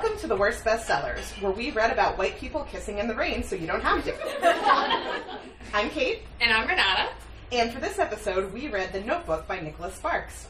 [0.00, 3.42] Welcome to the Worst Bestsellers, where we read about white people kissing in the rain
[3.42, 4.14] so you don't have to.
[5.74, 6.20] I'm Kait.
[6.40, 7.08] And I'm Renata.
[7.50, 10.46] And for this episode, we read The Notebook by Nicholas Sparks.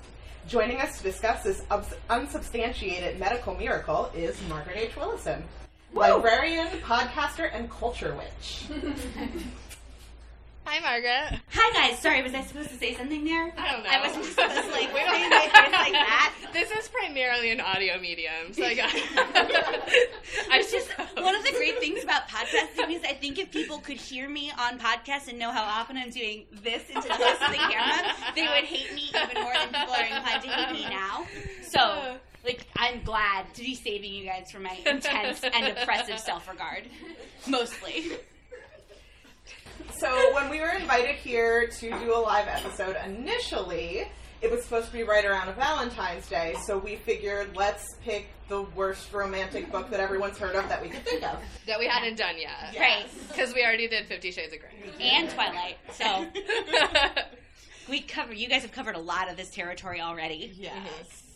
[0.47, 1.63] Joining us to discuss this
[2.11, 4.97] unsubstantiated medical miracle is Margaret H.
[4.97, 5.43] Willison,
[5.95, 6.03] Woo!
[6.03, 8.67] librarian, podcaster, and culture witch.
[10.71, 11.41] Hi, Margaret.
[11.53, 11.99] Hi, guys.
[11.99, 13.55] Sorry, was I supposed to say something there?
[13.57, 13.89] I don't know.
[13.91, 16.35] I wasn't supposed to like we don't like that.
[16.53, 18.91] This is primarily an audio medium, so I got.
[20.51, 23.79] I was just one of the great things about podcasting is I think if people
[23.79, 27.39] could hear me on podcasts and know how often I'm doing this into the close
[27.39, 30.73] to the camera, they would hate me even more than people are inclined to hate
[30.73, 31.27] me now.
[31.63, 36.85] So like I'm glad to be saving you guys from my intense and oppressive self-regard,
[37.47, 38.13] mostly.
[39.99, 44.07] So when we were invited here to do a live episode initially,
[44.41, 48.29] it was supposed to be right around a Valentine's Day, so we figured let's pick
[48.49, 51.39] the worst romantic book that everyone's heard of that we could think of.
[51.67, 52.73] That we hadn't done yet.
[52.73, 52.81] Yes.
[52.81, 53.29] Right.
[53.29, 54.71] Because we already did Fifty Shades of Grey.
[55.01, 55.77] And Twilight.
[55.93, 56.27] So
[57.91, 60.53] we cover you guys have covered a lot of this territory already.
[60.57, 60.75] Yes.
[60.75, 61.28] Mm-hmm.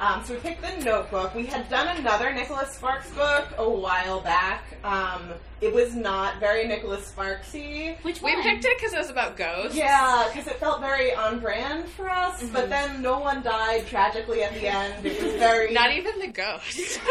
[0.00, 1.34] Um, so we picked the Notebook.
[1.34, 4.64] We had done another Nicholas Sparks book a while back.
[4.82, 5.28] Um,
[5.60, 8.02] it was not very Nicholas Sparksy.
[8.02, 8.34] Which one?
[8.34, 9.76] We picked it because it was about ghosts.
[9.76, 12.42] Yeah, because it felt very on brand for us.
[12.42, 12.54] Mm-hmm.
[12.54, 15.04] But then no one died tragically at the end.
[15.04, 16.98] It was very not even the ghost.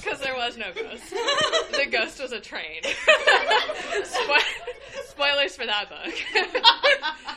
[0.00, 1.10] Because there was no ghost.
[1.10, 2.80] The ghost was a train.
[2.82, 4.38] Spo-
[5.08, 6.14] spoilers for that book.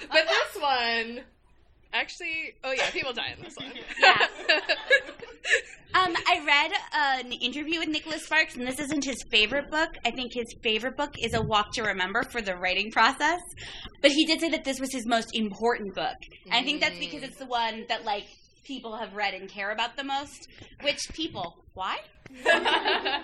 [0.09, 1.21] but this one
[1.93, 3.71] Actually, oh yeah, people die in this one.
[4.01, 4.27] yeah.
[5.93, 9.89] um, I read an interview with Nicholas Sparks, and this isn't his favorite book.
[10.05, 13.41] I think his favorite book is A Walk to Remember for the writing process.
[14.01, 16.15] But he did say that this was his most important book.
[16.45, 18.25] And I think that's because it's the one that like
[18.65, 20.47] people have read and care about the most.
[20.81, 21.65] Which people?
[21.73, 21.97] Why?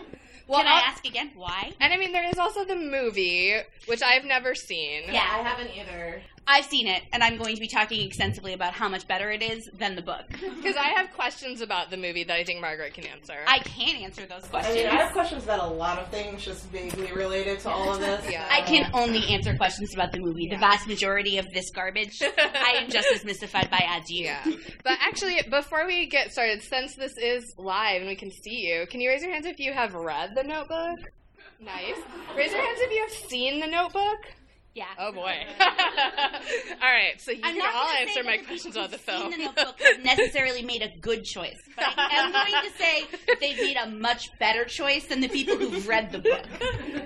[0.48, 1.74] Well, Can I ask again why?
[1.82, 3.54] And I mean, there is also the movie,
[3.88, 5.02] which I've never seen.
[5.12, 6.22] Yeah, I haven't either.
[6.50, 9.44] I've seen it, and I'm going to be talking extensively about how much better it
[9.44, 10.26] is than the book.
[10.30, 13.36] Because I have questions about the movie that I think Margaret can answer.
[13.46, 14.78] I can answer those questions.
[14.78, 17.94] I, mean, I have questions about a lot of things, just vaguely related to all
[17.94, 18.26] of this.
[18.32, 18.48] yeah.
[18.50, 20.46] I can only answer questions about the movie.
[20.46, 20.56] Yeah.
[20.56, 24.26] The vast majority of this garbage, I am just as mystified by as you.
[24.26, 24.44] Yeah.
[24.84, 28.88] But actually, before we get started, since this is live and we can see you,
[28.88, 31.12] can you raise your hands if you have read The Notebook?
[31.60, 31.98] Nice.
[32.38, 34.37] Raise your hands if you have seen The Notebook.
[34.78, 34.86] Yeah.
[35.00, 35.34] Oh boy.
[35.60, 39.32] all right, so you I'm can all answer my questions on the film.
[39.32, 43.06] The Notebook necessarily made a good choice, but I am going to say
[43.42, 46.46] they've made a much better choice than the people who've read the book.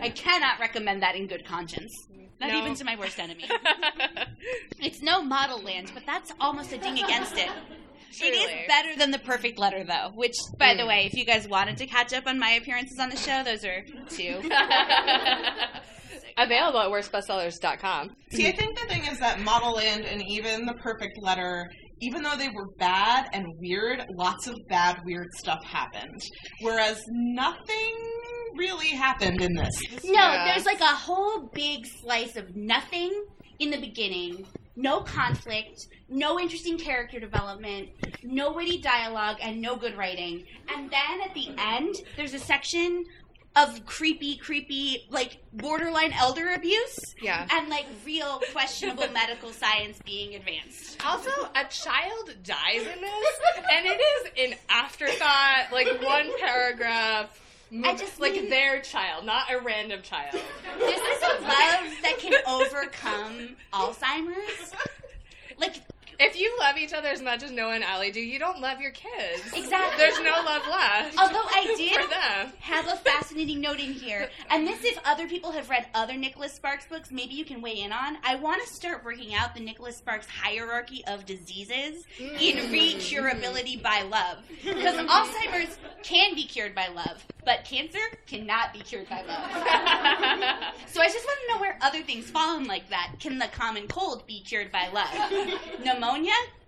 [0.02, 1.94] I cannot recommend that in good conscience.
[2.42, 2.60] Not no.
[2.60, 3.46] even to my worst enemy.
[4.82, 7.50] it's no Modelland, but that's almost a ding against it.
[8.12, 8.34] Truly.
[8.34, 10.12] It is better than the perfect letter, though.
[10.14, 10.80] Which, by mm.
[10.80, 13.44] the way, if you guys wanted to catch up on my appearances on the show,
[13.46, 14.42] those are two.
[16.38, 18.10] Available at worstbestsellers.com.
[18.32, 21.70] See, I think the thing is that Modelland and even The Perfect Letter,
[22.00, 26.22] even though they were bad and weird, lots of bad, weird stuff happened.
[26.62, 27.94] Whereas nothing
[28.56, 29.82] really happened in this.
[30.04, 30.46] No, yeah.
[30.46, 33.12] there's like a whole big slice of nothing
[33.60, 35.76] in the beginning, no conflict,
[36.10, 37.90] no interesting character development,
[38.24, 40.44] no witty dialogue, and no good writing.
[40.76, 43.04] And then at the end, there's a section
[43.56, 47.16] of creepy, creepy, like borderline elder abuse.
[47.22, 47.48] Yeah.
[47.52, 51.06] And like real questionable medical science being advanced.
[51.06, 53.40] Also, a child dies in this,
[53.72, 57.38] and it is an afterthought, like one paragraph.
[57.84, 60.40] I just like mean, their child, not a random child.
[60.78, 64.74] This is a love that can overcome Alzheimer's.
[65.58, 65.76] Like
[66.22, 68.80] if you love each other as much as Noah and Allie do, you don't love
[68.80, 69.42] your kids.
[69.56, 69.98] Exactly.
[69.98, 71.18] There's no love left.
[71.18, 72.12] Although I did
[72.60, 76.54] have a fascinating note in here, and this, if other people have read other Nicholas
[76.54, 78.18] Sparks books, maybe you can weigh in on.
[78.24, 82.40] I want to start working out the Nicholas Sparks hierarchy of diseases mm.
[82.40, 88.80] in recurability by love, because Alzheimer's can be cured by love, but cancer cannot be
[88.80, 89.52] cured by love.
[90.88, 93.16] so I just want to know where other things fall in like that.
[93.20, 95.32] Can the common cold be cured by love?
[95.84, 96.10] Pneumonia?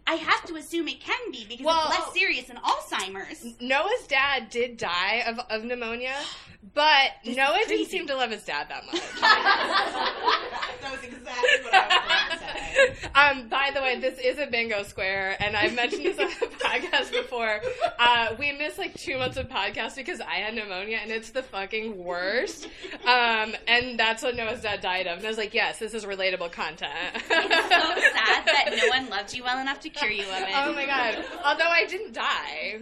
[0.05, 3.59] I have to assume it can be because well, it's less serious than Alzheimer's.
[3.61, 6.15] Noah's dad did die of, of pneumonia,
[6.73, 9.01] but this Noah didn't seem to love his dad that much.
[9.21, 13.09] that was exactly what I was going to say.
[13.15, 16.47] Um, by the way, this is a bingo square, and I've mentioned this on the
[16.65, 17.61] podcast before.
[17.99, 21.43] Uh, we missed like two months of podcast because I had pneumonia, and it's the
[21.43, 22.67] fucking worst.
[23.05, 25.17] Um, and that's what Noah's dad died of.
[25.17, 26.91] And I was like, yes, this is relatable content.
[27.13, 30.49] it's so sad that no one loved you well enough to picture you of it.
[30.55, 31.23] Oh my god.
[31.45, 32.79] Although I didn't die.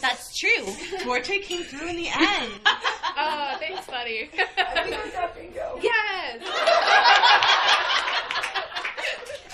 [0.00, 0.64] That's true.
[1.04, 2.52] Forte came through in the end.
[2.66, 4.30] Oh, thanks, buddy.
[5.34, 5.78] bingo.
[5.82, 6.40] yes.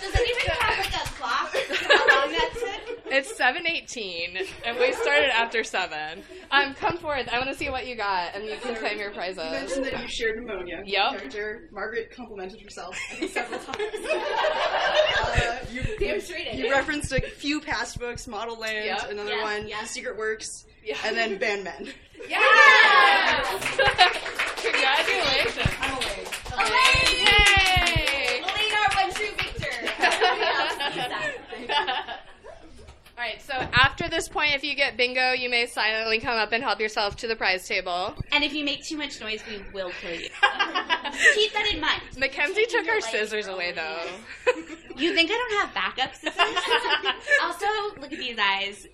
[0.00, 1.54] Does anybody have like a clock?
[1.54, 2.98] How long that took?
[3.14, 6.22] It's seven eighteen, and we started after seven.
[6.50, 7.28] Um, come forth.
[7.30, 9.50] I want to see what you got, and you can claim your You prizes.
[9.52, 10.82] mentioned that you shared pneumonia.
[10.86, 11.10] Yep.
[11.18, 12.96] Character Margaret complimented herself
[13.28, 13.78] several times.
[15.20, 19.10] uh, you, Damn straight you referenced a few past books, Modelland, Yep.
[19.10, 19.82] another Yeah, one, yeah.
[19.82, 20.96] The Secret Works, Yeah.
[21.04, 21.92] and then Band Men.
[22.30, 23.46] Yes!
[24.62, 25.74] Congratulations!
[25.82, 26.24] I'm away.
[26.54, 27.26] Elaine!
[27.26, 28.40] Yay!
[28.40, 29.74] Elaine, our one true victor.
[29.98, 32.20] Everybody else is that.
[33.18, 33.40] All right.
[33.42, 36.80] So after this point, if you get bingo, you may silently come up and help
[36.80, 38.14] yourself to the prize table.
[38.32, 40.28] And if you make too much noise, we will kill you.
[41.34, 42.02] Keep that in mind.
[42.18, 44.00] Mackenzie took her scissors away, though.
[44.96, 46.34] You think I don't have backup scissors?
[47.42, 47.66] also,
[48.00, 48.86] look at these eyes.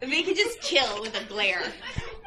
[0.00, 1.62] They could just kill with a glare.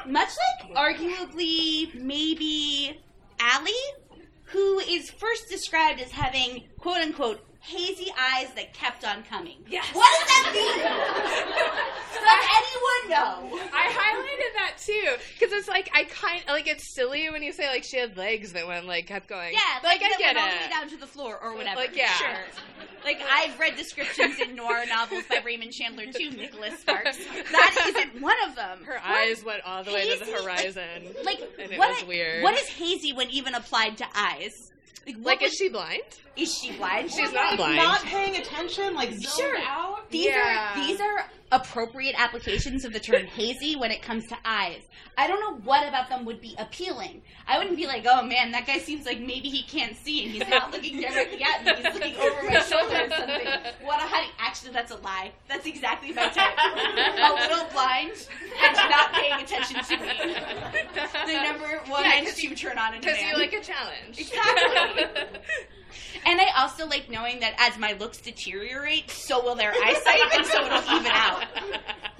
[0.06, 0.30] Much
[0.60, 3.00] like, arguably, maybe
[3.40, 3.72] Allie,
[4.46, 9.58] who is first described as having, quote unquote, hazy eyes that kept on coming.
[9.70, 9.88] Yes.
[9.94, 11.82] What does that mean?
[12.22, 13.60] Does anyone know?
[13.74, 17.68] I highlighted that too because it's like I kind like it's silly when you say
[17.68, 19.54] like she had legs that went like kept going.
[19.54, 21.78] Yeah, like, like, I get went all the way down to the floor or whatever.
[21.78, 22.12] Like, yeah.
[22.14, 22.28] Sure.
[23.04, 27.18] Like I've read descriptions in noir novels by Raymond Chandler too, Nicholas Sparks.
[27.52, 28.84] That isn't one of them.
[28.84, 31.16] Her What- eyes went all the way to the Hazy, like- horizon.
[31.24, 31.90] Like And it what?
[31.90, 32.44] was weird.
[32.44, 34.71] What is hazy when even applied to eyes?
[35.06, 36.02] Like, like, is she blind?
[36.36, 37.12] is she blind?
[37.12, 37.76] She's not blind.
[37.78, 39.58] Not paying attention, like zoned Sure.
[39.60, 40.10] out.
[40.10, 40.80] These Yeah.
[40.80, 44.82] are these are appropriate applications of the term hazy when it comes to eyes.
[45.18, 47.22] I don't know what about them would be appealing.
[47.48, 50.32] I wouldn't be like, oh man, that guy seems like maybe he can't see and
[50.32, 51.72] he's not looking directly at me.
[51.84, 53.48] He's looking over my shoulder or something.
[53.84, 54.30] What a honey.
[54.40, 55.32] Actually, that's a lie.
[55.50, 56.58] That's exactly my type.
[56.58, 58.14] a little blind
[58.64, 60.36] and not paying attention to me.
[61.22, 63.40] The number one Yeah, 'cause two turn on in a Because you man.
[63.40, 64.18] like a challenge.
[64.20, 65.06] Exactly.
[66.26, 70.46] And I also like knowing that as my looks deteriorate, so will their eyesight, and
[70.46, 71.46] so it'll even out.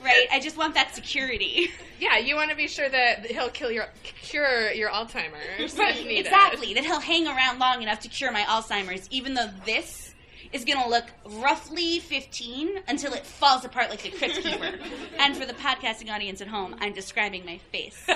[0.04, 0.28] Right?
[0.32, 1.72] I just want that security.
[2.00, 3.88] Yeah, you want to be sure that he'll kill your
[4.22, 6.74] cure your Alzheimer's exactly.
[6.74, 10.11] That he'll hang around long enough to cure my Alzheimer's, even though this
[10.54, 11.06] is going to look
[11.42, 14.72] roughly 15 until it falls apart like the Crypt Keeper.
[15.20, 18.02] and for the podcasting audience at home, I'm describing my face.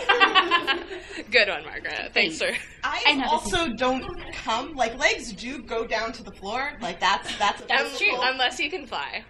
[1.32, 2.12] Good one, Margaret.
[2.14, 2.56] Thanks, sir.
[2.84, 4.04] I, I also don't
[4.34, 6.74] come like legs do go down to the floor.
[6.82, 8.18] Like that's that's That's true.
[8.22, 9.24] Unless you can fly.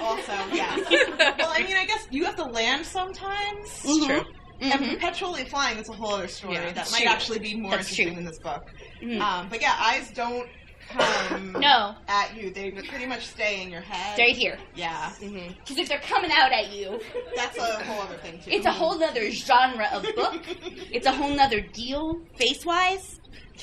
[0.00, 0.76] Also, yeah.
[1.38, 3.82] well, I mean, I guess you have to land sometimes.
[3.84, 4.22] It's true.
[4.60, 4.94] And Mhm.
[4.94, 6.72] perpetually flying is a whole other story Yeah.
[6.72, 7.10] that might true.
[7.10, 8.18] actually be more That's interesting true.
[8.18, 8.66] in this book.
[9.00, 9.20] Mhm.
[9.20, 10.48] Um, but yeah, eyes don't
[10.88, 12.50] come No, at you.
[12.50, 14.14] They pretty much stay in your head.
[14.14, 14.58] Stay here.
[14.74, 17.00] Yeah, Because if they're coming out at you,
[17.36, 18.50] that's a whole other thing too.
[18.50, 20.42] It's a whole nother genre of book.
[20.90, 23.20] It's a whole nother deal, face wise.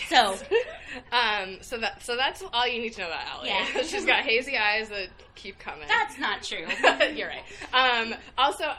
[0.10, 0.36] So,
[1.12, 3.50] Um, so that so that's all you need to know about Allie.
[3.50, 3.66] Yeah.
[3.84, 5.88] She's got hazy eyes that keep coming.
[5.90, 6.66] that's not true.
[7.14, 7.44] You're right.
[7.74, 8.72] Um, also,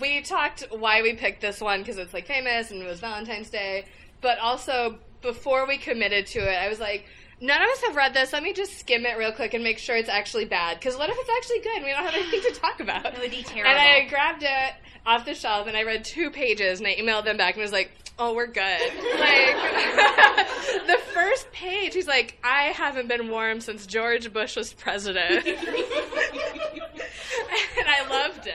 [0.00, 3.50] we talked why we picked this one because it's like famous and it was Valentine's
[3.50, 3.84] Day.
[4.20, 7.06] But also, before we committed to it, I was like,
[7.40, 8.32] none of us have read this.
[8.32, 10.78] Let me just skim it real quick and make sure it's actually bad.
[10.78, 13.06] Because what if it's actually good and we don't have anything to talk about?
[13.06, 13.70] It would be terrible.
[13.70, 14.74] And I grabbed it
[15.06, 17.72] off the shelf and I read two pages and I emailed them back and was
[17.72, 19.56] like, "Oh, we're good." Like
[20.86, 25.58] the first page, he's like, "I haven't been warm since George Bush was president," and
[27.86, 28.54] I loved it.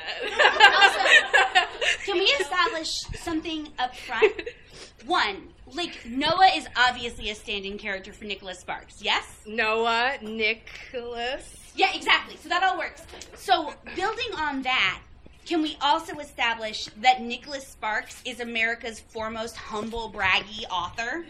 [2.06, 2.90] Can we establish
[3.22, 4.34] something up front?
[5.06, 9.02] One, like Noah is obviously a stand-in character for Nicholas Sparks.
[9.02, 9.26] Yes.
[9.46, 11.72] Noah, Nicholas.
[11.76, 12.36] Yeah, exactly.
[12.38, 13.04] So that all works.
[13.36, 15.02] So building on that,
[15.46, 21.26] can we also establish that Nicholas Sparks is America's foremost humble, braggy author?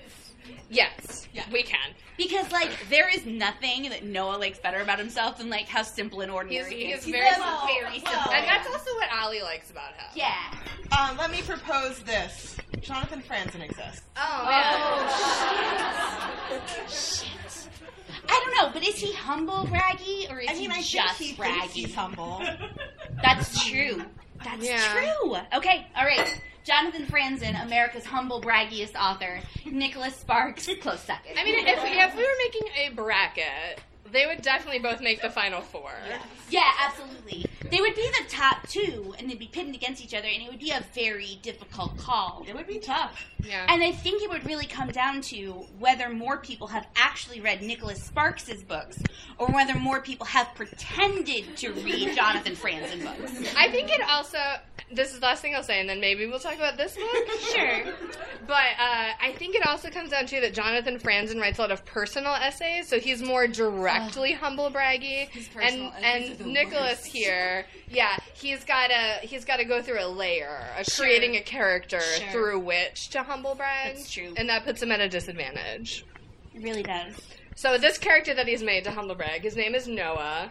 [0.70, 1.80] Yes, we can.
[2.18, 6.22] Because like there is nothing that Noah likes better about himself than like how simple
[6.22, 7.04] and ordinary He's- he is.
[7.06, 7.68] he's very a simple.
[7.68, 8.32] very Well, simple.
[8.34, 10.06] And that's also what Allie likes about him.
[10.16, 10.54] yeah.
[10.98, 12.58] Um, let me propose this.
[12.82, 14.02] Jonathan Franzen exists.
[14.18, 15.50] Oh,
[16.90, 16.90] shit.
[16.90, 17.70] Shit.
[18.28, 21.18] I don't know, but is he humble braggy or is I mean, he I just
[21.18, 21.60] think he braggy?
[21.62, 22.42] thinks he's humble.
[23.24, 24.04] That's true.
[24.44, 24.94] That's Yeah.
[25.22, 25.36] true.
[25.58, 26.42] Okay, all right.
[26.70, 29.40] Jonathan Franzen, America's humble, braggiest author.
[29.66, 31.40] Nicholas Sparks, close second.
[31.40, 35.30] I mean, if, if we were making a bracket, they would definitely both make the
[35.30, 35.92] final four.
[36.50, 37.46] yeah, absolutely.
[37.70, 40.50] They would be the top two, and they'd be pitted against each other, and it
[40.50, 42.44] would be a very difficult call.
[42.48, 43.24] It would be tough.
[43.44, 43.66] Yeah.
[43.70, 47.62] And I think it would really come down to whether more people have actually read
[47.62, 48.98] Nicholas Sparks's books,
[49.38, 53.54] or whether more people have pretended to read Jonathan Franzen books.
[53.56, 54.40] I think it also.
[54.92, 57.28] This is the last thing I'll say, and then maybe we'll talk about this book.
[57.54, 57.94] Sure.
[58.48, 61.72] But uh, I think it also comes down to that Jonathan Franzen writes a lot
[61.72, 63.48] of personal essays, so he's more
[64.00, 65.28] directly humble braggy.
[65.62, 67.06] And and Nicholas worst.
[67.08, 71.42] here, yeah, he's got to he's got to go through a layer of creating a
[71.42, 72.28] character Sure.
[72.32, 73.96] through which to humble brag.
[73.96, 74.34] That's true.
[74.38, 76.06] and that puts him at a disadvantage.
[76.54, 77.16] It really does.
[77.56, 80.50] So this character that he's made to humble brag, his name is Noah.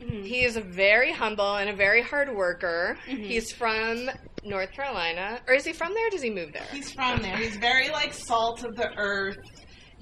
[0.00, 0.26] Mhm.
[0.26, 2.98] He is a very humble and a very hard worker.
[3.06, 3.24] Mhm.
[3.26, 4.10] He's from
[4.44, 6.08] North Carolina, or is he from there?
[6.08, 6.66] or Does he move there?
[6.72, 7.36] He's from there.
[7.36, 9.36] He's very like salt of the earth.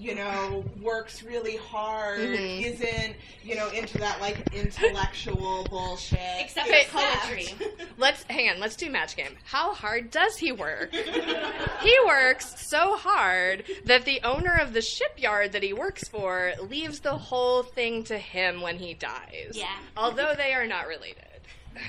[0.01, 2.21] You know, works really hard.
[2.21, 2.63] Mhm.
[2.65, 6.19] Isn't you know into that like intellectual bullshit.
[6.39, 7.55] Except Okay, for poetry.
[7.99, 8.61] Let's hang on.
[8.61, 9.37] Let's do match game.
[9.45, 10.95] How hard does he work?
[10.95, 17.01] he works so hard that the owner of the shipyard that he works for leaves
[17.01, 19.53] the whole thing to him when he dies.
[19.53, 19.67] Yeah.
[19.99, 21.25] Although they are not related.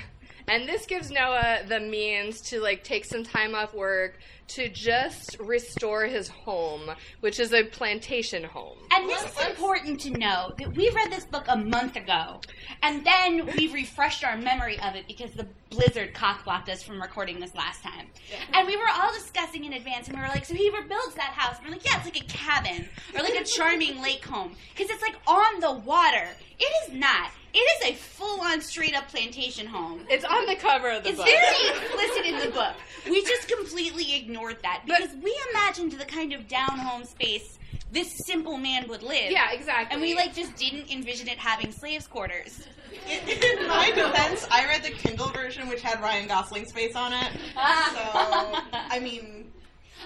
[0.48, 5.36] And this gives Noah the means to like take some time off work to just
[5.40, 8.76] restore his home, which is a plantation home.
[8.90, 12.40] And this is important to know that we read this book a month ago,
[12.82, 17.40] and then we've refreshed our memory of it because the blizzard cockblocked us from recording
[17.40, 18.06] this last time.
[18.52, 21.32] And we were all discussing in advance, and we were like, "So he rebuilds that
[21.32, 24.54] house?" And we're like, "Yeah, it's like a cabin or like a charming lake home
[24.74, 27.30] because it's like on the water." It is not.
[27.54, 30.06] It is a full-on, straight-up plantation home.
[30.08, 31.26] It's on the cover of the It's book.
[31.28, 32.74] It's very explicit in the book.
[33.08, 37.58] We just completely ignored that But- because we imagined the kind of down home space
[37.90, 39.30] this simple man would live.
[39.30, 39.92] yeah, exactly.
[39.92, 42.66] And we like just didn't envision it having slaves' quarters.
[43.06, 47.12] In, in my defense, I read the Kindle version, which had Ryan Gosling's face on
[47.12, 47.32] it.
[47.32, 49.52] So I mean,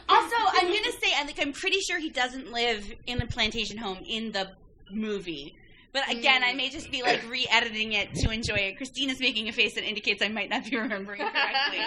[0.09, 3.77] Also, I'm gonna say, I like, I'm pretty sure he doesn't live in the plantation
[3.79, 4.51] home in the
[4.91, 5.55] movie.
[5.97, 8.77] But again, I may just be like re-editing it to enjoy it.
[8.77, 11.79] Christina's making a face that indicates I might not be remembering correctly.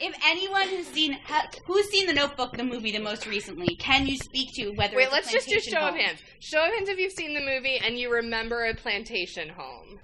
[0.00, 4.08] if anyone who's seen ha, who's seen the Notebook, the movie, the most recently, can
[4.08, 4.96] you speak to whether?
[4.96, 6.18] Wait, it's let's just do show of hands.
[6.40, 10.00] Show of hands if you've seen the movie and you remember a plantation home.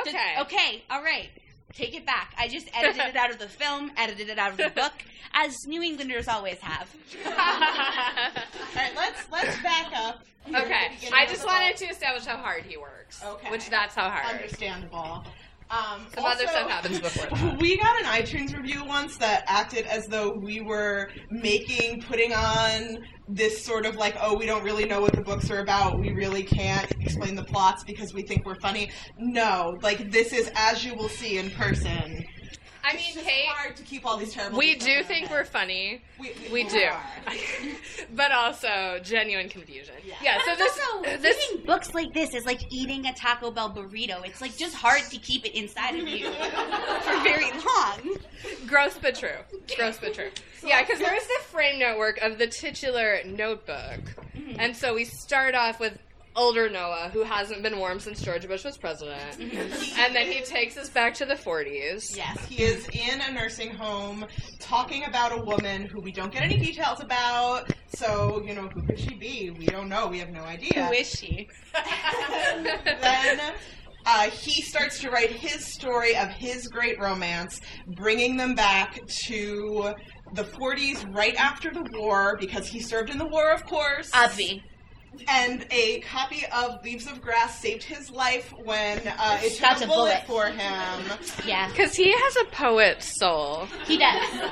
[0.00, 0.34] Okay.
[0.38, 0.84] okay.
[0.90, 1.30] All right.
[1.74, 2.34] Take it back.
[2.38, 4.92] I just edited it out of the film, edited it out of the book,
[5.34, 6.88] as New Englanders always have.
[7.26, 7.32] all
[8.74, 10.22] right, let's let's back up.
[10.46, 11.10] here at the okay.
[11.12, 13.22] I just wanted to establish how hard he works.
[13.22, 13.50] Okay.
[13.50, 14.34] Which that's how hard.
[14.34, 15.24] Understandable.
[15.70, 17.58] Um, Some also, other stuff happens before that.
[17.60, 22.98] We got an iTunes review once that acted as though we were making, putting on
[23.28, 25.98] this sort of like, oh, we don't really know what the books are about.
[25.98, 28.90] We really can't explain the plots because we think we're funny.
[29.18, 32.26] No, like this is as you will see in person.
[32.88, 34.58] I mean, just Kait, hard to keep all these terrible.
[34.58, 35.30] we do think head.
[35.30, 36.02] we're funny.
[36.18, 36.88] We, We do.
[38.14, 39.94] but also genuine confusion.
[40.04, 40.14] Yeah.
[40.22, 43.50] Yeah, so But this also, this reading books like this is like eating a Taco
[43.50, 44.24] Bell burrito.
[44.26, 48.16] It's like just hard to keep it inside of you for very long.
[48.66, 49.30] Gross but true.
[49.76, 50.30] Gross but true.
[50.64, 54.00] Yeah, because there is the frame network of the titular notebook.
[54.36, 54.58] Mm-hmm.
[54.58, 55.96] And so we start off with
[56.38, 59.38] older Noah, who hasn't been warm since George Bush was president.
[59.98, 62.16] And then he takes us back to the 40s.
[62.16, 64.24] Yes, he is in a nursing home
[64.60, 67.70] talking about a woman who we don't get any details about.
[67.88, 69.50] So, you know, who could she be?
[69.50, 70.06] We don't know.
[70.06, 70.86] We have no idea.
[70.86, 71.48] Who is she?
[72.84, 73.40] then
[74.06, 77.60] uh, he starts to write his story of his great romance,
[77.96, 79.94] bringing them back to
[80.34, 84.10] the 40s right after the war because he served in the war, of course.
[84.12, 84.62] Obvi.
[85.28, 89.84] And a copy of Leaves of Grass saved his life when uh, it shot a
[89.84, 90.26] a bullet bullet.
[90.26, 91.18] for him.
[91.46, 93.66] Yeah, Because he has a poet's soul.
[93.86, 94.50] he does.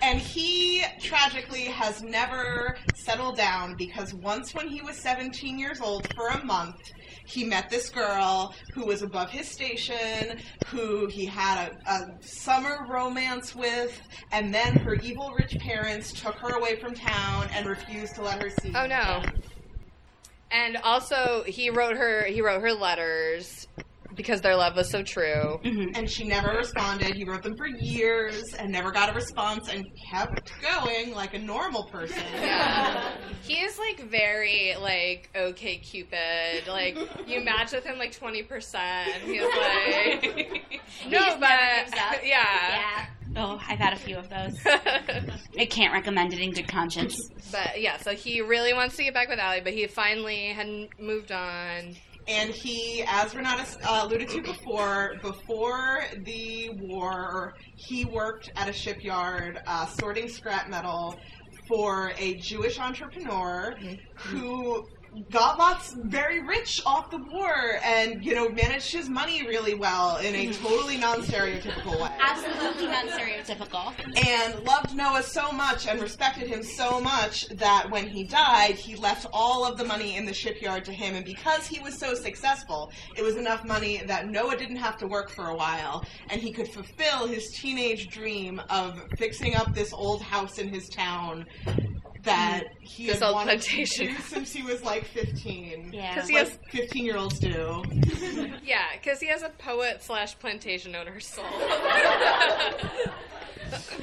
[0.00, 6.06] And he tragically has never settled down because once when he was 17 years old
[6.14, 6.76] for a month,
[7.24, 12.86] he met this girl who was above his station, who he had a, a summer
[12.88, 18.14] romance with, and then her evil rich parents took her away from town and refused
[18.14, 19.22] to let her see Oh him no.
[20.50, 23.66] And also he wrote her he wrote her letters
[24.14, 25.60] because their love was so true.
[25.64, 25.90] Mm-hmm.
[25.94, 27.14] And she never responded.
[27.14, 31.38] He wrote them for years and never got a response and kept going like a
[31.38, 32.22] normal person.
[32.34, 33.12] Yeah.
[33.42, 36.66] He is like very like OkCupid.
[36.68, 41.92] Like you match with him like twenty percent he's like No just but never gives
[41.92, 42.20] up.
[42.24, 42.68] yeah.
[42.68, 43.06] Yeah.
[43.36, 44.58] Oh, I've had a few of those.
[45.58, 47.16] I can't recommend it in good conscience.
[47.52, 50.88] but yeah, so he really wants to get back with Allie, but he finally had
[50.98, 51.94] moved on.
[52.28, 58.72] And he, as Renata uh, alluded to before, before the war, he worked at a
[58.72, 61.18] shipyard uh, sorting scrap metal
[61.66, 63.74] for a Jewish entrepreneur
[64.14, 64.86] who
[65.30, 70.16] got lots very rich off the war and you know managed his money really well
[70.18, 70.66] in a mm-hmm.
[70.66, 74.26] totally non-stereotypical way Absolutely non-stereotypical.
[74.26, 78.96] and loved Noah so much and respected him so much that when he died, he
[78.96, 81.14] left all of the money in the shipyard to him.
[81.14, 85.06] And because he was so successful, it was enough money that Noah didn't have to
[85.06, 89.92] work for a while, and he could fulfill his teenage dream of fixing up this
[89.92, 91.46] old house in his town
[92.22, 94.08] that he This had old wanted plantation.
[94.08, 95.90] to do since he was like 15.
[95.92, 96.14] Yeah.
[96.14, 97.84] 'Cause he Like has- 15 year olds do.
[98.64, 101.44] Yeah, because he has a poet slash plantation owner soul.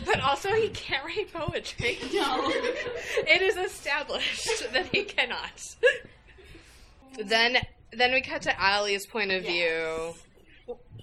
[0.06, 1.98] but also, he can't write poetry.
[2.14, 2.50] No.
[3.28, 5.76] It is established that he cannot.
[7.24, 7.58] then,
[7.92, 10.14] then we cut to Allie's point of view.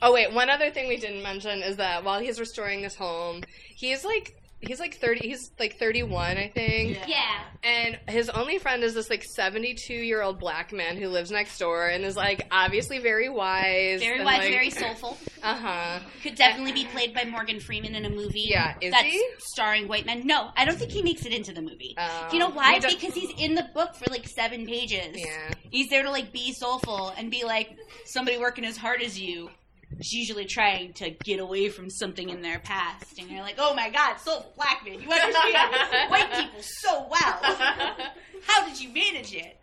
[0.04, 3.42] Oh wait, one other thing we didn't mention is that while he's restoring this home,
[3.76, 5.28] he's like he's like thirty.
[5.28, 6.98] He's like thirty-one, I think.
[7.06, 7.42] Yeah.
[7.64, 11.58] And his only friend is this like 72 year old black man who lives next
[11.58, 14.00] door and is like obviously very wise.
[14.00, 15.16] Very wise, like, very soulful.
[15.42, 15.98] Uh huh.
[16.22, 18.46] Could definitely be played by Morgan Freeman in a movie.
[18.48, 19.24] Yeah, is that's he?
[19.38, 20.26] starring white men.
[20.26, 21.94] No, I don't think he makes it into the movie.
[21.98, 22.26] Oh.
[22.30, 22.80] Do you know why?
[22.80, 25.14] Because he's in the book for like seven pages.
[25.14, 25.52] Yeah.
[25.70, 27.76] He's there to like be soulful and be like
[28.06, 29.50] somebody working as hard as you.
[29.98, 33.74] Is usually trying to get away from something in their past, and you're like, "Oh
[33.74, 37.38] my God, soulful black man, you understand white people so well.
[38.46, 39.58] How did you manage it?"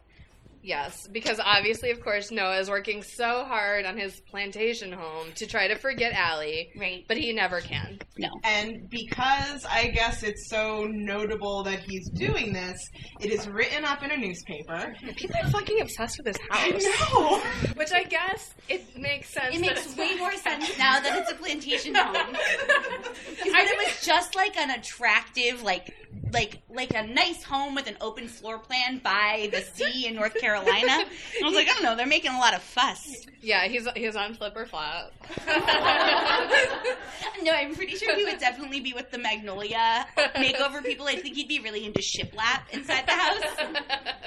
[0.62, 5.48] Yes, because obviously, of course, Noah is working so hard on his plantation home to
[5.48, 7.06] try to forget Allie, Right?
[7.08, 8.00] but he never can.
[8.18, 8.28] No.
[8.44, 12.78] And because I guess it's so notable that he's doing this,
[13.22, 14.94] it is written up in a newspaper.
[15.16, 16.84] People are fucking obsessed with his house.
[17.12, 17.40] know.
[17.76, 19.56] Which I guess it makes sense.
[19.56, 22.34] It makes way more sense now that it's a plantation home.
[22.34, 25.94] Because when it was just like an attractive, like
[26.34, 30.36] like like a nice home with an open floor plan by the sea in North
[30.36, 30.92] Carolina.
[30.92, 33.26] I was like, I don't know, they're making a lot of fuss.
[33.42, 35.12] Yeah, he's he's on Flip or Flop.
[37.42, 41.08] No, I'm pretty sure he would definitely be with the Magnolia makeover people.
[41.08, 43.70] I think he'd be really into shiplap inside the house.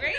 [0.01, 0.17] Right?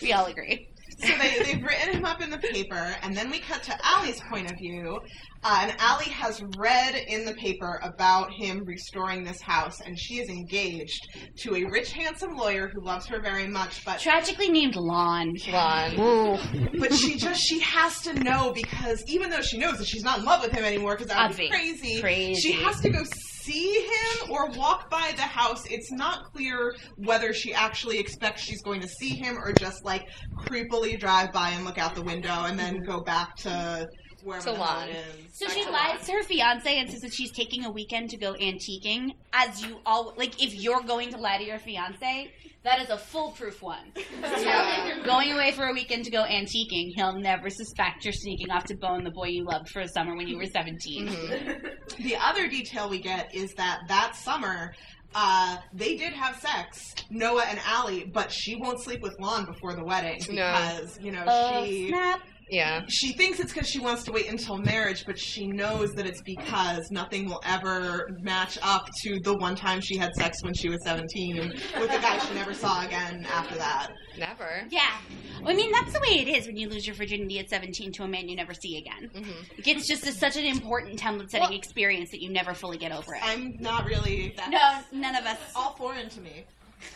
[0.00, 0.68] We all agree.
[1.00, 4.20] So they, they've written him up in the paper, and then we cut to Allie's
[4.30, 5.00] point of view.
[5.44, 10.18] Uh, and Allie has read in the paper about him restoring this house, and she
[10.18, 11.06] is engaged
[11.38, 13.84] to a rich, handsome lawyer who loves her very much.
[13.84, 15.34] But Tragically named Lon.
[15.50, 16.70] Lon.
[16.78, 20.18] but she just she has to know because even though she knows that she's not
[20.18, 21.50] in love with him anymore, because that would be Obvi.
[21.50, 22.40] crazy, Crazy.
[22.40, 25.64] she has to go see him or walk by the house.
[25.70, 30.06] It's not clear whether she actually expects she's going to see him or just like
[30.46, 33.86] creepily drive by and look out the window and then go back to
[34.22, 34.88] wherever To the hell Lon.
[34.88, 35.38] it is.
[35.38, 38.10] So Back she to lies to her fiance and says that she's taking a weekend
[38.10, 39.10] to go antiquing.
[39.32, 42.32] As you all like, if you're going to lie to your fiance,
[42.64, 43.92] that is a foolproof one.
[44.20, 44.80] Yeah.
[44.88, 48.50] If you're going away for a weekend to go antiquing, he'll never suspect you're sneaking
[48.50, 51.08] off to bone the boy you loved for a summer when you were 17.
[52.00, 54.74] The other detail we get is that that summer.
[55.14, 59.74] Uh, they did have sex, Noah and Allie, but she won't sleep with Lon before
[59.74, 60.34] the wedding No.
[60.34, 62.20] because you know Oh, she snap.
[62.50, 62.82] Yeah.
[62.88, 66.22] she thinks it's because she wants to wait until marriage, but she knows that it's
[66.22, 70.68] because nothing will ever match up to the one time she had sex when she
[70.68, 73.88] was 17 with a guy she never saw again after that.
[74.18, 74.62] Never.
[74.70, 74.96] Yeah.
[75.44, 78.02] I mean, that's the way it is when you lose your virginity at 17 to
[78.02, 79.10] a man you never see again.
[79.14, 79.66] Mhm.
[79.66, 82.92] It's just a, such an important template setting Well- experience that you never fully get
[82.92, 83.20] over it.
[83.22, 84.50] I'm not really that.
[84.50, 85.38] no, none of us.
[85.54, 86.44] All foreign to me.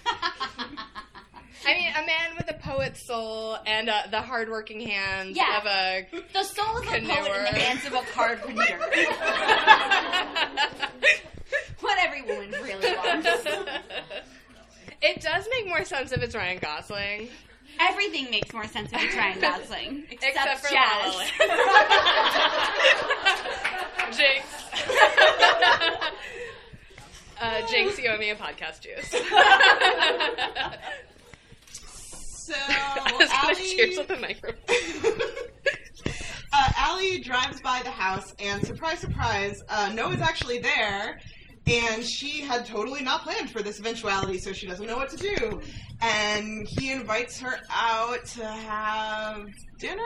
[1.66, 5.58] I mean, a man with a poet's soul and uh, the hardworking hands Yeah.
[5.58, 6.06] of a.
[6.32, 7.08] The soul of a poet and
[7.56, 8.78] the hands of a carpenter.
[11.80, 13.28] what every woman really wants.
[15.02, 17.28] it does make more sense if it's Ryan Gosling.
[17.80, 20.04] Everything makes more sense if it's Ryan Gosling.
[20.10, 21.04] Except, Except for jazz.
[21.04, 21.32] La La Land.
[24.16, 24.44] Jinx.
[27.40, 29.14] uh, Jinx, you owe me a podcast juice.
[32.42, 35.20] So, I was gonna cheers with Allie, the microphone.
[36.52, 41.20] uh, Allie drives by the house, and surprise, surprise, uh, Noah's actually there.
[41.66, 45.16] And she had totally not planned for this eventuality, so she doesn't know what to
[45.16, 45.60] do.
[46.00, 49.46] And he invites her out to have
[49.78, 50.02] dinner.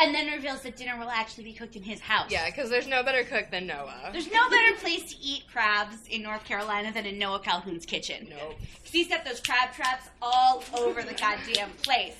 [0.00, 2.30] And then reveals that dinner will actually be cooked in his house.
[2.30, 4.08] Yeah, because there's no better cook than Noah.
[4.12, 8.28] There's no better place to eat crabs in North Carolina than in Noah Calhoun's kitchen.
[8.30, 8.56] Nope.
[8.58, 12.16] Because he's got those crab traps all over the goddamn place.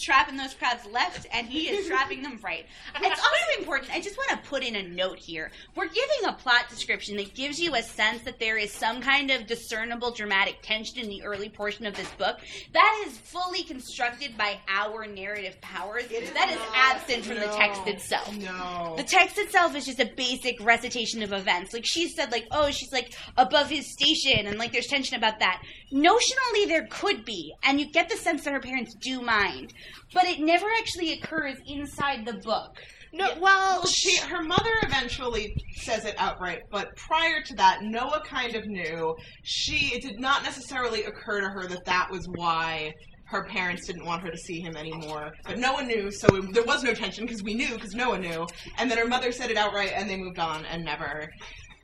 [0.00, 2.64] Trapping those crabs left, and he is trapping them right.
[3.02, 3.92] It's also important.
[3.92, 5.50] I just want to put in a note here.
[5.76, 9.30] We're giving a plot description that gives you a sense that there is some kind
[9.30, 12.38] of discernible dramatic tension in the early portion of this book.
[12.72, 16.04] That is fully constructed by our narrative powers.
[16.08, 18.34] That is absent from the text itself.
[18.36, 18.94] No.
[18.96, 21.72] The text itself is just a basic recitation of events.
[21.74, 25.40] Like she said, like, oh, she's like above his station, and like there's tension about
[25.40, 25.62] that.
[25.92, 29.72] Notionally, there could be, and you get the sense that her parents do mind,
[30.12, 32.76] but it never actually occurs inside the book.
[33.12, 38.22] No, well, Well, she, her mother eventually says it outright, but prior to that, Noah
[38.24, 39.16] kind of knew.
[39.42, 42.92] She it did not necessarily occur to her that that was why
[43.24, 45.32] her parents didn't want her to see him anymore.
[45.44, 48.46] But Noah knew, so it, there was no tension because we knew because Noah knew.
[48.78, 51.28] And then her mother said it outright, and they moved on and never.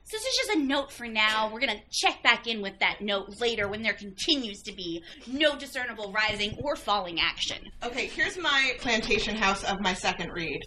[0.09, 1.51] So this is just a note for now.
[1.51, 5.57] We're gonna check back in with that note later when there continues to be no
[5.57, 7.57] discernible rising or falling action.
[7.83, 10.61] Okay, here's my plantation house of my second read.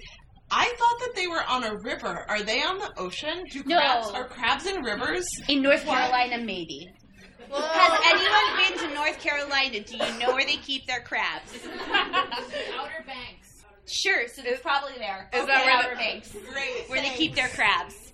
[0.50, 2.26] I thought that they were on a river.
[2.28, 3.44] Are they on the ocean?
[3.50, 3.78] Do No.
[3.78, 5.26] crabs are crabs in rivers?
[5.48, 6.90] In North Carolina, maybe.
[7.50, 9.80] Has anyone been to North Carolina?
[9.80, 11.54] Do you know where they keep their crabs?
[11.94, 13.64] Outer Banks.
[13.86, 15.30] Sure, so it's probably there.
[15.32, 16.88] Is Okay, where Outer Banks, Great.
[16.88, 18.09] where they keep their crabs.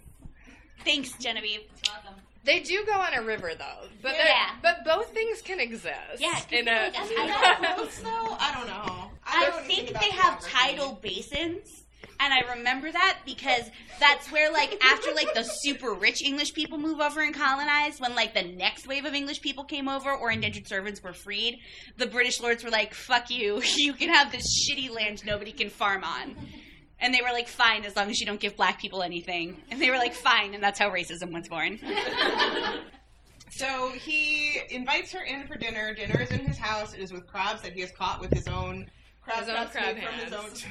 [0.85, 1.61] Thanks, Genevieve.
[1.87, 2.21] Welcome.
[2.45, 3.89] they do go on a river though.
[4.03, 4.51] But they're- Yeah.
[4.63, 6.19] but both things can exist.
[6.21, 6.71] Yeah, in a.
[6.71, 8.37] I Is mean, that close though?
[8.39, 9.11] I don't know.
[9.27, 10.53] I don't know think they have geography.
[10.53, 11.83] tidal basins.
[12.19, 13.69] And I remember that because
[14.01, 18.15] that's where, like, after like the super rich English people move over and colonize, when
[18.15, 21.59] like the next wave of English people came over or indentured servants were freed,
[21.99, 23.61] the British lords were like, "Fuck you!
[23.77, 26.37] You can have this shitty land nobody can farm on."
[27.01, 29.81] And they were like, "Fine, as long as you don't give black people anything." And
[29.81, 31.79] they were like, "Fine," and that's how racism was born.
[33.57, 35.95] So he invites her in for dinner.
[35.95, 36.93] Dinner is in his house.
[36.93, 38.87] It is with crabs that he has caught with his own
[39.23, 40.51] crab His own traps crab made from his own.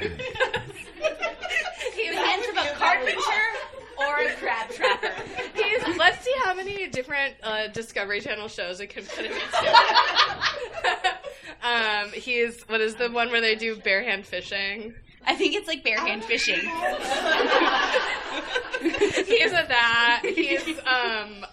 [1.96, 3.20] He's, The hands of a carpenter
[3.98, 5.12] or a crab trapper.
[5.56, 9.74] he's, let's see how many different uh, Discovery Channel shows it can put him into.
[11.64, 14.94] um, he's what is the one where they do bare hand fishing?
[15.28, 16.60] I think it's like bare hand fishing.
[18.82, 20.22] He's at that.
[20.24, 21.46] He's um,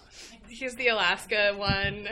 [0.47, 2.07] he's the Alaska one.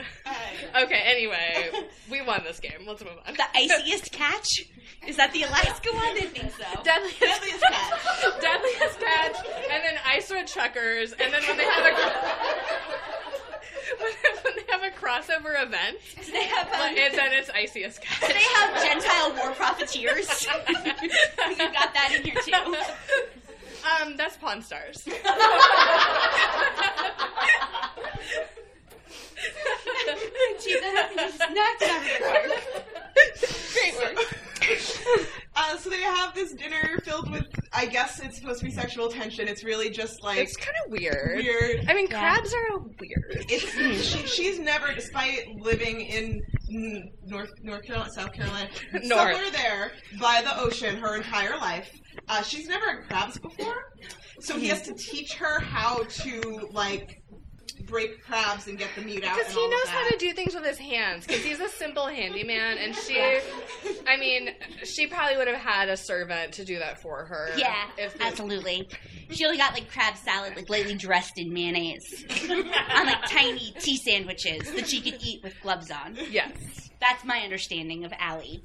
[0.84, 1.70] Okay, anyway,
[2.10, 2.86] we won this game.
[2.88, 3.34] Let's move on.
[3.36, 4.66] The iciest catch?
[5.08, 6.04] Is that the Alaska one?
[6.18, 6.84] I think so.
[6.84, 8.42] Deadliest, Deadliest catch.
[8.42, 9.36] deadliest catch,
[9.72, 11.92] and then ice road truckers, and then when they have a
[14.00, 18.22] when, they have a crossover event, Do they have um, and then it's iciest catch.
[18.22, 20.48] do they have Gentile war profiteers?
[20.70, 22.76] you got that in here too.
[24.02, 25.08] Um, that's Pawn Stars.
[30.64, 31.90] Gee, that just knocked it
[32.22, 33.74] out of.
[33.74, 34.38] Great work.
[35.56, 39.10] Uh, so they have this dinner filled with, I guess it's supposed to be sexual
[39.10, 39.48] tension.
[39.48, 41.38] It's really just like It's kind of weird.
[41.44, 41.86] weird.
[41.90, 42.20] I mean, Yeah.
[42.36, 43.46] crabs are weird.
[43.50, 46.42] It's she, she's never, despite living in
[47.26, 49.06] North North Carolina, South Carolina, North.
[49.08, 51.90] somewhere there by the ocean, her entire life.
[52.30, 53.76] Uh, she's never had crabs before,
[54.40, 57.21] so he has to teach her how to like
[57.86, 59.38] break crabs and get the meat out.
[59.38, 61.26] Because he all of knows how to do things with his hands.
[61.26, 63.20] Because he's a simple handyman, and she,
[64.08, 64.50] I mean,
[64.84, 67.50] she probably would have had a servant to do that for her.
[67.58, 68.88] Yeah, if the- absolutely.
[69.32, 73.98] She only got like crab salad, like lightly dressed in mayonnaise, on like tiny tea
[73.98, 76.18] sandwiches that she could eat with gloves on.
[76.30, 76.52] Yes.
[77.00, 78.64] That's my understanding of Allie.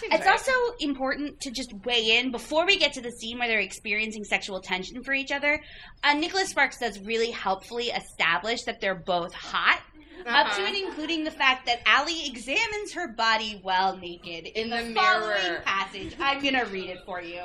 [0.00, 0.32] Seems It's right.
[0.32, 4.24] also important to just weigh in before we get to the scene where they're experiencing
[4.24, 5.62] sexual tension for each other.
[6.04, 9.80] Uh, Nicholas Sparks does really helpfully establish that they're both hot.
[10.26, 10.64] Up to Uh-huh.
[10.66, 15.42] and including the fact that Allie examines her body while naked in, the, the following
[15.42, 15.62] mirror.
[15.64, 16.14] passage.
[16.20, 17.40] I'm gonna read it for you.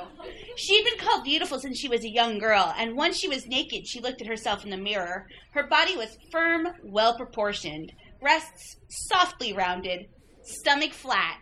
[0.58, 3.88] She'd been called beautiful since she was a young girl, and once she was naked,
[3.88, 5.26] she looked at herself in the mirror.
[5.54, 10.08] Her body was firm, well proportioned, breasts softly rounded,
[10.44, 11.38] stomach flat,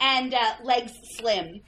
[0.00, 1.60] and uh, legs slim.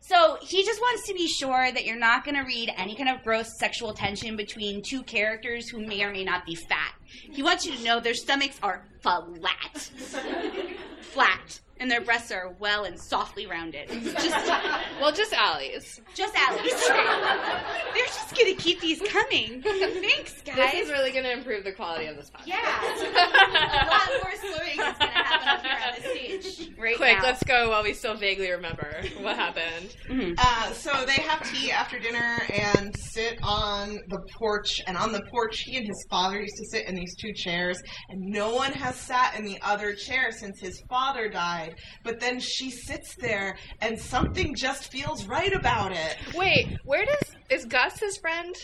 [0.00, 3.08] So he just wants to be sure that you're not going to read any kind
[3.08, 6.92] of gross sexual tension between two characters who may or may not be fat.
[7.32, 9.74] He wants you to know their stomachs are flat.
[11.00, 11.60] flat.
[11.80, 13.88] And their breasts are well and softly rounded.
[13.88, 14.46] Just,
[15.00, 16.00] Well, just Allie's.
[16.14, 16.72] just Allie's.
[16.88, 19.60] They're just going to keep these coming.
[19.60, 20.72] Thanks, guys.
[20.72, 22.46] This is really going to improve the quality of this podcast.
[22.46, 23.84] yeah.
[23.84, 26.70] A lot more slurring is going to happen up here on the stage.
[26.84, 27.18] Right quick.
[27.18, 27.22] now.
[27.24, 29.96] Let's go while we still vaguely remember what happened.
[30.36, 34.80] Uh, so they have tea after dinner and sit on the porch.
[34.86, 37.80] And on the porch, he and his father used to sit in these two chairs.
[38.10, 41.76] And no one has sat in the other chair since his father died.
[42.02, 46.16] But then she sits there, and something just feels right about it.
[46.34, 48.54] Wait, where does is Gus his friend?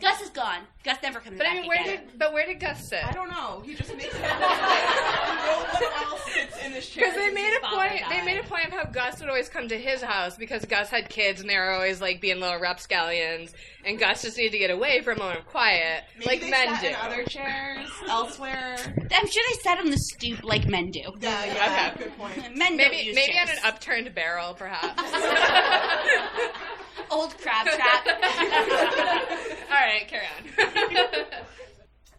[0.00, 0.60] Gus is gone.
[0.84, 2.00] Gus never comes But back I mean, where again.
[2.06, 3.02] did but where did Gus sit?
[3.04, 3.62] I don't know.
[3.64, 4.40] He just makes it look like
[5.46, 7.04] no one else sits in this chair.
[7.04, 8.02] Because they made a father point.
[8.10, 10.90] They made a point of how Gus would always come to his house because Gus
[10.90, 13.54] had kids and they were always like being little rapscallions,
[13.86, 16.50] and Gus just needed to get away for a moment of quiet, Maybe like they
[16.50, 16.88] men sat do.
[16.88, 18.76] in other chairs elsewhere.
[18.84, 21.00] I'm sure they sat on the stoop like men do.
[21.20, 22.04] Yeah, yeah, Okay.
[22.04, 22.36] good point.
[22.56, 23.58] Men don't Maybe use maybe on chairs.
[23.62, 25.00] an upturned barrel, perhaps.
[27.10, 28.06] old crab trap.
[29.70, 30.44] All right, carry on.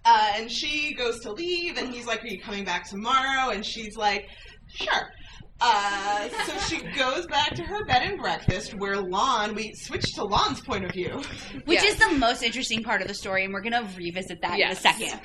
[0.05, 3.65] Uh, and she goes to leave, and he's like, "Are you coming back tomorrow?" And
[3.65, 4.29] she's like,
[4.69, 5.11] "Sure."
[5.59, 9.55] Uh, so she goes back to her bed and breakfast, where Lon.
[9.55, 11.21] We switch to Lon's point of view.
[11.65, 11.93] Which Yes.
[11.93, 14.71] is the most interesting part of the story, and we're gonna revisit that Yes.
[14.71, 15.19] in a second.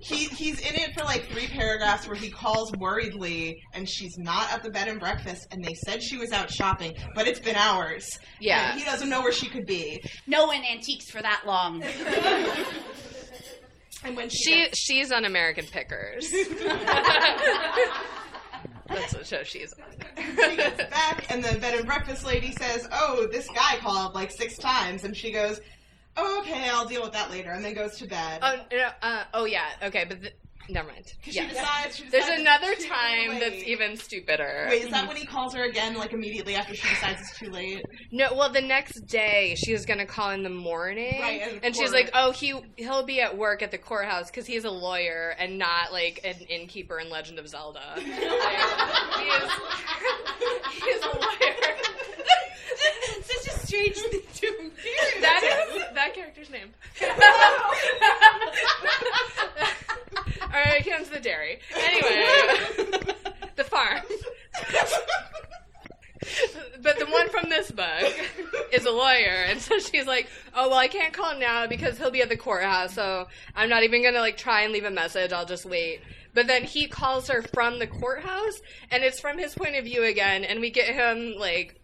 [0.00, 4.52] He he's in it for like three paragraphs, where he calls worriedly, and she's not
[4.52, 7.56] at the bed and breakfast, and they said she was out shopping, but it's been
[7.56, 8.18] hours.
[8.40, 8.70] Yeah.
[8.72, 10.02] and he doesn't know where she could be.
[10.26, 11.82] No one antiques for that long.
[14.04, 16.30] And when she, She gets- she's on American Pickers.
[18.88, 20.24] That's what show she's on.
[20.50, 24.30] she gets back, and the bed and breakfast lady says, "Oh, this guy called like
[24.30, 25.60] six times," and she goes,
[26.16, 28.40] "Oh, okay, I'll deal with that later," and then goes to bed.
[28.42, 28.88] Oh no!
[29.02, 29.66] Uh, oh yeah.
[29.82, 30.34] Okay, but th-
[30.68, 31.04] never mind.
[31.22, 31.48] She Yeah.
[31.48, 31.96] decides.
[31.96, 33.40] She There's another time late.
[33.40, 34.66] that's even stupider.
[34.70, 37.50] Wait, is that when he calls her again, like immediately after she decides it's too
[37.50, 37.82] late?
[38.12, 41.76] No, well, the next day she was gonna call in the morning, Right, and and
[41.76, 45.34] she's like, "Oh, he he'll be at work at the courthouse because he's a lawyer
[45.38, 47.80] and not like an innkeeper in Legend of Zelda.
[47.96, 49.50] Like, he is,
[50.84, 51.54] he's a lawyer.
[53.22, 54.70] Such a strange thing to
[55.20, 55.42] that
[55.74, 56.72] is that character's name.
[60.56, 61.58] All right, comes the dairy.
[61.76, 62.24] Anyway,
[63.56, 64.00] the farm.
[66.82, 68.14] but the one from this book
[68.72, 71.98] is a lawyer, and so she's like, "Oh well, I can't call him now because
[71.98, 74.90] he'll be at the courthouse, so I'm not even gonna like try and leave a
[74.90, 75.30] message.
[75.30, 76.00] I'll just wait."
[76.32, 80.04] But then he calls her from the courthouse, and it's from his point of view
[80.04, 81.78] again, and we get him like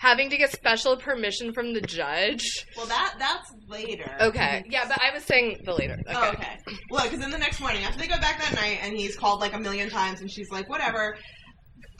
[0.00, 2.66] having to get special permission from the judge.
[2.76, 4.10] Well, that that's later.
[4.20, 5.98] Okay, yeah, but I was saying the later.
[6.00, 6.14] Okay.
[6.16, 6.58] Oh, okay.
[6.90, 9.40] Well, because then the next morning, after they go back that night, and he's called
[9.40, 11.16] like a million times, and she's like, "Whatever."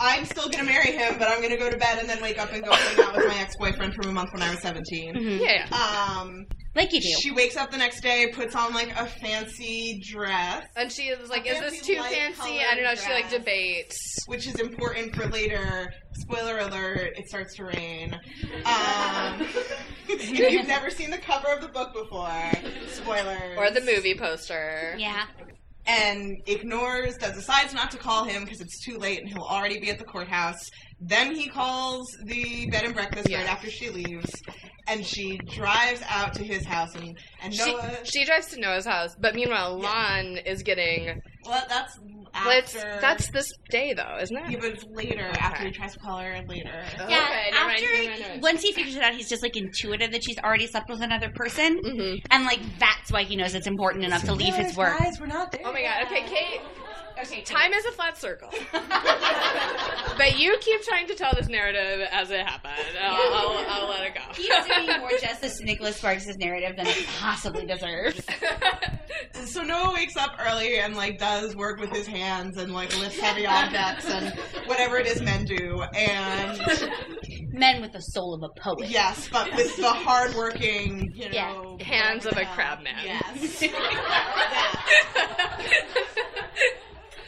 [0.00, 2.52] I'm still gonna marry him, but I'm gonna go to bed and then wake up
[2.52, 5.14] and go hang out with my ex-boyfriend from a month when I was 17.
[5.14, 6.18] Yeah, yeah.
[6.20, 7.08] Um, Like you do.
[7.20, 11.28] she wakes up the next day, puts on like a fancy dress, And she is
[11.28, 12.94] like, "Is this too fancy?" I don't know.
[12.94, 13.96] She like debates.
[14.26, 15.92] which is important for later.
[16.12, 18.14] Spoiler alert: it starts to rain.
[18.64, 19.40] Um,
[20.08, 22.30] if you've never seen the cover of the book before,
[22.88, 23.58] spoilers.
[23.58, 24.94] Or the movie poster.
[24.98, 25.26] yeah.
[25.86, 29.78] And ignores that decides not to call him because it's too late and he'll already
[29.80, 30.70] be at the courthouse.
[31.00, 33.38] Then he calls the bed and breakfast Yeah.
[33.38, 34.30] right after she leaves,
[34.86, 37.96] and she drives out to his house and and She, Noah.
[38.04, 41.20] she drives to Noah's house, but meanwhile, Lon is getting.
[41.46, 42.98] well, that's Well, after.
[43.00, 44.60] that's this day, though, isn't yeah, it?
[44.60, 46.84] but it's later after he tries to call her later.
[46.98, 48.42] Yeah, Okay, never after never mind, never mind.
[48.42, 51.30] once he figures it out, he's just like intuitive that she's already slept with another
[51.34, 52.22] person, Mhm.
[52.30, 54.98] and like that's why he knows it's important enough to leave his work.
[54.98, 55.62] Guys, we're not there.
[55.64, 56.04] Oh my god.
[56.06, 56.22] Okay.
[56.24, 56.60] Kait.
[57.22, 58.48] Okay, Time is a flat circle.
[60.16, 62.72] but you keep trying to tell this narrative as it happened.
[63.00, 64.20] I'll, I'll, I'll let it go.
[64.34, 68.20] He's doing more justice to Nicholas Sparks' narrative than it possibly deserves.
[69.46, 73.18] So Noah wakes up early and like does work with his hands and like lifts
[73.18, 74.34] heavy objects and
[74.66, 75.82] whatever it is men do.
[75.94, 76.60] And
[77.52, 78.88] Men with the soul of a poet.
[78.88, 81.52] yes, but with the hardworking, you Yeah.
[81.52, 82.54] know, Hands of a whatever.
[82.54, 82.94] crab man.
[83.02, 83.64] Yes.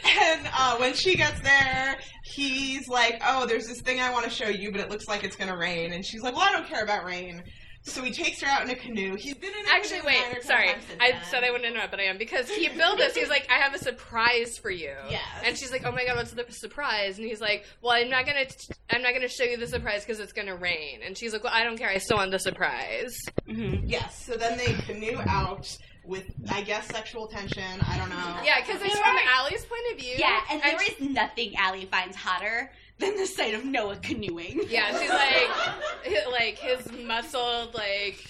[0.05, 4.31] And uh, when she gets there, he's like, "Oh, there's this thing I want to
[4.31, 6.67] show you, but it looks like it's gonna rain." And she's like, "Well, I don't
[6.67, 7.43] care about rain."
[7.85, 9.17] So he takes her out in a canoe.
[9.17, 10.45] He's been in a Actually, canoe wait.
[10.45, 13.13] Sorry, I said I wouldn't interrupt, but I am because he billed this.
[13.17, 15.21] He's like, "I have a surprise for you." Yes.
[15.45, 18.25] And she's like, "Oh my god, what's the surprise?" And he's like, "Well, I'm not
[18.25, 21.33] gonna, t- I'm not gonna show you the surprise because it's gonna rain." And she's
[21.33, 21.89] like, "Well, I don't care.
[21.89, 23.17] I still want the surprise."
[23.49, 23.83] Mhm.
[23.87, 24.25] Yes.
[24.27, 27.81] So then they canoe out with, I guess, sexual tension.
[27.87, 28.37] I don't know.
[28.45, 30.15] Yeah, because it's from are- Allie's point of view.
[30.17, 34.63] Yeah, and there is nothing Allie finds hotter than the sight of Noah canoeing.
[34.69, 38.27] Yeah, she's like, like his muscled like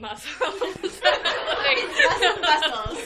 [0.00, 0.60] muscles,
[1.02, 2.98] like muscles.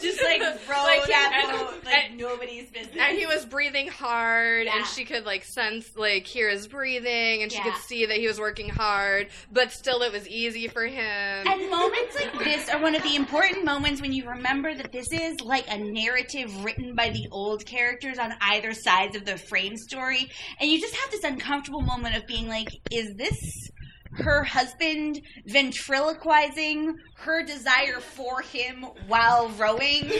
[0.00, 2.96] Just like row Like, that and- boat like and- nobody's business.
[3.00, 4.76] and he was breathing hard Yeah.
[4.76, 7.64] and she could like sense like hear his breathing and she Yeah.
[7.64, 11.68] could see that he was working hard but still it was easy for him And
[11.70, 15.40] moments like this are one of the important moments when you remember that this is
[15.40, 20.30] like a narrative written by the old characters on either sides of the frame story.
[20.60, 23.70] And you just have this uncomfortable moment of being like, is this
[24.12, 30.10] her husband ventriloquizing her desire for him while rowing?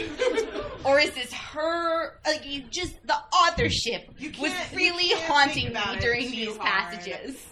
[0.84, 4.08] or is this her, like, you just, the authorship
[4.40, 6.60] was really haunting me during these hard.
[6.60, 7.46] passages.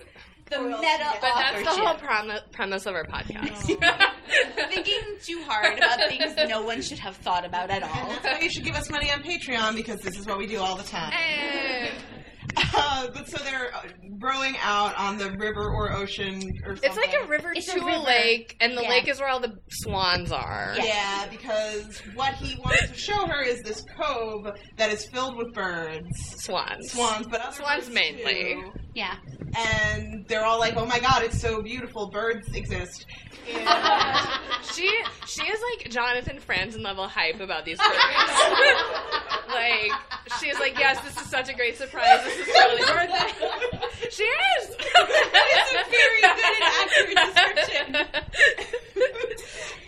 [0.49, 2.07] The Or meta you but that's the whole authorship.
[2.07, 3.67] premise, premise of our podcast
[4.71, 7.89] thinking too hard about things no one should have thought about at all.
[7.91, 10.47] And that's why you should give us money on Patreon because this is what we
[10.47, 11.13] do all the time.
[11.13, 11.89] Eh.
[12.79, 13.83] Uh, but so they're uh,
[14.19, 16.91] rowing out on the river or ocean or something.
[16.91, 17.99] it's like a river It's a to a, river.
[17.99, 18.89] lake and the Yeah.
[18.91, 20.85] lake is where all the swans are Yeah.
[20.85, 25.53] Yeah, because what he wants to show her is this cove that is filled with
[25.55, 26.09] birds,
[26.45, 28.55] swans swans, but other Swans birds mainly.
[28.55, 28.73] too.
[28.97, 29.17] Yeah.
[29.55, 32.07] And they're all like, "Oh my god, it's so beautiful!
[32.07, 33.05] Birds exist."
[33.47, 33.69] And
[34.75, 34.91] she
[35.27, 37.93] she is like Jonathan Franzen level hype about these birds.
[39.49, 39.93] like
[40.41, 42.25] she's like, yes, this is such a great surprise.
[42.25, 43.83] This is totally worth it.
[44.11, 44.77] She is.
[44.95, 47.97] That is a very good and accurate description.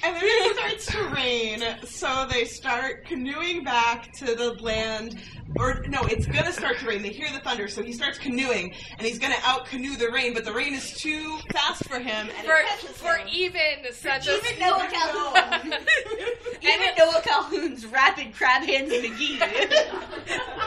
[0.03, 5.21] and then it starts to rain, so they start canoeing back to the land.
[5.57, 7.03] Or no, it's gonna start to rain.
[7.03, 10.35] They hear the thunder, so he starts canoeing, and he's gonna out canoe the rain.
[10.35, 13.29] But the rain is too fast for him, and for for him.
[13.33, 15.73] even such a Even Noah Calhoun.
[16.63, 19.41] Even Noah Calhoun's rapid crab hands McGee.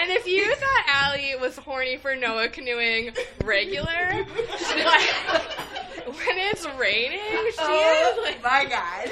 [0.00, 3.10] And if you thought Allie was horny for Noah canoeing
[3.44, 5.10] regular, like
[6.06, 9.10] when it's raining, she oh is like my god.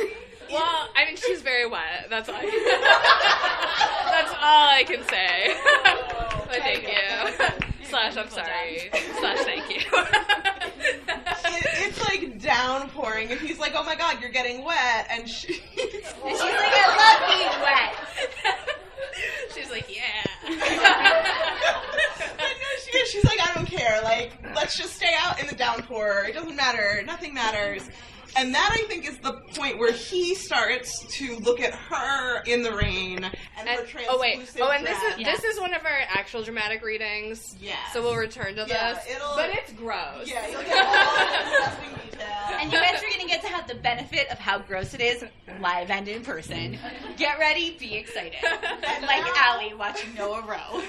[0.50, 2.07] Well, I mean, she's very wet.
[2.09, 2.37] That's all.
[2.37, 2.81] I can,
[4.11, 5.54] that's all I can say.
[6.48, 7.66] but thank you.
[7.90, 8.90] Slash, I'm sorry.
[9.18, 9.81] Slash, thank you.
[11.81, 15.62] It's like downpouring, and he's like, "Oh my god, you're getting wet," and she.
[16.24, 17.94] And she's like, I love being wet.
[19.55, 20.27] she's like, yeah.
[22.38, 23.09] I know she is.
[23.11, 24.01] She's like, I don't care.
[24.03, 26.27] Like, let's just stay out in the downpour.
[26.29, 27.03] It doesn't matter.
[27.07, 27.88] Nothing matters.
[28.36, 32.62] And that I think is the point where he starts to look at her in
[32.62, 34.50] the rain and, her And, translucent oh wait!
[34.60, 35.18] Oh, and this is.
[35.18, 35.30] Yeah.
[35.32, 37.56] this is one of our actual dramatic readings.
[37.60, 37.76] Yes.
[37.92, 39.16] So we'll return to Yeah, this.
[39.16, 40.26] it'll- but it's gross.
[40.28, 42.26] yeah, you'll get all the detail.
[42.60, 45.00] And you guys are going to get to have the benefit of how gross it
[45.00, 45.24] is
[45.60, 46.76] live and in person.
[47.16, 48.34] Get ready, be excited.
[48.42, 50.80] And like Allie watching Noah Rowe.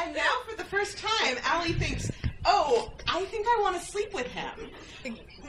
[0.00, 2.10] and now for the first time, Allie thinks,
[2.46, 4.70] "Oh, I think I want to sleep with him."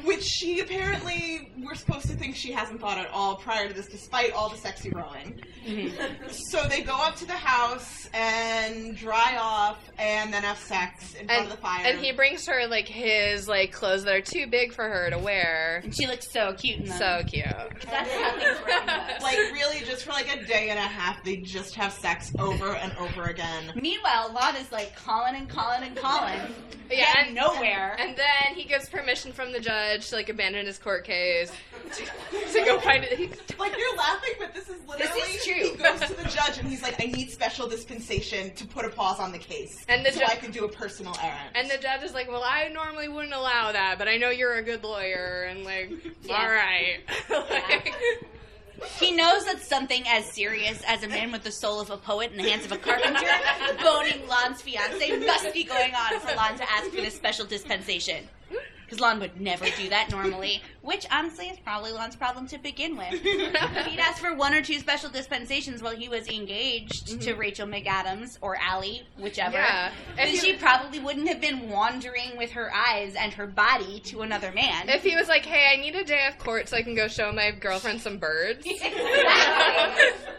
[0.04, 3.88] Which she apparently we're supposed to think she hasn't thought at all prior to this,
[3.88, 5.42] despite all the sexy rowing.
[5.66, 6.30] Mm-hmm.
[6.30, 11.28] So they go up to the house and dry off, and then have sex in
[11.28, 11.86] front And, of the fire.
[11.86, 15.18] and he brings her like his like clothes that are too big for her to
[15.18, 15.82] wear.
[15.84, 16.98] And she looks so cute in them.
[16.98, 17.46] So cute.
[17.46, 21.38] That's how things work like really just for like a day and a half, they
[21.38, 23.72] just have sex over and over again.
[23.76, 26.40] Meanwhile, Lon's like calling and calling and calling.
[26.90, 27.96] Yeah, and- nowhere.
[28.00, 31.52] And then he gets permission from the judge to like abandon his court case
[31.92, 33.18] to, to go find it.
[33.18, 35.56] He, Like you're laughing, but this is literally This is true.
[35.72, 38.90] He goes to the judge and he's like, "I need special dispensation to put a
[38.90, 41.68] pause on the case, And the so ju- I can do a personal errand." and
[41.70, 44.62] the judge is like, "Well, I normally wouldn't allow that, but I know you're a
[44.64, 45.90] good lawyer, and like,
[46.24, 46.38] Yeah.
[46.40, 47.00] all right."
[47.50, 47.96] like,
[49.00, 52.30] He knows that something as serious as a man with the soul of a poet
[52.32, 53.28] in the hands of a carpenter
[53.82, 58.28] boning Lon's fiance must be going on for Lon to ask for this special dispensation.
[58.88, 62.96] Because Lon would never do that normally, which honestly is probably Lon's problem to begin
[62.96, 63.10] with.
[63.12, 67.20] If he'd ask for one or two special dispensations while he was engaged mm-hmm.
[67.20, 69.92] to Rachel McAdams or Allie, whichever, Yeah.
[70.16, 74.22] then If she probably wouldn't have been wandering with her eyes and her body to
[74.22, 74.88] another man.
[74.88, 77.10] if he was like, "Hey, I need a day off court so I can go
[77.10, 78.66] show my girlfriend some birds,"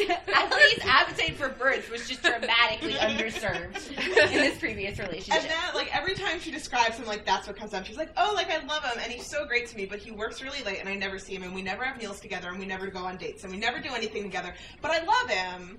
[0.34, 3.90] Allie's appetite for birds was just dramatically underserved
[4.32, 5.42] in this previous relationship.
[5.42, 7.84] And then, like every time she describes him, like that's what comes up.
[7.84, 10.10] She's like, "Oh, like I love him, and he's so great to me, but he
[10.10, 12.58] works really late, and I never see him, and we never have meals together, and
[12.58, 14.54] we never go on dates, and we never do anything together.
[14.80, 15.78] But I love him,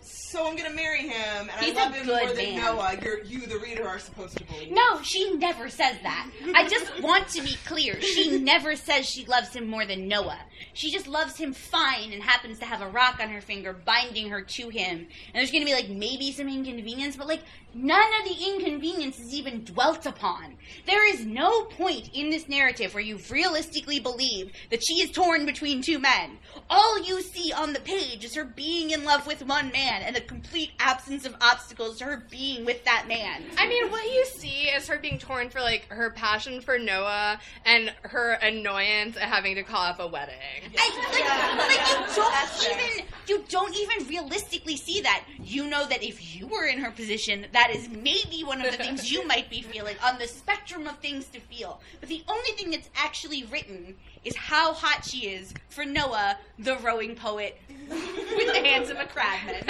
[0.00, 2.56] so I'm gonna marry him, and He's I love him more than man.
[2.56, 2.96] Noah.
[3.02, 6.30] You're you, the reader, are supposed to believe." no, she never says that.
[6.54, 8.00] I just want to be clear.
[8.00, 10.38] She never says she loves him more than Noah.
[10.72, 14.28] She just loves him fine and happens to have a rock on her finger binding
[14.30, 17.42] her to him, and there's going to be like maybe some inconvenience, but like
[17.74, 20.56] none of the inconvenience is even dwelt upon.
[20.86, 25.46] There is no point in this narrative where you realistically believe that she is torn
[25.46, 26.38] between two men.
[26.70, 30.14] All you see on the page is her being in love with one man and
[30.14, 33.42] the complete absence of obstacles to her being with that man.
[33.58, 37.38] I mean, what you see is her being torn for like her passion for Noah
[37.64, 40.34] and her annoyance at having to call up a wedding.
[40.78, 45.24] I, like, but like you don't even you don't even realistically see that.
[45.42, 48.76] You know that if you were in her position, that is maybe one of the
[48.76, 51.80] things you might be feeling on the spectrum of things to feel.
[52.00, 56.76] But the only thing that's actually written is how hot she is for Noah, the
[56.78, 57.58] rowing poet,
[57.88, 59.64] with the hands of a crabman.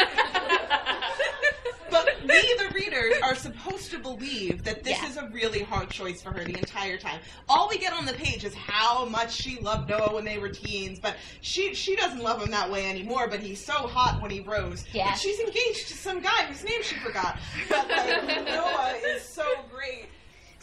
[1.90, 2.28] But we,
[2.58, 5.08] the readers, are supposed to believe that this Yeah.
[5.08, 7.20] is a really hard choice for her the entire time.
[7.48, 10.48] All we get on the page is how much she loved Noah when they were
[10.48, 13.28] teens, but she she doesn't love him that way anymore.
[13.28, 14.84] But he's so hot when he rows.
[14.92, 15.10] Yeah.
[15.10, 17.38] But she's engaged to some guy whose name she forgot.
[17.68, 20.06] But like, Noah is so great.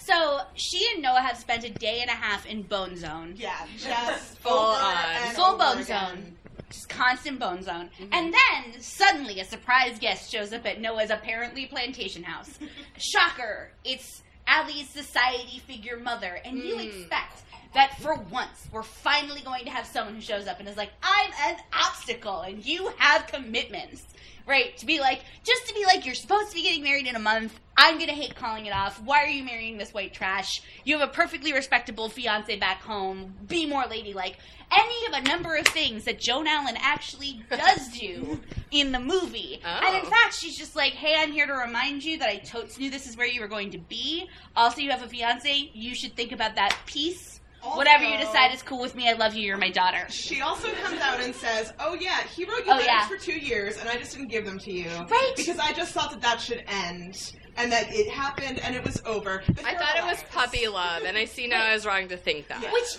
[0.05, 3.33] So she and Noah have spent a day and a half in Bone Zone.
[3.37, 5.33] Yeah, just Full on.
[5.35, 5.85] Full bone again.
[5.85, 6.35] zone.
[6.69, 7.89] Just constant bone zone.
[8.11, 12.57] And then suddenly a surprise guest shows up at Noah's apparently plantation house.
[12.97, 13.71] Shocker.
[13.83, 16.39] It's Allie's society figure mother.
[16.45, 16.87] And you Mm.
[16.87, 17.43] expect
[17.73, 20.91] that for once we're finally going to have someone who shows up and is like,
[21.03, 24.03] I'm an obstacle and you have commitments.
[24.47, 24.75] Right?
[24.77, 27.19] To be like, just to be like, you're supposed to be getting married in a
[27.19, 27.59] month.
[27.77, 29.01] I'm gonna hate calling it off.
[29.01, 30.61] Why are you marrying this white trash?
[30.83, 33.33] You have a perfectly respectable fiance back home.
[33.47, 34.37] Be more ladylike.
[34.71, 38.39] Any of a number of things that Joan Allen actually does do
[38.71, 39.59] in the movie.
[39.65, 40.09] And in Oh.
[40.09, 43.05] fact, she's just like, hey, I'm here to remind you that I totes knew this
[43.07, 44.29] is where you were going to be.
[44.55, 45.71] Also, you have a fiance.
[45.73, 47.40] You should think about that piece.
[47.63, 49.07] Whatever you decide is cool with me.
[49.09, 49.45] I love you.
[49.45, 50.05] You're my daughter.
[50.09, 53.07] She also comes out and says, "Oh yeah, he wrote you Oh, letters yeah.
[53.07, 55.33] for two years, and I just didn't give them to you, Right.
[55.35, 59.01] Because I just thought that that should end, and that it happened, and it was
[59.05, 62.07] over." But I thought it was puppy love, and I see now I was wrong
[62.09, 62.61] to think that.
[62.63, 62.71] Yeah.
[62.71, 62.97] Which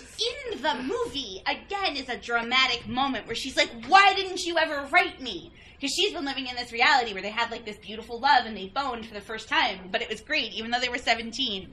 [0.53, 4.87] in the movie, again, is a dramatic moment where she's like, Why didn't you ever
[4.91, 5.51] write me?
[5.83, 8.55] Because she's been living in this reality where they had like this beautiful love and
[8.55, 11.67] they boned for the first time, but it was great, even though they were 17.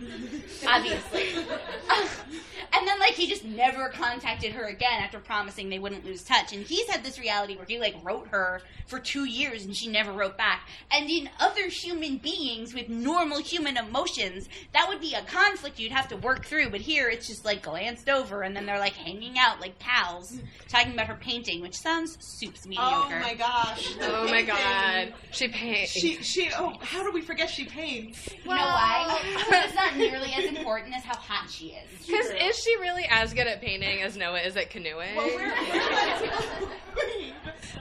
[0.67, 1.29] Obviously.
[2.73, 6.53] and then, like, he just never contacted her again after promising they wouldn't lose touch.
[6.53, 9.89] And he's had this reality where he, like, wrote her for two years and she
[9.89, 10.69] never wrote back.
[10.91, 15.93] And in other human beings with normal human emotions, that would be a conflict you'd
[15.93, 16.71] have to work through.
[16.71, 20.39] But here, it's just, like, glanced over and then they're, like, hanging out like pals,
[20.69, 23.15] talking about her painting, which sounds soups mediocre.
[23.17, 23.95] Oh my gosh!
[24.01, 25.15] The Oh my god.
[25.31, 25.93] She paints.
[25.93, 28.29] She she oh how do we forget she paints?
[28.45, 29.19] You know why?
[29.51, 32.07] Because it's not nearly as important as how hot she is.
[32.07, 35.17] Because is she really as good at painting as Noah is at canoeing?
[35.17, 35.53] Well, we're,
[36.63, 36.69] we're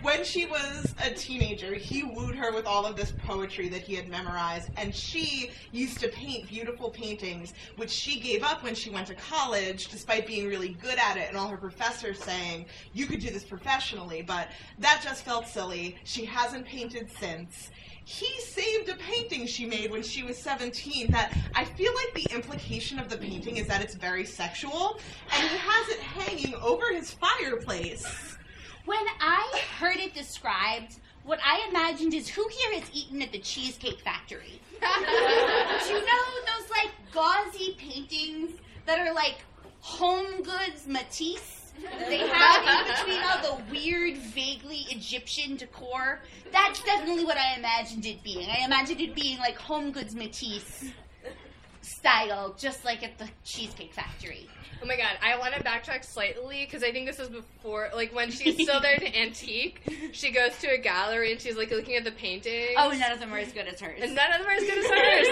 [0.01, 3.95] when she was a teenager, he wooed her with all of this poetry that he
[3.95, 8.89] had memorized, and she used to paint beautiful paintings, which she gave up when she
[8.89, 13.07] went to college, despite being really good at it, and all her professors saying, You
[13.07, 14.49] could do this professionally, but
[14.80, 15.97] that just felt silly.
[16.10, 17.70] She hasn't painted since.
[18.03, 22.34] He saved a painting she made when she was 17 that I feel like the
[22.34, 24.99] implication of the painting is that it's very sexual,
[25.32, 28.07] and he has it hanging over his fireplace.
[28.86, 30.95] When I heard it described,
[31.26, 34.60] what I imagined is who here has eaten at the Cheesecake Factory?
[34.82, 38.53] Do you know those like gauzy paintings
[38.88, 39.45] that are like
[39.82, 41.59] home goods Matisse?
[42.07, 46.21] They have in between all the weird, vaguely Egyptian decor.
[46.51, 48.49] That's definitely what I imagined it being.
[48.49, 50.91] I imagined it being like home goods Matisse
[51.89, 54.47] style, just like at the Cheesecake Factory.
[54.81, 58.15] Oh my god, I want to backtrack slightly because I think this is before, like
[58.15, 59.81] when she's still there to antique,
[60.13, 62.75] she goes to a gallery and she's like looking at the paintings.
[62.77, 63.99] Oh, none of them are as good as hers.
[64.01, 65.27] And none of them are as good as hers.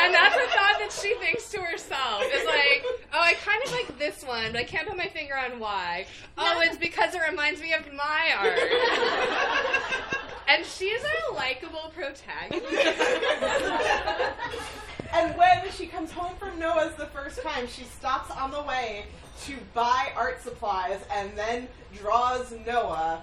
[0.00, 2.22] and that's a thought that she thinks to herself.
[2.24, 5.36] It's like, oh, I kind of like this one, but I can't put my finger
[5.36, 6.06] on why.
[6.36, 8.58] Oh, it's because it reminds me of my art.
[10.48, 12.64] and she's a likable protagonist.
[15.12, 19.06] And when she comes home from Noah's the first time, she stops on the way
[19.44, 23.22] to buy art supplies and then draws Noah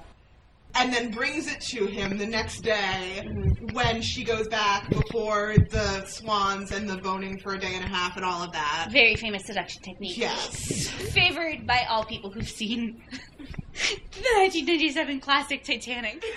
[0.75, 3.73] and then brings it to him the next day mm-hmm.
[3.73, 7.87] when she goes back before the swans and the boning for a day and a
[7.87, 8.89] half and all of that.
[8.91, 10.17] Very famous seduction technique.
[10.17, 10.89] Yes.
[10.89, 16.23] Favored by all people who've seen the 1997 classic Titanic.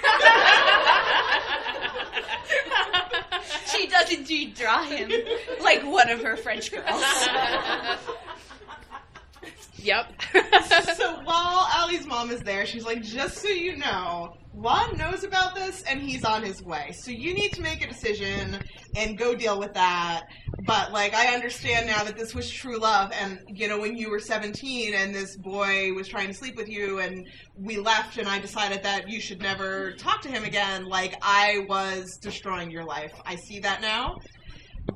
[3.67, 5.11] she does indeed draw him
[5.61, 6.85] like one of her French girls.
[9.79, 10.13] yep.
[10.97, 15.55] so while Allie's mom is there, she's like, just so you know, Lon knows about
[15.55, 16.91] this and he's on his way.
[16.93, 18.59] So you need to make a decision
[18.97, 20.25] and go deal with that.
[20.67, 24.11] But like I understand now that this was true love and you know when you
[24.11, 28.29] were 17 and this boy was trying to sleep with you and we left and
[28.29, 32.85] I decided that you should never talk to him again like I was destroying your
[32.85, 33.13] life.
[33.25, 34.17] I see that now.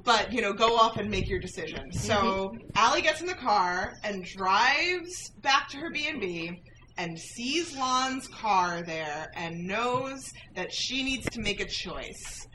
[0.05, 1.91] But you know, go off and make your decision.
[1.91, 1.99] Mm-hmm.
[1.99, 6.63] So Allie gets in the car and drives back to her B and B,
[6.99, 12.47] and sees Lon's car there and knows that she needs to make a choice.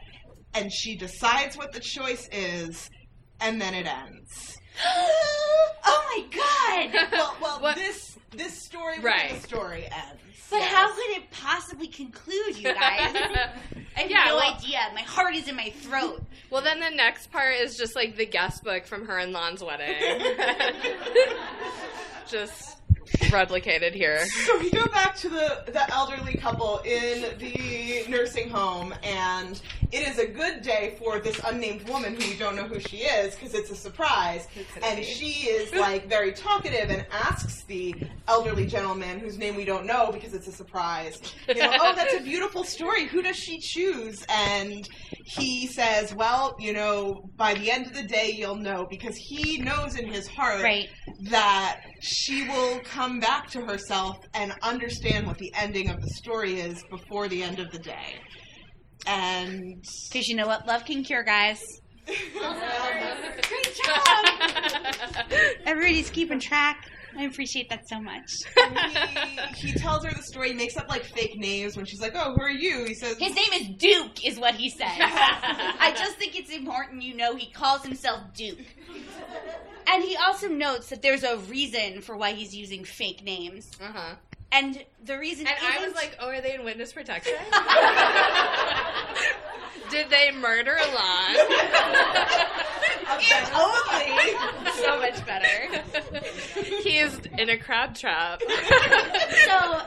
[0.53, 2.89] And she decides what the choice is,
[3.39, 4.55] and then it ends.
[4.85, 7.07] oh my god!
[7.11, 9.33] Well, well, What- this this story, Right.
[9.41, 10.21] the story ends.
[10.49, 10.73] But Yes.
[10.73, 12.77] how could it possibly conclude, you guys?
[12.79, 14.79] I have Yeah, no well- idea.
[14.93, 16.21] My heart is in my throat.
[16.49, 19.61] Well, then the next part is just like the guest book from her and Lon's
[19.61, 19.93] wedding.
[22.29, 22.76] just
[23.29, 24.25] replicated here.
[24.47, 30.07] So we go back to the, the elderly couple in the nursing home, and it
[30.07, 33.35] is a good day for this unnamed woman who we don't know who she is
[33.35, 34.47] because it's a surprise.
[34.83, 37.93] And she is like very talkative and asks the
[38.27, 41.19] elderly gentleman whose name we don't know because it's a surprise.
[41.47, 43.05] You know, oh, that's a beautiful story.
[43.07, 44.25] Who does she choose?
[44.29, 44.87] And
[45.25, 49.57] he says, well, you know, by the end of the day, you'll know because he
[49.57, 50.87] knows in his heart Right.
[51.29, 56.59] that she will come back to herself and understand what the ending of the story
[56.59, 58.19] is before the end of the day.
[59.05, 60.67] And Because you know what?
[60.67, 61.61] Love can cure, guys.
[62.07, 64.25] Great job!
[65.65, 66.89] Everybody's keeping track.
[67.17, 68.29] I appreciate that so much.
[69.55, 72.13] he, he tells her the story, he makes up like fake names when she's like,
[72.15, 72.85] Oh, who are you?
[72.85, 74.87] He says, His name is Duke, is what he says.
[74.99, 78.59] I just think it's important you know he calls himself Duke.
[79.87, 83.71] And he also notes that there's a reason for why he's using fake names.
[83.81, 84.15] Uh huh.
[84.51, 87.33] And the reason And I isn't- was like, oh, are they in witness protection?
[89.89, 91.35] Did they murder Lon?
[93.09, 94.35] If only.
[94.81, 95.81] so much better.
[96.83, 98.41] He's in a crab trap.
[99.45, 99.81] so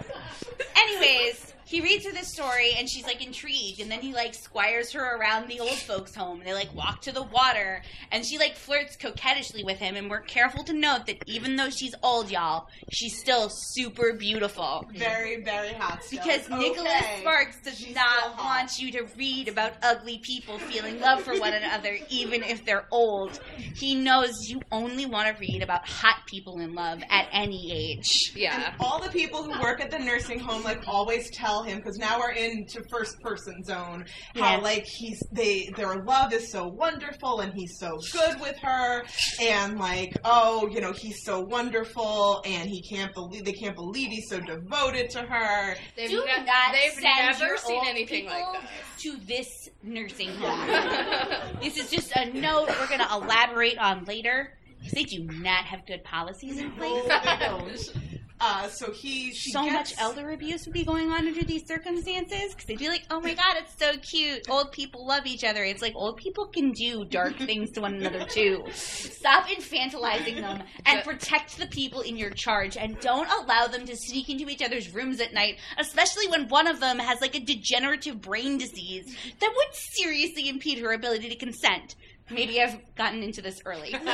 [0.75, 4.91] anyways he reads her this story and she's like intrigued and then he like squires
[4.93, 8.39] her around the old folks home and they like walk to the water and she
[8.39, 12.31] like flirts coquettishly with him and we're careful to note that even though she's old
[12.31, 16.21] y'all she's still super beautiful Very, very hot still.
[16.23, 17.05] because It's Nicholas.
[17.21, 21.53] Sparks does She's not want you to read about ugly people feeling love for one
[21.53, 23.41] another, even if they're old.
[23.57, 28.33] He knows you only want to read about hot people in love at any age.
[28.35, 28.75] yeah.
[28.81, 32.19] all the people who work at the nursing home like always tell him because now
[32.19, 34.05] we're into first person zone
[34.37, 34.63] how Yeah.
[34.63, 39.03] like he's they their love is so wonderful and he's so good with her
[39.41, 44.11] and like oh you know he's so wonderful and he can't believe they can't believe
[44.11, 47.87] he's so devoted to her They've, Do ne- not they've send never your seen old
[47.89, 48.61] anything people like
[48.99, 51.59] to this nursing home.
[51.63, 54.57] this is just a note we're going to elaborate on later.
[54.79, 57.07] Because they do not have good policies in place.
[57.07, 57.93] No, they don't.
[58.41, 61.67] Uh, so he she so gets, much elder abuse would be going on under these
[61.67, 64.49] circumstances because they'd be like, "Oh my god, it's so cute.
[64.49, 67.95] Old people love each other." It's like old people can do dark things to one
[67.97, 68.65] another too.
[68.73, 73.95] Stop infantilizing them and protect the people in your charge, and don't allow them to
[73.95, 77.41] sneak into each other's rooms at night, especially when one of them has like a
[77.41, 81.95] degenerative brain disease that would seriously impede her ability to consent.
[82.31, 83.91] Maybe I've gotten into this early.
[83.91, 83.99] So-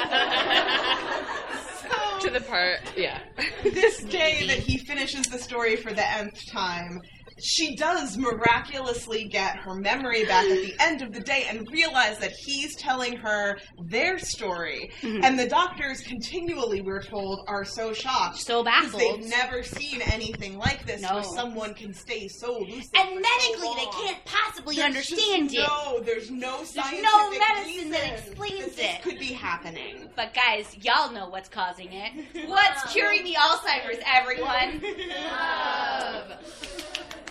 [2.21, 3.21] to the part, yeah.
[3.62, 7.01] this day that he finishes the story for the nth time,
[7.39, 12.18] she does miraculously get her memory back at the end of the day and realize
[12.18, 14.91] that he's telling her their story.
[15.03, 15.24] Mm-hmm.
[15.24, 18.39] And the doctors continually, we're told, are so shocked.
[18.39, 19.01] So Because baffled.
[19.22, 21.14] they've never seen anything like this No.
[21.14, 22.91] where someone can stay so lucid.
[22.95, 25.68] and medically, so they can't possibly There's understand just it.
[25.68, 29.03] No, there's no scientific no medicine that explains this it.
[29.03, 30.09] could be happening.
[30.16, 32.12] But guys, y'all know what's causing it.
[32.49, 34.82] What's curing the Alzheimer's, everyone?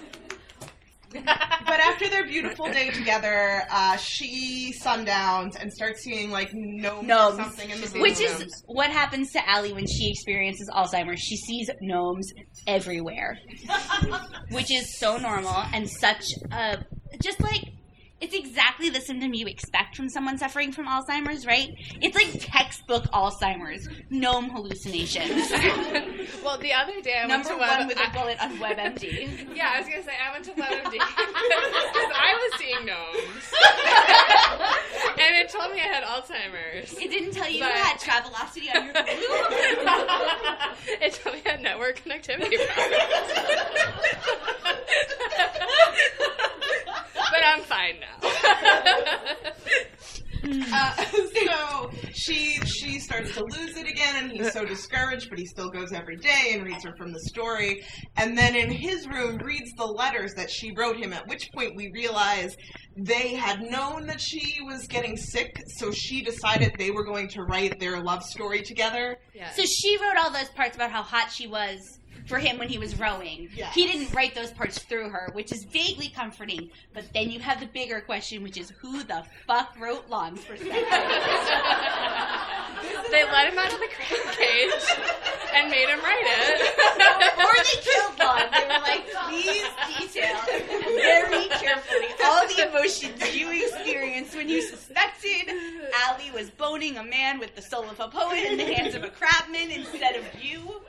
[1.24, 7.40] but after their beautiful day together, uh, she sundowns and starts seeing like gnomes, Gnomes.
[7.40, 8.42] or something in the Which rooms.
[8.42, 11.20] is what happens to Allie when she experiences Alzheimer's.
[11.20, 12.32] She sees gnomes
[12.68, 13.38] everywhere.
[14.52, 16.84] Which is so normal and such a.
[17.22, 17.64] Just like.
[18.22, 21.76] It's exactly the symptom you expect from someone suffering from Alzheimer's, right?
[22.02, 25.52] It's like textbook Alzheimer's, gnome hallucinations.
[26.44, 28.58] well, the other day I Number went to one Web- with I- a bullet on
[28.58, 29.48] WebMD.
[29.56, 31.02] Yeah, I was gonna say I went to WebMD because
[32.16, 33.54] I was seeing gnomes,
[35.20, 36.94] and it told me I had Alzheimer's.
[36.94, 39.12] It didn't tell you But- you had Travelocity on your Hulu.
[41.02, 44.06] it told me I had network connectivity problems
[48.22, 48.30] now.
[50.74, 50.96] uh,
[51.48, 55.70] so she she starts to lose it again, and he's so discouraged, but he still
[55.70, 57.84] goes every day and reads her from the story.
[58.18, 61.14] And then in his room, reads the letters that she wrote him.
[61.14, 62.56] At which point, we realize
[62.98, 67.44] they had known that she was getting sick, so she decided they were going to
[67.44, 69.18] write their love story together.
[69.34, 69.52] Yeah.
[69.52, 72.78] So she wrote all those parts about how hot she was for him when he
[72.78, 73.50] was rowing.
[73.56, 73.74] Yes.
[73.74, 76.70] He didn't write those parts through her, which is vaguely comforting.
[76.94, 80.74] But then you have the bigger question, which is who the fuck wrote Lon's perspective?
[83.12, 85.00] they let him out of the crab cage
[85.54, 86.62] and made him write it.
[87.38, 88.50] or they killed Long.
[88.52, 89.66] They were like, please
[89.98, 90.38] detail
[90.86, 95.50] very carefully all the emotions you experienced when you suspected
[96.08, 99.04] Allie was boning a man with the soul of a poet in the hands of
[99.04, 100.82] a crabman instead of you.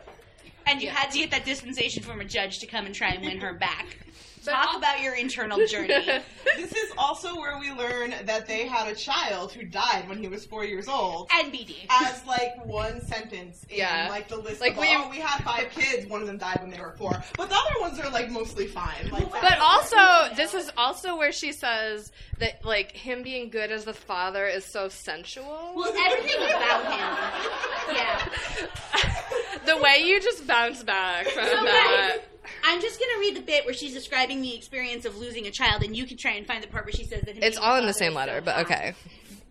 [0.66, 3.24] And you had to get that dispensation from a judge to come and try and
[3.24, 4.05] win her back.
[4.53, 5.94] Talk al- about your internal journey.
[6.57, 10.26] This is also where we learn that they had a child who died when he
[10.28, 11.28] was four years old.
[11.32, 11.86] And BD.
[11.90, 14.07] As like one sentence in Yeah.
[14.09, 16.59] like the list Like, of we- oh we had five kids, one of them died
[16.62, 17.12] when they were four.
[17.36, 19.11] But the other ones are like mostly fine.
[19.11, 23.84] Like But also, this is also where she says that like him being good as
[23.84, 25.72] the father is so sensual.
[25.76, 27.97] Well, everything about him.
[27.97, 28.28] Yeah.
[29.66, 32.16] the way you just bounce back from So, that.
[32.16, 32.20] guys,
[32.68, 35.84] I'm just gonna read the bit where she's describing the experience of losing a child,
[35.84, 37.86] and you can try and find the part where she says that It's all in
[37.86, 38.92] the same letter, but okay.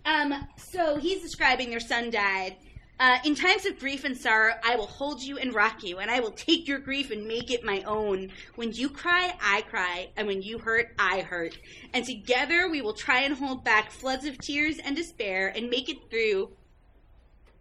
[0.05, 2.57] Um, so he's describing their son died.
[2.99, 6.11] Uh, in times of grief and sorrow, I will hold you and rock you, and
[6.11, 8.31] I will take your grief and make it my own.
[8.55, 11.57] When you cry, I cry, and when you hurt, I hurt.
[11.93, 15.87] And together we will try and hold back floods of tears and despair and make
[15.87, 16.49] it through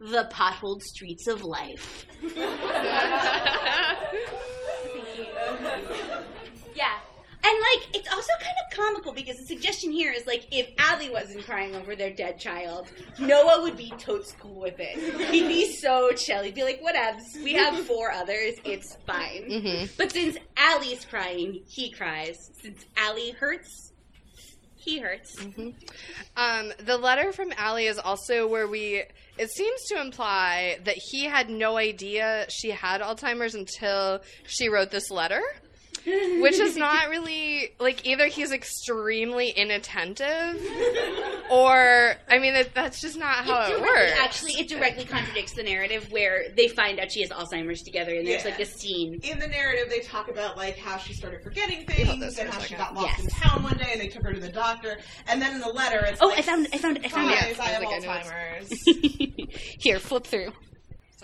[0.00, 2.06] the potholed streets of life.
[6.74, 6.92] Yeah.
[7.46, 11.10] And like it's also kind of comical because the suggestion here is like if Allie
[11.10, 12.88] wasn't crying over their dead child,
[13.18, 14.96] Noah would be totes cool with it.
[15.30, 16.42] He'd be so chill.
[16.42, 17.42] He'd be like, "Whatevs.
[17.44, 18.54] We have four others.
[18.64, 22.50] It's fine." hmm But since Allie's crying, he cries.
[22.62, 23.83] Since Allie hurts,
[24.84, 25.34] he hurts.
[26.36, 29.02] Um, the letter from Allie is also where we.
[29.36, 34.90] It seems to imply that he had no idea she had Alzheimer's until she wrote
[34.90, 35.42] this letter.
[36.06, 40.60] Which is not really like either he's extremely inattentive,
[41.50, 44.12] or I mean that, that's just not how it, directly- works.
[44.20, 48.26] Actually, it directly contradicts the narrative where they find out she has Alzheimer's together, and
[48.26, 48.50] there's Yeah.
[48.50, 49.20] like this scene.
[49.22, 52.74] in the narrative, they talk about like how she started forgetting things and how she
[52.74, 54.98] got lost in town one day and they took her to the doctor.
[55.26, 56.68] And then in the letter, it's Oh, like, I found!
[56.72, 57.04] I found it!
[57.04, 57.38] I found it!
[57.38, 59.46] I have I was like, I.
[59.78, 60.52] Here, flip through.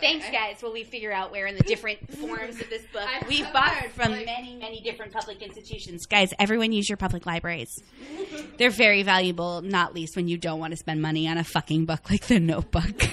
[0.01, 0.63] Thanks, guys.
[0.63, 3.75] While we figure out where in the different forms of this book I've we've bought
[3.95, 6.07] from like- many, many different public institutions.
[6.07, 7.71] Guys, everyone use your public libraries.
[8.59, 11.87] They're very valuable, not least when you don't want to spend money on a fucking
[11.87, 13.05] book like The Notebook.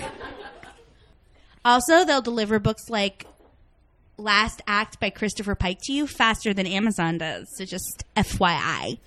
[1.65, 3.25] also, they'll deliver books like
[4.17, 7.47] Last Act by Christopher Pike to you faster than Amazon does.
[7.55, 8.99] So just FYI.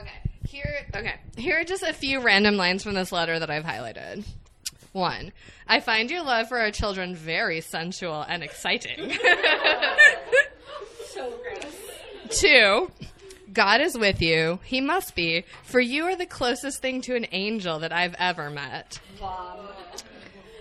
[0.00, 0.10] Okay.
[0.48, 1.14] Here okay.
[1.36, 4.24] Here are just a few random lines from this letter that I've highlighted.
[4.92, 5.32] One,
[5.66, 9.16] I find your love for our children very sensual and exciting.
[11.12, 12.40] So gross.
[12.40, 12.90] Two,
[13.52, 14.60] God is with you.
[14.64, 18.48] He must be, for you are the closest thing to an angel that I've ever
[18.48, 18.98] met.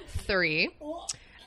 [0.07, 0.69] Three,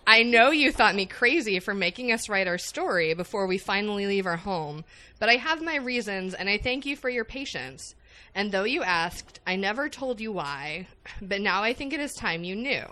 [0.07, 4.07] I know you thought me crazy for making us write our story before we finally
[4.07, 4.85] leave our home,
[5.18, 7.95] but I have my reasons and I thank you for your patience.
[8.35, 10.89] And though you asked, I never told you why,
[11.22, 12.85] but now I think it is time you knew.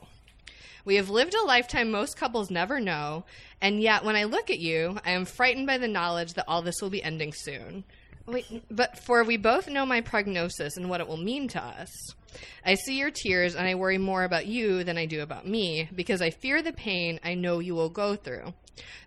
[0.84, 3.24] We have lived a lifetime most couples never know,
[3.61, 6.62] and yet when I look at you, I am frightened by the knowledge that all
[6.62, 7.84] this will be ending soon.
[8.26, 11.90] Wait, but for we both know my prognosis and what it will mean to us.
[12.64, 15.88] I see your tears and I worry more about you than I do about me
[15.95, 18.55] because I fear the pain I know you will go through.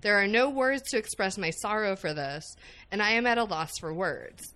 [0.02, 2.56] There are no words to express my sorrow for this,
[2.92, 4.55] and I am at a loss for words.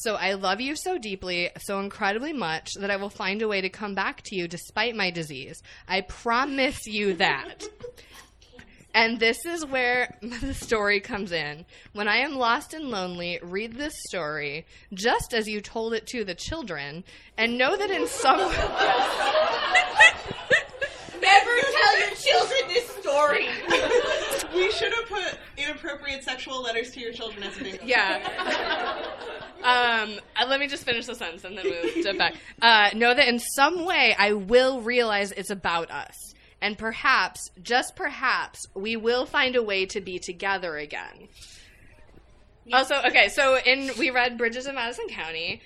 [0.00, 3.60] So I love you so deeply, so incredibly much, that I will find a way
[3.60, 5.62] to come back to you despite my disease.
[5.86, 7.68] I promise you that.
[8.92, 11.64] And this is where the story comes in.
[11.92, 16.24] When I am lost and lonely, read this story just as you told it to
[16.24, 17.04] the children,
[17.38, 18.50] and know that in some Never
[21.22, 23.46] tell your children this story.
[24.56, 25.38] we should have put
[25.70, 27.84] inappropriate sexual letters to your children as a bingo.
[27.84, 29.06] Yeah.
[29.62, 32.34] Um, uh, let me just finish the sentence and then we'll jump back.
[32.62, 36.14] Uh, know that in some way I will realize it's about us.
[36.62, 41.28] And perhaps, just perhaps, we will find a way to be together again.
[42.72, 45.60] Also, okay, so in we read Bridges in Madison County,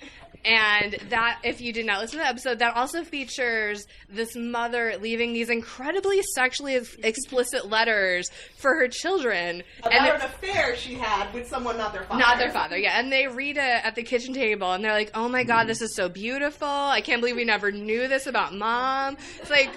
[0.45, 4.95] And that, if you did not listen to the episode, that also features this mother
[5.01, 9.63] leaving these incredibly sexually explicit letters for her children.
[9.79, 12.19] About and an affair she had with someone not their father.
[12.19, 12.99] not their father, yeah.
[12.99, 15.81] And they read it at the kitchen table and they're like, oh my god, this
[15.81, 16.67] is so beautiful.
[16.67, 19.17] I can't believe we never knew this about mom.
[19.41, 19.73] It's like,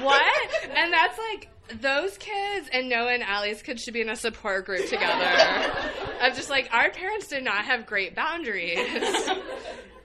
[0.00, 0.68] what?
[0.74, 1.48] And that's like,
[1.80, 5.72] those kids and Noah and Allie's kids should be in a support group together.
[6.20, 9.30] of just like, our parents did not have great boundaries.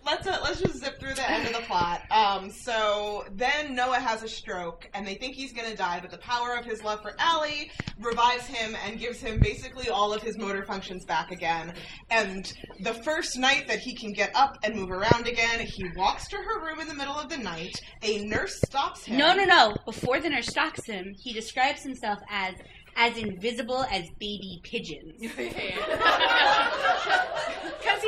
[0.05, 2.01] Let's uh, let's just zip through the end of the plot.
[2.11, 6.17] Um, so then Noah has a stroke, and they think he's gonna die, but the
[6.17, 10.37] power of his love for Allie revives him and gives him basically all of his
[10.37, 11.73] motor functions back again.
[12.09, 16.27] And the first night that he can get up and move around again, he walks
[16.29, 17.81] to her room in the middle of the night.
[18.01, 19.17] A nurse stops him.
[19.17, 19.75] No, no, no.
[19.85, 22.55] Before the nurse stops him, he describes himself as
[22.95, 25.21] as invisible as baby pigeons.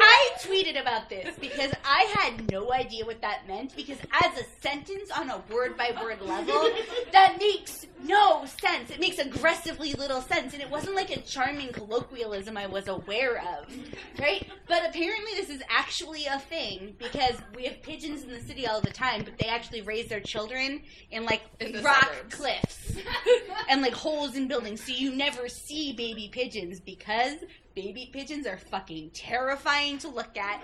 [0.03, 4.43] I tweeted about this because I had no idea what that meant because as a
[4.61, 6.69] sentence on a word by word level,
[7.11, 8.89] that makes no sense.
[8.89, 13.37] It makes aggressively little sense and it wasn't like a charming colloquialism I was aware
[13.37, 13.73] of.
[14.19, 14.47] Right?
[14.67, 18.81] But apparently this is actually a thing because we have pigeons in the city all
[18.81, 22.35] the time, but they actually raise their children in like In rock suburbs.
[22.35, 22.97] cliffs
[23.69, 27.35] and like holes in buildings so you never see baby pigeons because
[27.75, 30.61] baby pigeons are fucking terrifying to look at.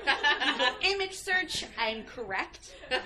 [0.81, 2.75] Image search, I'm correct.
[2.89, 2.99] This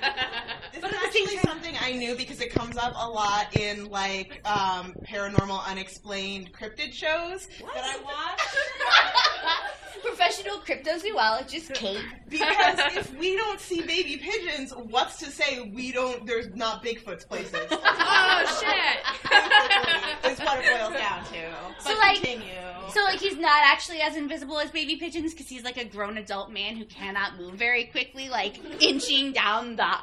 [0.81, 4.93] But is actually something I knew because it comes up a lot in like um,
[5.05, 8.41] paranormal, unexplained cryptid shows that I watch.
[10.03, 12.01] Professional cryptozoologist Kait.
[12.27, 16.25] Because if we don't see baby pigeons, what's to say we don't?
[16.25, 17.53] There's not Bigfoot's places.
[17.71, 20.31] oh, shit.
[20.31, 21.49] is what it boils down to.
[21.77, 22.47] But So, like- continue.
[22.93, 26.17] So like he's not actually as invisible as baby pigeons because he's like a grown
[26.17, 29.95] adult man who cannot move very quickly, like inching down the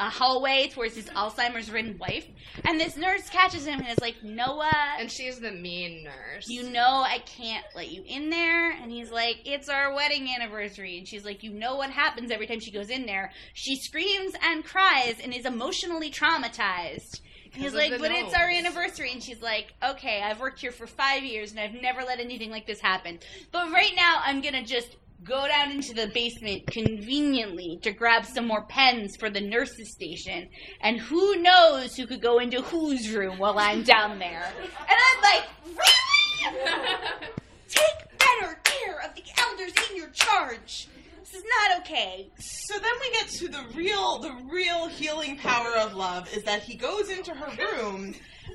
[0.00, 2.24] a hallway towards his Alzheimer's ridden wife.
[2.64, 6.48] And this nurse catches him and is like, Noah, And she's the mean nurse.
[6.48, 8.70] you know I can't let you in there.
[8.70, 10.98] And he's like, it's our wedding anniversary.
[10.98, 13.32] And she's like, you know what happens every time she goes in there?
[13.54, 17.20] She screams and cries and is emotionally traumatized.
[17.58, 19.12] He's like, but it's our anniversary.
[19.12, 22.50] And she's like, okay, I've worked here for five years and I've never let anything
[22.50, 23.18] like this happen.
[23.52, 28.24] But right now, I'm going to just go down into the basement conveniently to grab
[28.24, 30.48] some more pens for the nurse's station.
[30.80, 34.52] And who knows who could go into whose room while I'm down there.
[34.60, 36.58] And I'm like, really?
[37.68, 40.88] Take better care of the elders in your charge.
[41.30, 42.30] This is not okay.
[42.38, 46.62] So then we get to the real, the real healing power of love is that
[46.62, 48.14] he goes into her room,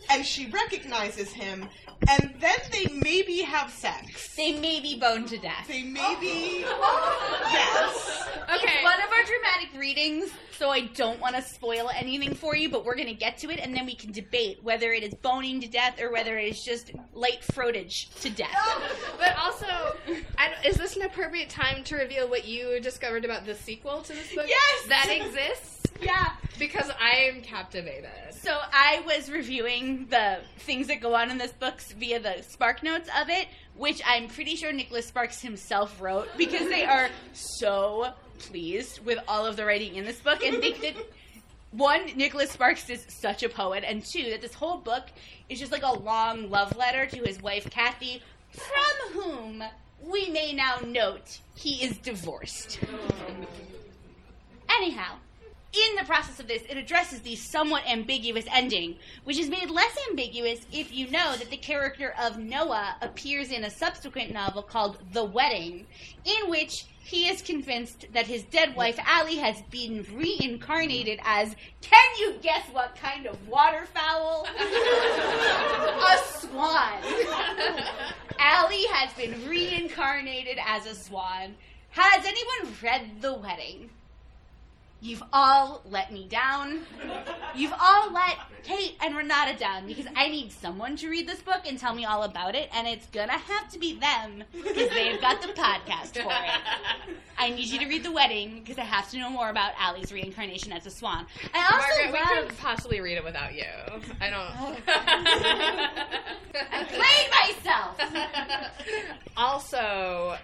[0.10, 1.68] and she recognizes him,
[2.10, 4.36] and then they maybe have sex.
[4.36, 5.68] They may be boned to death.
[5.68, 6.66] They maybe,
[7.52, 8.28] yes.
[8.44, 8.74] Okay.
[8.74, 12.70] It's one of our dramatic readings, so I don't want to spoil anything for you,
[12.70, 15.14] but we're going to get to it, and then we can debate whether it is
[15.16, 18.50] boning to death or whether it is just light frottage to death.
[19.18, 19.68] But also,
[20.38, 24.14] I is this an appropriate time to reveal what you discovered about the sequel to
[24.14, 24.46] this book?
[24.48, 24.88] Yes!
[24.88, 25.84] That exists?
[26.02, 26.34] yeah.
[26.60, 28.10] Because I am captivated.
[28.32, 33.08] So I was reviewing the things that go on in this book via the SparkNotes
[33.22, 39.04] of it, which I'm pretty sure Nicholas Sparks himself wrote because they are so pleased
[39.06, 40.96] with all of the writing in this book and think that
[41.72, 45.04] one, Nicholas Sparks is such a poet, and two, that this whole book
[45.50, 48.22] is just like a long love letter to his wife Kathy,
[48.52, 49.64] from whom
[50.06, 52.80] we may now note he is divorced.
[52.84, 53.48] Oh.
[54.70, 55.16] Anyhow,
[55.74, 59.98] in the process of this, it addresses the somewhat ambiguous ending, which is made less
[60.10, 65.00] ambiguous if you know that the character of Noah appears in a subsequent novel called
[65.14, 65.88] The Wedding,
[66.26, 72.10] in which he is convinced that his dead wife Allie has been reincarnated as can
[72.20, 74.48] you guess what kind of waterfowl?
[74.60, 77.02] a swan.
[78.40, 81.56] Allie has been reincarnated as a swan.
[81.90, 83.90] Has anyone read The Wedding?
[85.04, 86.80] You've all let me down.
[87.54, 91.64] You've all let Kait and Renata down because I need someone to read this book
[91.68, 95.20] and tell me all about it, and it's gonna have to be them because they've
[95.20, 97.16] got the podcast for it.
[97.38, 100.14] I need you to read The Wedding because I have to know more about Allie's
[100.14, 101.26] reincarnation as a swan.
[101.54, 102.48] I also Margaret, we love.
[102.48, 103.66] could possibly read it without you.
[104.22, 104.52] I I don't.
[104.58, 104.78] Oh.
[106.72, 108.00] I played myself.
[109.36, 110.38] also,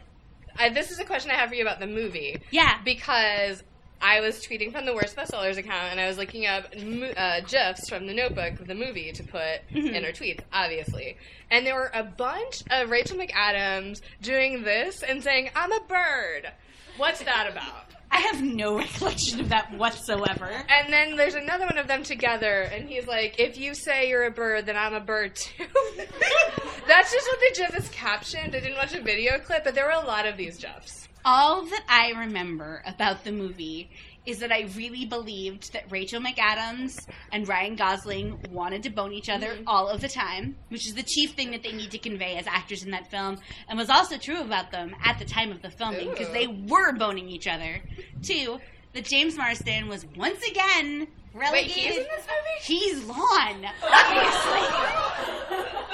[0.58, 2.42] I, this is a question I have for you about the movie.
[2.52, 2.80] Yeah.
[2.84, 3.64] because
[4.02, 7.90] I was tweeting from the Worst Bestsellers account and I was looking up uh, gifs
[7.90, 11.18] from the Notebook, of the movie, to put in our tweets, obviously.
[11.52, 16.52] And there were a bunch of Rachel McAdams doing this and saying, "I'm a bird."
[16.98, 17.86] What's that about?
[18.12, 20.50] I have no recollection of that whatsoever.
[20.68, 24.26] And then there's another one of them together, and he's like, "If you say you're
[24.26, 25.66] a bird, then I'm a bird too."
[26.88, 28.56] That's just what the GIF is captioned.
[28.56, 31.09] I didn't watch a video clip, but there were a lot of these GIFs.
[31.26, 33.90] All that I remember about the movie
[34.26, 39.30] is that I really believed that Rachel McAdams and Ryan Gosling wanted to bone each
[39.30, 39.68] other mm-hmm.
[39.68, 42.48] all of the time, which is the chief thing that they need to convey as
[42.48, 45.70] actors in that film, and was also true about them at the time of the
[45.70, 47.82] filming because they were boning each other.
[48.22, 48.60] Two,
[48.94, 52.80] that James Marsden was once again Wait, he's in this movie?
[52.80, 53.90] He's Lon, oh.
[53.92, 55.66] obviously.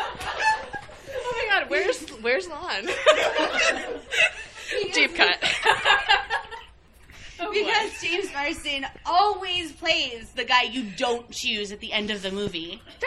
[1.28, 2.88] Oh my god, where's where's Lon?
[4.94, 5.38] Deep cut.
[7.38, 7.66] Oh, boy.
[7.66, 12.32] Because James Marsden always plays the guy you don't choose at the end of the
[12.32, 12.82] movie.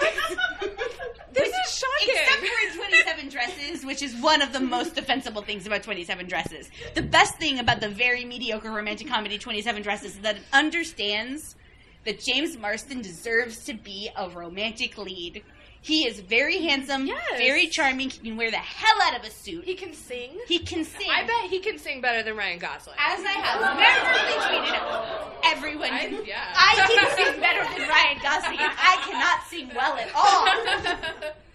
[1.33, 2.15] this is shocking.
[2.15, 6.27] Except for in 27 Dresses, which is one of the most defensible things about 27
[6.27, 6.69] Dresses.
[6.95, 11.57] The best thing about the very mediocre romantic comedy 27 Dresses is that it understands
[12.05, 15.43] that James Marsden deserves to be a romantic lead.
[15.89, 17.19] He is very handsome, Yes.
[17.39, 19.65] very charming, he can wear the hell out of a suit.
[19.65, 20.33] he can sing.
[20.47, 21.09] He can sing.
[21.11, 22.97] I bet he can sing better than Ryan Gosling.
[22.99, 26.25] As I have never tweeted out, everyone I- can.
[26.27, 26.45] yeah.
[26.55, 31.33] I can sing better than Ryan Gosling, I cannot sing well at all.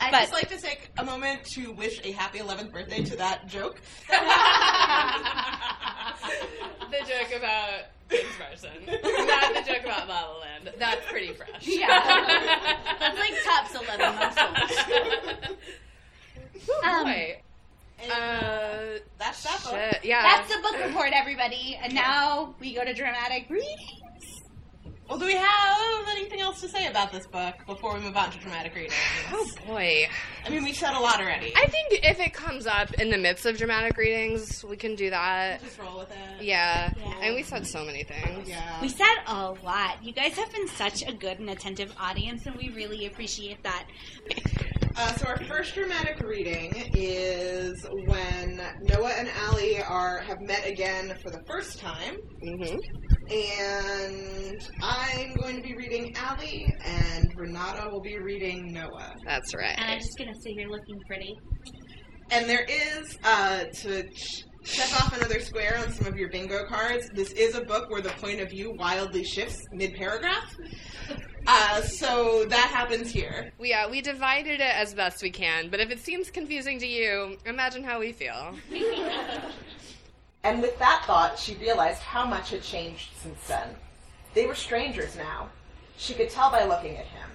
[0.00, 3.16] I'd But- just like to take a moment to wish a happy 11th birthday to
[3.16, 3.80] that joke.
[6.90, 7.80] the joke about
[8.10, 10.70] James Marsden, not the joke about La La Land.
[10.78, 11.66] That's pretty fresh.
[11.66, 11.88] Yeah.
[13.00, 15.56] That's like tops 11 months old.
[16.84, 17.40] Um, Boy.
[17.98, 19.72] And Uh, that's that book.
[19.72, 20.04] shit.
[20.04, 20.22] Yeah.
[20.22, 21.78] That's the book report, everybody.
[21.82, 24.02] And now we go to dramatic readings.
[25.08, 28.30] Well, do we have anything else to say about this book before we move on
[28.32, 28.94] to dramatic readings?
[29.32, 30.08] Oh boy.
[30.44, 31.52] I mean, we said a lot already.
[31.56, 35.10] I think if it comes up in the midst of dramatic readings, we can do
[35.10, 35.62] that.
[35.62, 36.42] just roll with it.
[36.44, 36.92] Yeah.
[36.98, 37.14] Yeah.
[37.22, 38.48] And we said so many things.
[38.48, 38.80] Yeah.
[38.82, 40.02] We said a lot.
[40.04, 43.86] You guys have been such a good and attentive audience, and we really appreciate that.
[44.98, 51.14] Uh, so our first dramatic reading is when Noah and Allie are have met again
[51.22, 52.78] for the first time, Mm-hmm.
[53.32, 54.60] and
[54.96, 59.14] I'm going to be reading Allie, and Renata will be reading Noah.
[59.24, 59.74] That's right.
[59.76, 61.38] And I'm just gonna say you're looking pretty.
[62.30, 66.64] And there is uh, to ch- check off another square on some of your bingo
[66.66, 67.10] cards.
[67.12, 70.56] This is a book where the point of view wildly shifts mid paragraph.
[71.46, 73.52] Uh, so that happens here.
[73.58, 76.86] We, uh, we divided it as best we can, but if it seems confusing to
[76.86, 78.54] you, imagine how we feel.
[80.46, 83.68] And with that thought, she realized how much had changed since then.
[84.36, 85.48] They were strangers now.
[85.96, 87.30] She could tell by looking at him.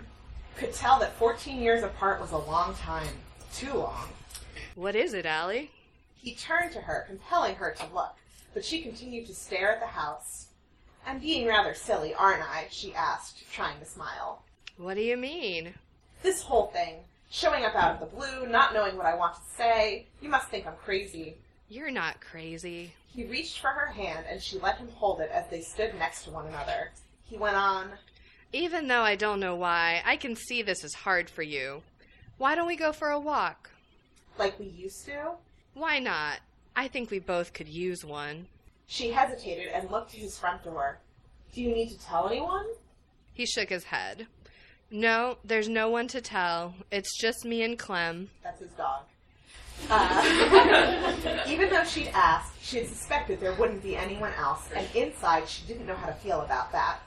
[0.56, 3.16] Could tell that 14 years apart was a long time.
[3.52, 4.10] Too long.
[4.76, 5.72] What is it, Allie?
[6.16, 8.14] He turned to her, compelling her to look,
[8.54, 10.50] but she continued to stare at the house.
[11.04, 12.68] I'm being rather silly, aren't I?
[12.70, 14.44] she asked, trying to smile.
[14.78, 15.74] What do you mean?
[16.22, 16.98] This whole thing,
[17.32, 20.50] showing up out of the blue, not knowing what I want to say, you must
[20.50, 21.38] think I'm crazy.
[21.68, 22.94] You're not crazy.
[23.14, 26.24] He reached for her hand, and she let him hold it as they stood next
[26.24, 26.92] to one another.
[27.26, 27.92] He went on,
[28.54, 31.84] Even though I don't know why, I can see this is hard for you.
[32.38, 33.70] Why don't we go for a walk?
[34.38, 35.34] like we used to.
[35.74, 36.40] Why not?
[36.76, 38.48] I think we both could use one.
[38.88, 41.00] She hesitated and looked to his front door.
[41.54, 42.66] Do you need to tell anyone?
[43.34, 44.28] He shook his head.
[44.90, 46.74] No, there's no one to tell.
[46.92, 48.30] It's just me and Clem.
[48.44, 49.04] That's his dog.
[49.90, 55.48] Uh, even though she'd asked, she had suspected there wouldn't be anyone else, and inside
[55.48, 57.00] she didn't know how to feel about that.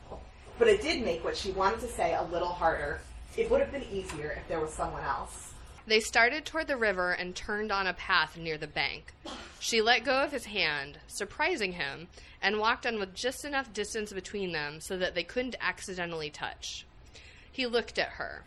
[0.58, 3.00] But it did make what she wanted to say a little harder.
[3.36, 5.52] It would have been easier if there was someone else.
[5.86, 9.12] They started toward the river and turned on a path near the bank.
[9.58, 12.08] She let go of his hand, surprising him,
[12.40, 16.86] and walked on with just enough distance between them so that they couldn't accidentally touch.
[17.50, 18.44] He looked at her.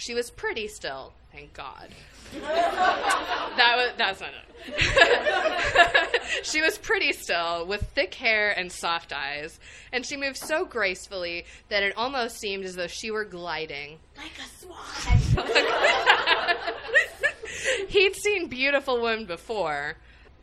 [0.00, 1.90] She was pretty still, thank God.
[2.32, 4.30] that was that's not
[4.66, 6.22] it.
[6.42, 9.60] she was pretty still, with thick hair and soft eyes,
[9.92, 13.98] and she moved so gracefully that it almost seemed as though she were gliding.
[14.16, 15.18] Like a swan.
[17.88, 19.98] He'd seen beautiful women before,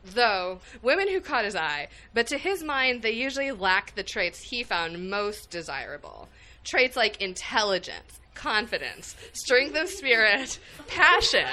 [0.05, 4.39] though, women who caught his eye, but to his mind, they usually lack the traits
[4.39, 6.29] he found most desirable.
[6.63, 11.47] Traits like intelligence, confidence, strength of spirit, passion.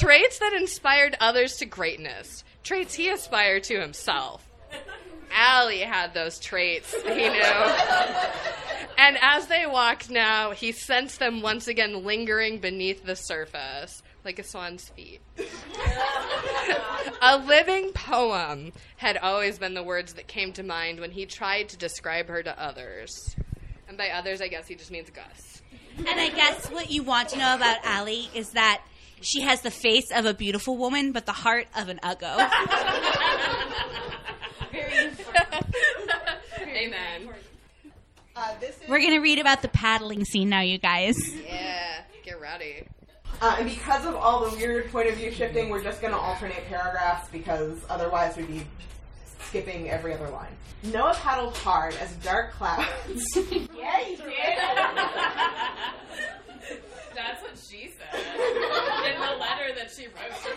[0.00, 2.42] Traits that inspired others to greatness.
[2.64, 4.44] Traits he aspired to himself.
[5.32, 7.42] Allie had those traits, he knew.
[8.98, 14.38] And as they walked now, he sensed them once again lingering beneath the surface, like
[14.38, 15.20] a swan's feet.
[17.20, 21.68] A living poem had always been the words that came to mind when he tried
[21.68, 23.36] to describe her to others.
[23.88, 25.62] And by others, I guess he just means Gus.
[25.98, 28.82] And I guess what you want to know about Allie is that
[29.20, 32.36] she has the face of a beautiful woman, but the heart of an uggo.
[36.68, 37.28] Amen.
[38.34, 41.16] Uh, this is, We're gonna read about the paddling scene now, you guys.
[41.46, 42.86] Yeah, get ready.
[43.40, 46.18] uh, and because of all the weird point of view shifting, we're just going to
[46.18, 48.66] alternate paragraphs because otherwise we'd be
[49.48, 50.52] skipping every other line.
[50.84, 52.86] Noah paddled hard as dark clouds.
[53.36, 54.26] yeah, he did.
[57.14, 60.54] That's what she said in the letter that she wrote to her.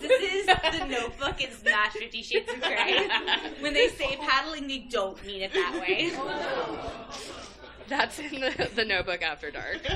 [0.00, 1.40] This is the notebook.
[1.40, 3.08] It's not Fifty Shades of Grey.
[3.60, 6.12] When they say paddling, they don't mean it that way.
[7.88, 9.78] That's in the, the notebook after dark.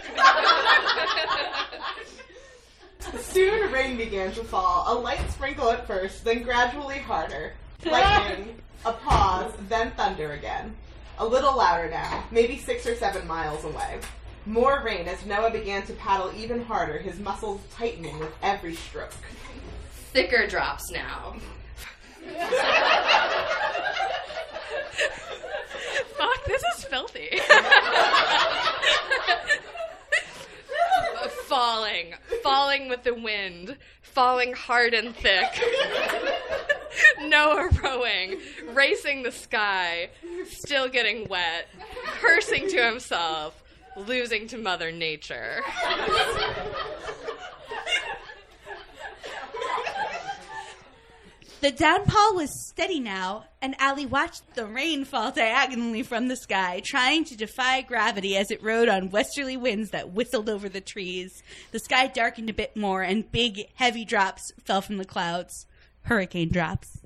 [3.20, 7.53] Soon rain began to fall, a light sprinkle at first, then gradually harder.
[7.84, 10.74] Lightning, a pause, then thunder again.
[11.18, 13.99] A little louder now, maybe six or seven miles away.
[14.46, 19.12] More rain as Noah began to paddle even harder, his muscles tightening with every stroke.
[20.12, 21.36] Thicker drops now.
[26.16, 27.40] Fuck, this is filthy.
[31.46, 35.46] falling, falling with the wind, falling hard and thick.
[37.22, 38.38] Noah rowing,
[38.72, 40.11] racing the sky,
[40.46, 41.68] still getting wet,
[42.20, 43.62] cursing to himself,
[43.96, 45.62] losing to Mother Nature.
[51.61, 56.80] The downpour was steady now, and Allie watched the rain fall diagonally from the sky,
[56.84, 61.42] trying to defy gravity as it rode on westerly winds that whistled over the trees.
[61.72, 65.66] The sky darkened a bit more, and big, heavy drops fell from the clouds.
[66.02, 67.00] Hurricane drops.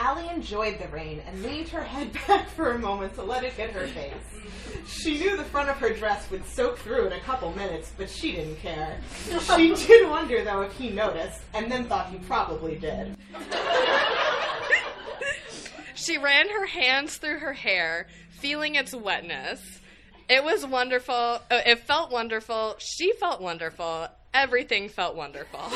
[0.00, 3.52] Allie enjoyed the rain and leaned her head back for a moment to let it
[3.52, 4.14] hit her face.
[4.88, 8.08] She knew the front of her dress would soak through in a couple minutes, but
[8.08, 8.98] she didn't care.
[9.56, 13.14] She did wonder, though, if he noticed, and then thought he probably did.
[15.94, 19.60] She ran her hands through her hair, feeling its wetness.
[20.30, 21.14] It was wonderful.
[21.14, 22.76] uh, It felt wonderful.
[22.78, 24.08] She felt wonderful.
[24.32, 25.60] Everything felt wonderful.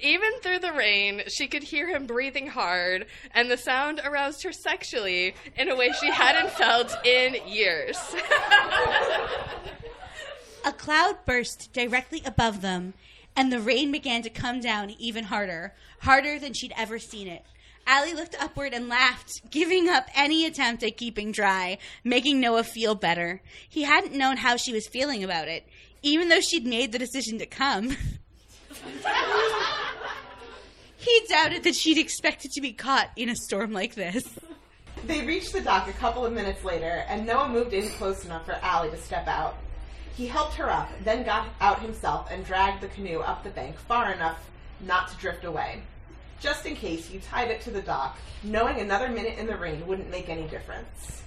[0.00, 4.52] Even through the rain, she could hear him breathing hard, and the sound aroused her
[4.52, 7.98] sexually in a way she hadn't felt in years.
[10.64, 12.94] A cloud burst directly above them,
[13.34, 17.44] and the rain began to come down even harder, harder than she'd ever seen it.
[17.86, 22.94] Allie looked upward and laughed, giving up any attempt at keeping dry, making Noah feel
[22.94, 23.42] better.
[23.68, 25.66] He hadn't known how she was feeling about it,
[26.00, 27.96] even though she'd made the decision to come.
[30.96, 34.24] he doubted that she'd expected to be caught in a storm like this.
[35.06, 38.46] They reached the dock a couple of minutes later, and Noah moved in close enough
[38.46, 39.56] for Allie to step out.
[40.14, 43.76] He helped her up, then got out himself and dragged the canoe up the bank
[43.76, 44.38] far enough
[44.80, 45.82] not to drift away.
[46.40, 49.86] Just in case, he tied it to the dock, knowing another minute in the rain
[49.86, 51.22] wouldn't make any difference.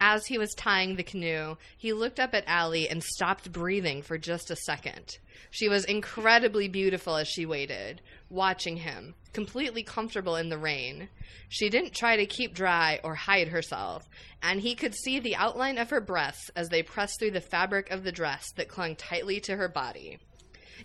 [0.00, 4.18] As he was tying the canoe, he looked up at Allie and stopped breathing for
[4.18, 5.18] just a second.
[5.50, 11.08] She was incredibly beautiful as she waited, watching him, completely comfortable in the rain.
[11.48, 14.08] She didn't try to keep dry or hide herself,
[14.42, 17.90] and he could see the outline of her breasts as they pressed through the fabric
[17.90, 20.18] of the dress that clung tightly to her body.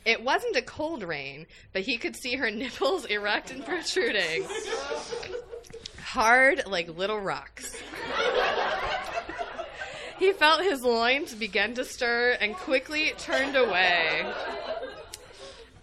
[0.06, 4.47] It wasn't a cold rain, but he could see her nipples erect and protruding,
[6.04, 7.76] hard like little rocks.
[10.22, 14.24] He felt his loins begin to stir and quickly turned away.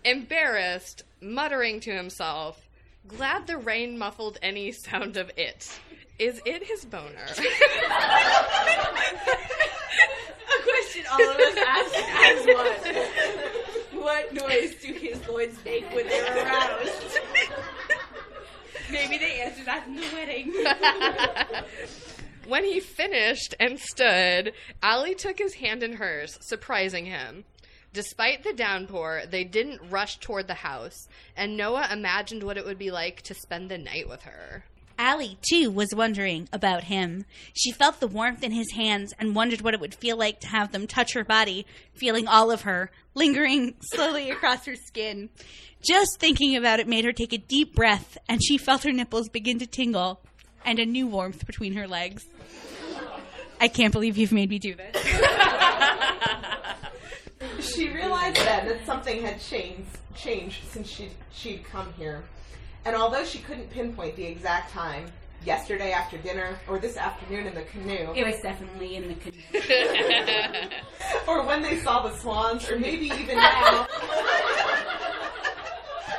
[0.05, 2.69] Embarrassed, muttering to himself,
[3.09, 5.77] glad the rain muffled any sound of it.
[6.21, 7.09] Is it his boner?
[7.09, 7.33] A
[10.63, 12.95] question all of us ask as one.
[14.05, 17.19] What noise do his loins make when they're aroused?
[18.93, 20.55] Maybe they answer that in the wedding.
[22.49, 27.45] When he finished and stood, Allie took his hand in hers, surprising him.
[27.93, 32.79] Despite the downpour, they didn't rush toward the house, and Noah imagined what it would
[32.79, 34.65] be like to spend the night with her.
[34.99, 37.25] Allie, too, was wondering about him.
[37.55, 40.49] She felt the warmth in his hands and wondered what it would feel like to
[40.49, 45.29] have them touch her body, feeling all of her, lingering slowly across her skin.
[45.81, 49.29] Just thinking about it made her take a deep breath, and she felt her nipples
[49.29, 50.21] begin to tingle
[50.69, 52.27] and a new warmth between her legs.
[53.59, 54.95] I can't believe you've made me do this.
[57.61, 62.25] She realized then that something had changed changed since she she'd come here.
[62.85, 65.07] And although she couldn't pinpoint the exact time,
[65.45, 69.41] yesterday after dinner or this afternoon in the canoe, It was definitely in the canoe.
[71.29, 73.87] or when they saw the swans, or maybe even now.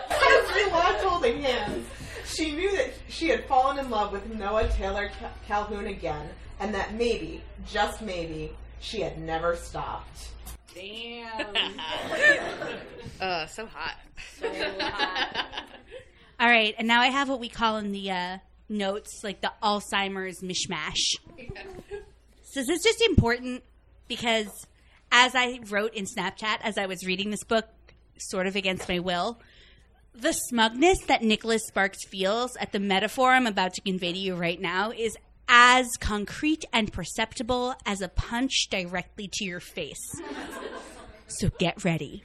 [0.10, 1.86] As they walked holding hands,
[2.40, 6.30] she knew that she had fallen in love with Noah Taylor Cal- Calhoun again,
[6.60, 10.30] and that maybe, just maybe, she had never stopped.
[10.74, 11.46] Damn.
[13.22, 13.98] uh, so hot.
[14.40, 15.46] So hot.
[16.40, 18.38] All right, and now I have what we call in the uh,
[18.70, 21.18] notes like the Alzheimer's mishmash.
[22.52, 23.62] So this is just important
[24.08, 24.66] because
[25.12, 27.68] as I wrote in Snapchat as I was reading this book,
[28.18, 29.40] sort of against my will,
[30.14, 34.36] the smugness that Nicholas Sparks feels at the metaphor I'm about to convey to you
[34.36, 40.22] right now is as concrete and perceptible as a punch directly to your face.
[41.28, 42.24] So get ready.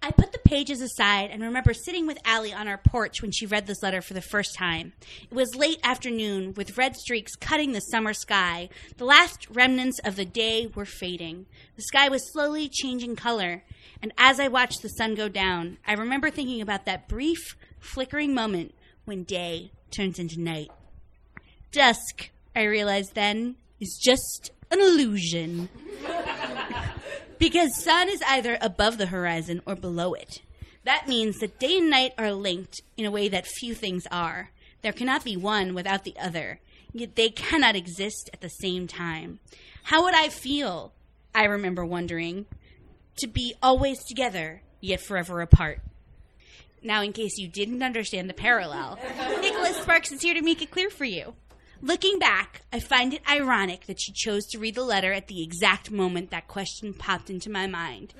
[0.00, 3.46] I put the pages aside and remember sitting with Allie on our porch when she
[3.46, 4.92] read this letter for the first time.
[5.28, 8.68] It was late afternoon, with red streaks cutting the summer sky.
[8.96, 11.46] The last remnants of the day were fading.
[11.74, 13.64] The sky was slowly changing color,
[14.02, 18.34] and as I watched the sun go down, I remember thinking about that brief, flickering
[18.34, 18.74] moment
[19.04, 20.70] when day turns into night.
[21.72, 25.68] Dusk, I realized then, is just an illusion
[27.38, 30.40] because sun is either above the horizon or below it.
[30.84, 34.50] That means that day and night are linked in a way that few things are.
[34.82, 36.60] There cannot be one without the other,
[36.92, 39.40] yet they cannot exist at the same time.
[39.84, 40.92] How would I feel,
[41.34, 42.46] I remember wondering,
[43.18, 45.80] to be always together, yet forever apart?
[46.82, 48.98] Now, in case you didn't understand the parallel,
[49.40, 51.34] Nicholas Sparks is here to make it clear for you.
[51.80, 55.42] Looking back, I find it ironic that she chose to read the letter at the
[55.42, 58.14] exact moment that question popped into my mind.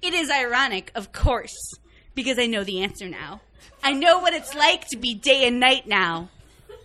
[0.00, 1.74] It is ironic, of course,
[2.14, 3.42] because I know the answer now.
[3.82, 6.30] I know what it's like to be day and night now,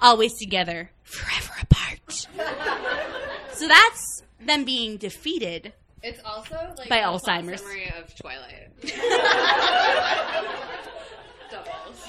[0.02, 2.28] always together, forever apart.
[3.54, 5.74] So that's them being defeated.
[6.04, 7.62] It's also like By Alzheimer's.
[7.62, 8.70] summary of Twilight.
[11.49, 12.08] Doubles.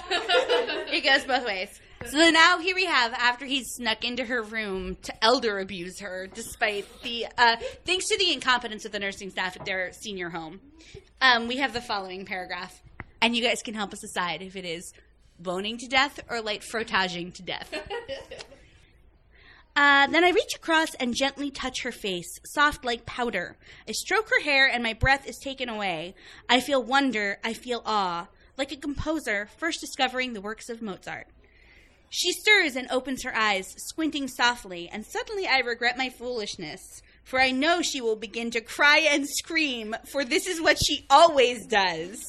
[0.93, 1.81] It goes both ways.
[2.07, 6.27] So now here we have, after he's snuck into her room to elder abuse her,
[6.27, 10.61] despite the, uh, thanks to the incompetence of the nursing staff at their senior home,
[11.23, 12.83] um, we have the following paragraph.
[13.23, 14.93] And you guys can help us decide if it is
[15.39, 17.73] boning to death or light frottaging to death.
[19.77, 23.57] Uh, then I reach across and gently touch her face, soft like powder.
[23.89, 26.15] I stroke her hair and my breath is taken away.
[26.49, 31.27] I feel wonder, I feel awe, like a composer first discovering the works of Mozart.
[32.09, 37.03] She stirs and opens her eyes, squinting softly, and suddenly I regret my foolishness.
[37.25, 41.07] For I know she will begin to cry and scream, for this is what she
[41.09, 42.23] always does.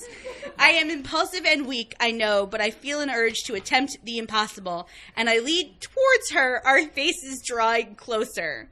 [0.57, 4.17] I am impulsive and weak, I know, but I feel an urge to attempt the
[4.17, 8.69] impossible, and I lead towards her, our faces drawing closer.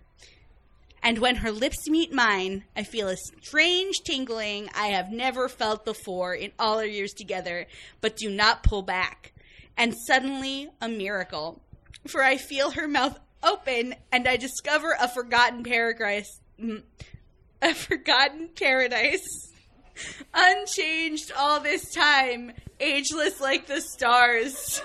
[1.04, 5.84] And when her lips meet mine, I feel a strange tingling I have never felt
[5.84, 7.68] before in all our years together,
[8.00, 9.34] but do not pull back.
[9.76, 11.62] And suddenly, a miracle.
[12.08, 16.40] For I feel her mouth open, and I discover a forgotten paradise.
[16.60, 16.84] mm,
[17.62, 19.50] A forgotten paradise.
[20.34, 24.82] Unchanged all this time, ageless like the stars.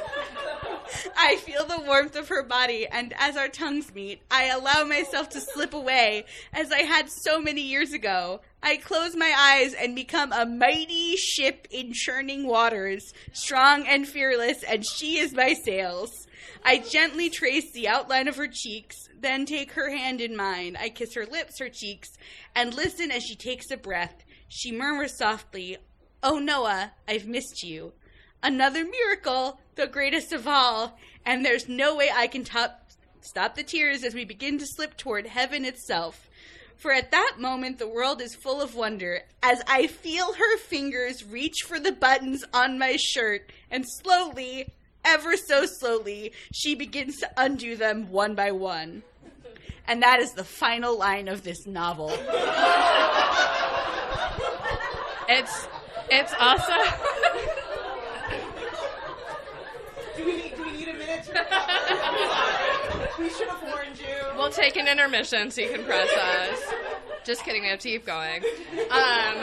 [1.16, 5.30] I feel the warmth of her body, and as our tongues meet, I allow myself
[5.30, 8.40] to slip away as I had so many years ago.
[8.62, 14.62] I close my eyes and become a mighty ship in churning waters, strong and fearless,
[14.62, 16.26] and she is my sails.
[16.64, 20.76] I gently trace the outline of her cheeks, then take her hand in mine.
[20.78, 22.10] I kiss her lips, her cheeks,
[22.54, 24.24] and listen as she takes a breath.
[24.48, 25.78] She murmurs softly,
[26.22, 27.92] Oh, Noah, I've missed you.
[28.42, 32.90] Another miracle, the greatest of all, and there's no way I can top,
[33.20, 36.28] stop the tears as we begin to slip toward heaven itself.
[36.76, 41.24] For at that moment, the world is full of wonder as I feel her fingers
[41.24, 44.68] reach for the buttons on my shirt, and slowly,
[45.08, 49.02] ever so slowly, she begins to undo them one by one.
[49.86, 52.10] And that is the final line of this novel.
[55.28, 55.68] it's
[56.10, 56.72] it's also
[60.16, 61.32] Do we need, do we need a minute to
[63.18, 64.06] we should have warned you.
[64.36, 66.72] we'll take an intermission so you can process.
[67.24, 68.42] Just kidding, we have to keep going.
[68.90, 69.36] Um,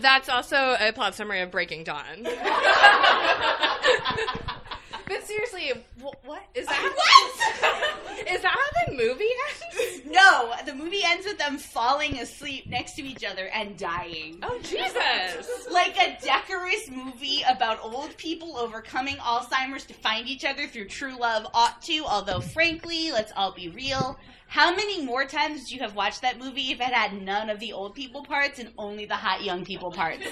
[0.00, 2.26] that's also a plot summary of Breaking Dawn.
[5.06, 5.72] but seriously,
[6.04, 6.80] wh- what is that?
[8.04, 8.52] What is that?
[8.52, 10.00] How the movie ends?
[10.14, 14.38] No, the movie ends with them falling asleep next to each other and dying.
[14.44, 15.66] Oh Jesus!
[15.72, 21.18] Like a decorous movie about old people overcoming Alzheimer's to find each other through true
[21.18, 24.16] love ought to, although frankly, let's all be real.
[24.46, 27.58] How many more times would you have watched that movie if it had none of
[27.58, 30.24] the old people parts and only the hot young people parts?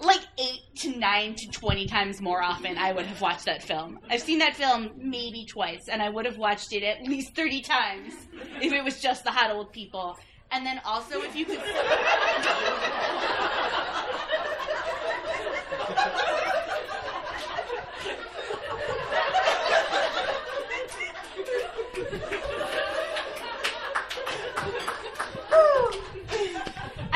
[0.00, 3.98] like eight to nine to twenty times more often I would have watched that film.
[4.10, 7.60] I've seen that film maybe twice, and I would have watched it at least thirty
[7.60, 8.14] times
[8.60, 10.16] if it was just the hot old people.
[10.52, 11.60] And then also if you could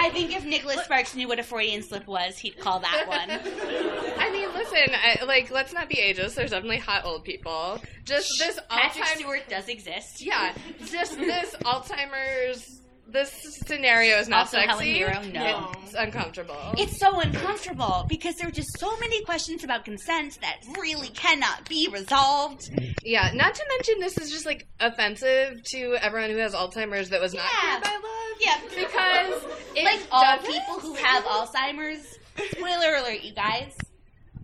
[0.01, 3.31] I think if Nicholas Sparks knew what a Freudian slip was, he'd call that one.
[4.19, 6.35] I mean, listen, I, like, let's not be ageist.
[6.35, 7.79] There's definitely hot old people.
[8.05, 9.19] Just this Patrick Alzheimer's.
[9.19, 10.23] Stewart does exist.
[10.23, 10.55] Yeah,
[10.87, 12.80] just this Alzheimer's.
[13.13, 13.33] This
[13.67, 14.99] scenario is not Also sexy.
[15.01, 15.73] Helen Mirren, no.
[15.85, 16.55] It's uncomfortable.
[16.79, 21.69] It's so uncomfortable because there are just so many questions about consent that really cannot
[21.69, 22.71] be resolved.
[23.05, 27.21] yeah, not to mention this is just like offensive to everyone who has Alzheimer's that
[27.21, 27.81] was not Yeah.
[27.81, 28.03] by love.
[28.41, 32.17] Yeah, Because it like all doesn't- people who have Alzheimer's.
[32.53, 33.73] Spoiler alert, you guys.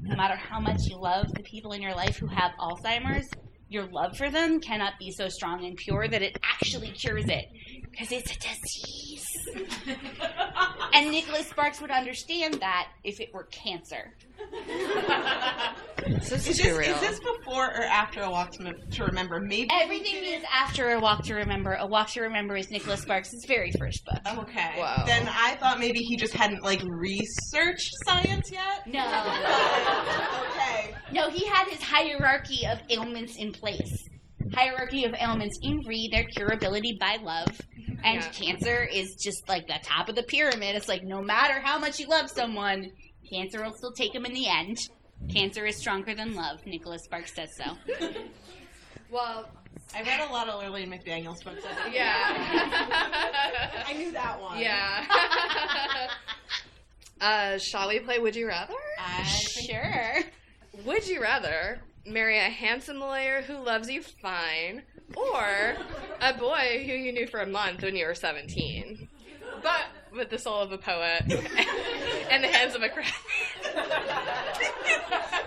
[0.03, 3.29] No matter how much you love the people in your life who have Alzheimer's,
[3.69, 7.47] your love for them cannot be so strong and pure that it actually cures it.
[7.91, 9.27] Because it's a disease.
[10.93, 14.15] and Nicholas Sparks would understand that if it were cancer.
[16.07, 16.95] This is Is this, real.
[16.95, 19.41] is this before or after A Walk to, Mem- to Remember?
[19.41, 21.75] Maybe Everything is after A Walk to Remember.
[21.75, 24.21] A Walk to Remember is Nicholas Sparks' very first book.
[24.41, 24.75] Okay.
[24.79, 25.05] Wow.
[25.07, 28.87] Then I thought maybe he just hadn't like researched science yet.
[28.87, 29.05] No.
[30.51, 30.95] okay.
[31.13, 34.09] No, he had his hierarchy of ailments in place.
[34.55, 37.61] Hierarchy of ailments in Reed, their curability by love.
[38.05, 38.29] And Yeah.
[38.31, 40.77] cancer is just like the top of the pyramid.
[40.77, 42.91] It's like no matter how much you love someone,
[43.29, 44.79] cancer will still take them in the end.
[45.33, 46.65] Cancer is stronger than love.
[46.67, 47.77] Nicholas Sparks says so.
[49.11, 49.49] well,
[49.95, 51.63] I read a lot of Lurlene McDaniel's books.
[51.67, 53.83] I yeah.
[53.87, 54.59] I knew that one.
[54.61, 56.09] yeah.
[57.21, 58.75] uh, shall we play Would You Rather?
[58.99, 60.17] Uh, sure.
[60.85, 64.83] Would you rather marry a handsome lawyer who loves you fine
[65.15, 65.77] or
[66.21, 69.09] a boy who you knew for a month when you were 17?
[69.63, 71.23] But with the soul of a poet
[72.31, 73.07] and the hands of a crab.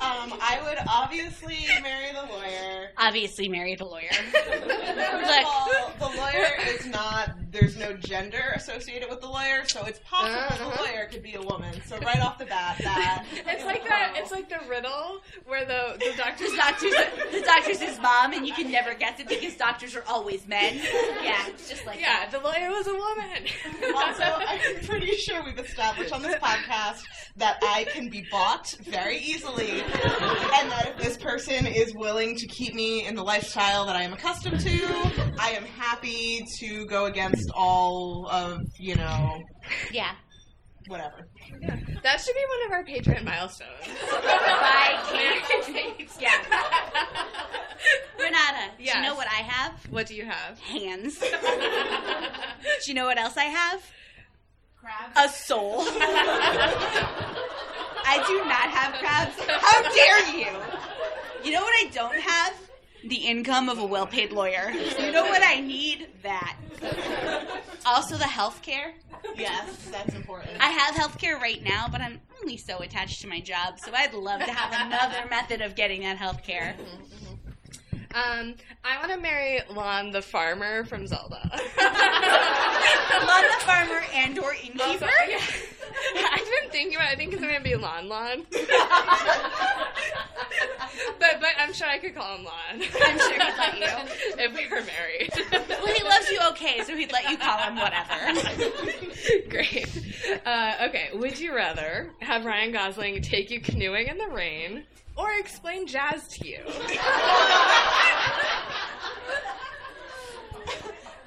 [0.00, 2.90] Um, I would obviously marry the lawyer.
[2.98, 4.10] Obviously, marry the lawyer.
[4.32, 7.30] First of all, the lawyer is not.
[7.50, 10.76] There's no gender associated with the lawyer, so it's possible Uh-huh.
[10.76, 11.80] the lawyer could be a woman.
[11.86, 14.12] So right off the bat, that It's like that.
[14.16, 16.92] It's like the riddle where the the doctor's The doctor's,
[17.32, 20.80] the doctor's his mom, and you can never guess it because doctors are always men.
[21.22, 23.46] Yeah, it's just like Yeah, the lawyer was a woman.
[23.96, 27.02] Also, I'm pretty sure we've established on this podcast
[27.36, 29.82] that I can be bought very easily,
[30.58, 34.02] and that if this person is willing to keep me in the lifestyle that I
[34.02, 34.86] am accustomed to,
[35.38, 39.42] I am happy to go against all of, you know,
[39.92, 40.12] yeah.
[40.88, 41.28] whatever.
[41.60, 41.76] Yeah.
[42.02, 43.70] that should be one of our Patreon milestones.
[44.10, 46.10] By Kait.
[46.20, 46.42] yeah.
[48.18, 49.72] Renata, do you know what I have?
[49.90, 50.58] What do you have?
[50.60, 51.18] Hands.
[51.20, 51.28] do
[52.86, 53.82] you know what else I have?
[54.86, 55.10] Crab.
[55.16, 55.80] A soul.
[58.08, 59.34] I do not have crabs.
[59.48, 60.46] How dare you?
[61.42, 62.54] You know what I don't have?
[63.08, 64.70] The income of a well paid lawyer.
[64.70, 66.06] You know what I need?
[66.22, 66.56] That.
[67.84, 68.94] Also, the health care.
[69.36, 70.52] Yes, that's important.
[70.60, 73.90] I have health care right now, but I'm only so attached to my job, so
[73.92, 76.76] I'd love to have another method of getting that health care.
[76.78, 77.25] Mm-hmm.
[78.16, 81.38] Um, I want to marry Lon the farmer from Zelda.
[81.52, 81.60] Lon
[83.42, 85.10] the farmer and or Also, innkeeper.
[85.28, 85.40] yeah.
[86.32, 87.10] I've been thinking about.
[87.10, 87.12] It.
[87.12, 88.46] I think it's gonna be Lon Lon.
[88.50, 88.68] but
[91.40, 92.82] but I'm sure I could call him Lon.
[93.02, 93.86] I'm sure he'd let you.
[94.38, 95.30] if we were married.
[95.68, 98.32] Well, he loves you okay, so he'd let you call him whatever.
[99.50, 99.86] Great.
[100.44, 101.10] Uh, okay.
[101.14, 104.84] Would you rather have Ryan Gosling take you canoeing in the rain
[105.16, 106.60] or explain jazz to you?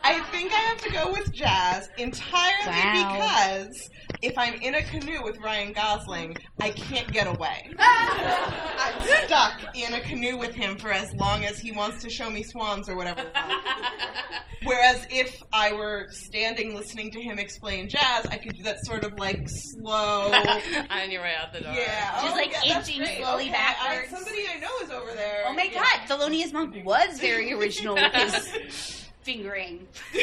[0.03, 3.13] I think I have to go with jazz entirely Wow.
[3.17, 3.89] because
[4.21, 7.69] if I'm in a canoe with Ryan Gosling, I can't get away.
[7.79, 12.29] I'm stuck in a canoe with him for as long as he wants to show
[12.29, 13.25] me swans or whatever.
[14.63, 19.03] Whereas if I were standing listening to him explain jazz, I could do that sort
[19.03, 20.31] of like slow.
[20.89, 21.73] On your way out the door.
[21.73, 24.13] Yeah, Just, oh, like, yeah, inching slowly Okay, backwards.
[24.13, 25.43] I, somebody I know is over there.
[25.47, 25.81] Oh my Yeah.
[26.07, 28.98] god, Thelonious Monk was very original with his
[29.29, 29.87] fingering.
[30.13, 30.19] Whoa!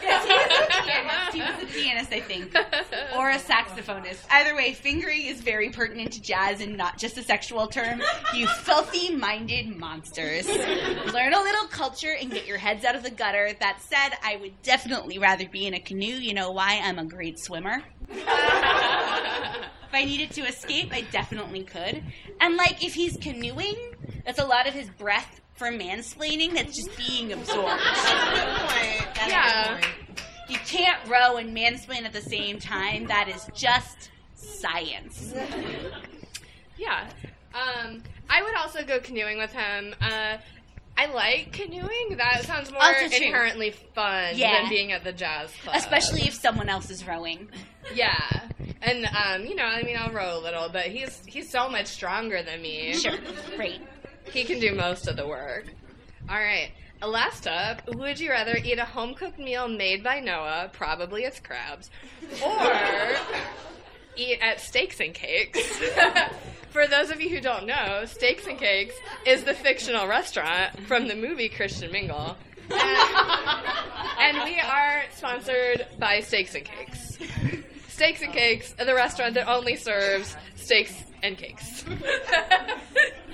[0.00, 1.34] Yes, he was a pianist.
[1.34, 2.54] He was a pianist, I think.
[3.16, 4.24] Or a saxophonist.
[4.30, 8.00] Either way, fingering is very pertinent to jazz and not just a sexual term.
[8.32, 10.46] You filthy minded monsters.
[10.46, 13.50] Learn a little culture and get your heads out of the gutter.
[13.58, 16.06] That said, I would definitely rather be in a canoe.
[16.06, 16.80] You know why?
[16.82, 17.82] I'm a great swimmer.
[19.90, 22.04] If I needed to escape, I definitely could.
[22.40, 23.74] And like if he's canoeing,
[24.24, 27.82] that's a lot of his breath for mansplaining that's just being absorbed.
[27.82, 29.14] Good point.
[29.14, 29.74] That's a Yeah.
[29.74, 29.94] good point.
[30.48, 33.06] You can't row and mansplain at the same time.
[33.08, 35.34] That is just science.
[36.78, 37.10] Yeah.
[37.54, 39.94] Um, I would also go canoeing with him.
[40.00, 40.38] Uh,
[40.96, 42.16] I like canoeing.
[42.16, 44.62] That sounds more Also inherently fun Yeah.
[44.62, 45.76] than being at the jazz club.
[45.76, 47.50] Especially if someone else is rowing.
[47.94, 48.48] yeah.
[48.80, 51.88] And um, you know, I mean, I'll row a little, but he's he's so much
[51.88, 52.94] stronger than me.
[52.94, 53.18] Sure.
[53.56, 53.82] Great.
[54.32, 55.66] He can do most of the work.
[56.28, 56.70] All right.
[57.02, 61.40] Last up, would you rather eat a home cooked meal made by Noah, probably it's
[61.40, 61.90] crabs,
[62.44, 63.16] or
[64.16, 65.60] eat at Steaks and Cakes?
[66.70, 68.94] For those of you who don't know, Steaks and Cakes
[69.26, 72.36] is the fictional restaurant from the movie Christian Mingle.
[72.70, 72.78] And,
[74.20, 77.18] and we are sponsored by Steaks and Cakes.
[78.00, 81.84] Steaks and Cakes, the restaurant that only serves steaks and cakes.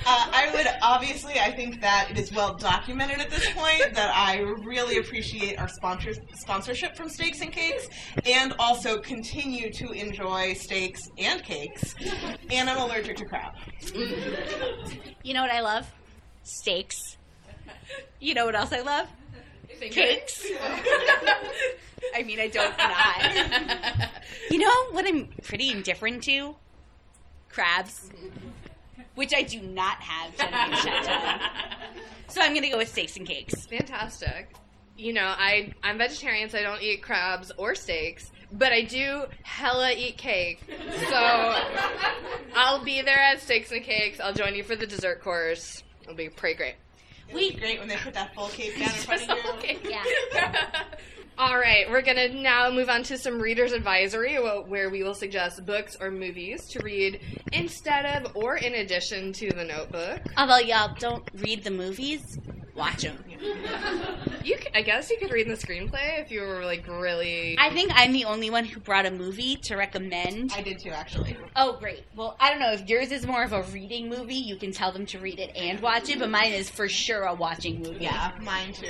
[0.08, 4.14] Uh, I would obviously, I think that it is well documented at this point that
[4.14, 7.88] I really appreciate our sponsors, sponsorship from Steaks and Cakes,
[8.24, 11.96] and also continue to enjoy steaks and cakes.
[12.50, 13.54] And I'm allergic to crab.
[15.24, 15.90] You know what I love?
[16.44, 17.16] Steaks.
[18.20, 19.08] You know what else I love?
[19.80, 20.46] Cakes.
[22.14, 24.10] I mean, I don't not.
[24.50, 26.56] You know what I'm pretty indifferent to?
[27.48, 28.10] Crabs.
[29.14, 30.34] Which I do not have
[32.28, 33.66] So I'm gonna go with steaks and cakes.
[33.66, 34.54] Fantastic.
[34.96, 39.24] You know, I I'm vegetarian, so I don't eat crabs or steaks, but I do
[39.42, 40.60] hella eat cake.
[41.08, 41.56] So
[42.54, 44.20] I'll be there at Steaks and Cakes.
[44.20, 45.82] I'll join you for the dessert course.
[46.02, 46.74] It'll be pretty great.
[47.32, 49.50] We great when they put that full cake down in front of you.
[49.54, 49.78] Okay.
[49.88, 50.84] Yeah.
[51.38, 55.66] All right, we're gonna now move on to some readers' advisory, where we will suggest
[55.66, 57.20] books or movies to read
[57.52, 60.20] instead of or in addition to the Notebook.
[60.38, 62.38] Although y'all don't read the movies,
[62.76, 63.18] watch them.
[64.44, 67.56] You, c- I guess, you could read the screenplay if you were like really.
[67.58, 70.52] I think I'm the only one who brought a movie to recommend.
[70.54, 71.36] I did too, actually.
[71.56, 72.04] Oh, great.
[72.14, 74.34] Well, I don't know if yours is more of a reading movie.
[74.36, 77.22] You can tell them to read it and watch it, but mine is for sure
[77.22, 78.04] a watching movie.
[78.04, 78.86] Yeah, mine too.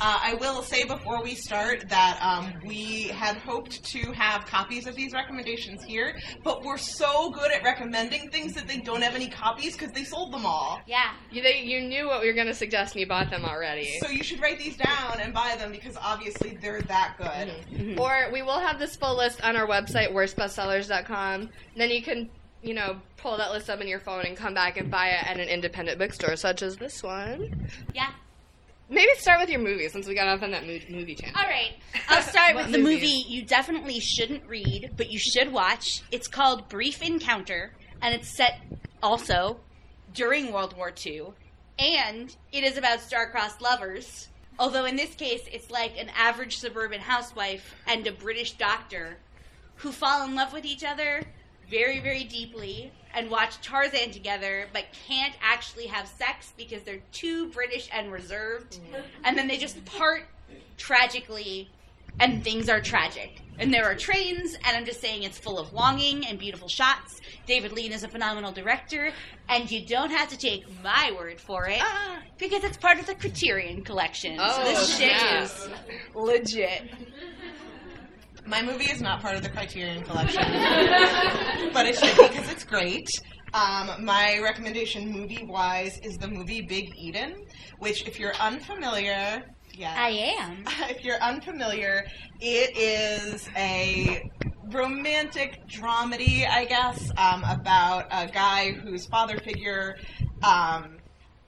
[0.00, 4.86] Uh, I will say before we start that um, we had hoped to have copies
[4.86, 9.14] of these recommendations here, but we're so good at recommending things that they don't have
[9.14, 10.80] any copies because they sold them all.
[10.86, 11.10] Yeah.
[11.32, 13.98] You, they, you knew what we were going to suggest and you bought them already.
[14.00, 17.26] So you should write these down and buy them because obviously they're that good.
[17.26, 17.76] Mm-hmm.
[17.76, 18.00] Mm-hmm.
[18.00, 21.48] Or we will have this full list on our website, worstbestsellers.com.
[21.76, 22.28] Then you can,
[22.62, 25.26] you know, pull that list up in your phone and come back and buy it
[25.26, 27.68] at an independent bookstore, such as this one.
[27.94, 28.10] Yeah.
[28.92, 31.40] Maybe start with your movie since we got off on that movie channel.
[31.40, 31.74] All right.
[32.08, 33.02] I'll start with the movies?
[33.02, 36.02] movie you definitely shouldn't read, but you should watch.
[36.10, 38.60] It's called Brief Encounter, and it's set
[39.00, 39.60] also
[40.12, 41.26] during World War II,
[41.80, 44.28] and it is about star-crossed lovers.
[44.58, 49.16] Although in this case, it's like an average suburban housewife and a British doctor
[49.76, 51.22] who fall in love with each other
[51.70, 57.48] very, very deeply and watch Tarzan together, but can't actually have sex because they're too
[57.48, 58.78] British and reserved.
[58.92, 59.02] Mm.
[59.24, 60.24] And then they just part
[60.76, 61.70] tragically,
[62.18, 63.40] and things are tragic.
[63.58, 67.20] And there are trains, and I'm just saying it's full of longing and beautiful shots.
[67.46, 69.12] David Lean is a phenomenal director,
[69.50, 71.82] and you don't have to take my word for it
[72.38, 74.38] because it's part of the Criterion collection.
[74.38, 75.42] so Oh, this shit snap.
[75.44, 75.68] is
[76.14, 76.90] legit.
[78.46, 80.40] My movie is not part of the Criterion Collection,
[81.74, 83.06] but it should because it's great.
[83.52, 87.44] Um, my recommendation, movie wise, is the movie Big Eden,
[87.78, 89.42] which, if you're unfamiliar,
[89.80, 90.08] yeah, I
[90.38, 90.64] am.
[90.90, 92.04] if you're unfamiliar,
[92.40, 94.30] it is a
[94.70, 99.96] romantic dramedy, I guess, um, about a guy whose father figure
[100.42, 100.98] um,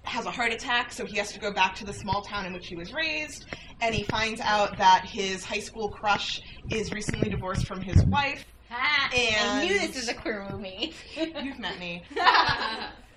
[0.04, 2.54] has a heart attack, so he has to go back to the small town in
[2.54, 3.44] which he was raised,
[3.82, 6.40] and he finds out that his high school crush
[6.70, 8.46] is recently divorced from his wife.
[8.70, 10.94] Ah, I And- knew this was a queer movie.
[11.14, 12.02] You've met me.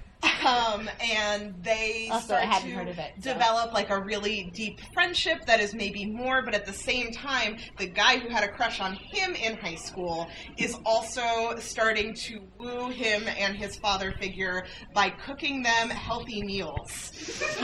[0.45, 3.33] Um, and they Also, start to heard of it, so.
[3.33, 7.57] develop like a really deep friendship that is maybe more, but at the same time,
[7.77, 10.27] the guy who had a crush on him in high school
[10.57, 17.11] is also starting to woo him and his father figure by cooking them healthy meals.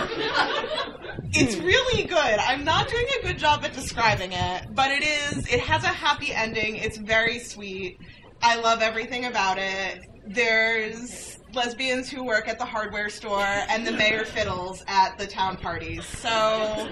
[1.34, 2.40] it's really good.
[2.40, 5.48] I'm not doing a good job at describing it, but it is.
[5.52, 6.78] It has a happy ending.
[6.78, 7.98] It's very sweet.
[8.42, 10.02] I love everything about it.
[10.28, 15.58] There's lesbians who work at the hardware store, and the mayor fiddles at the town
[15.58, 16.06] parties.
[16.06, 16.90] So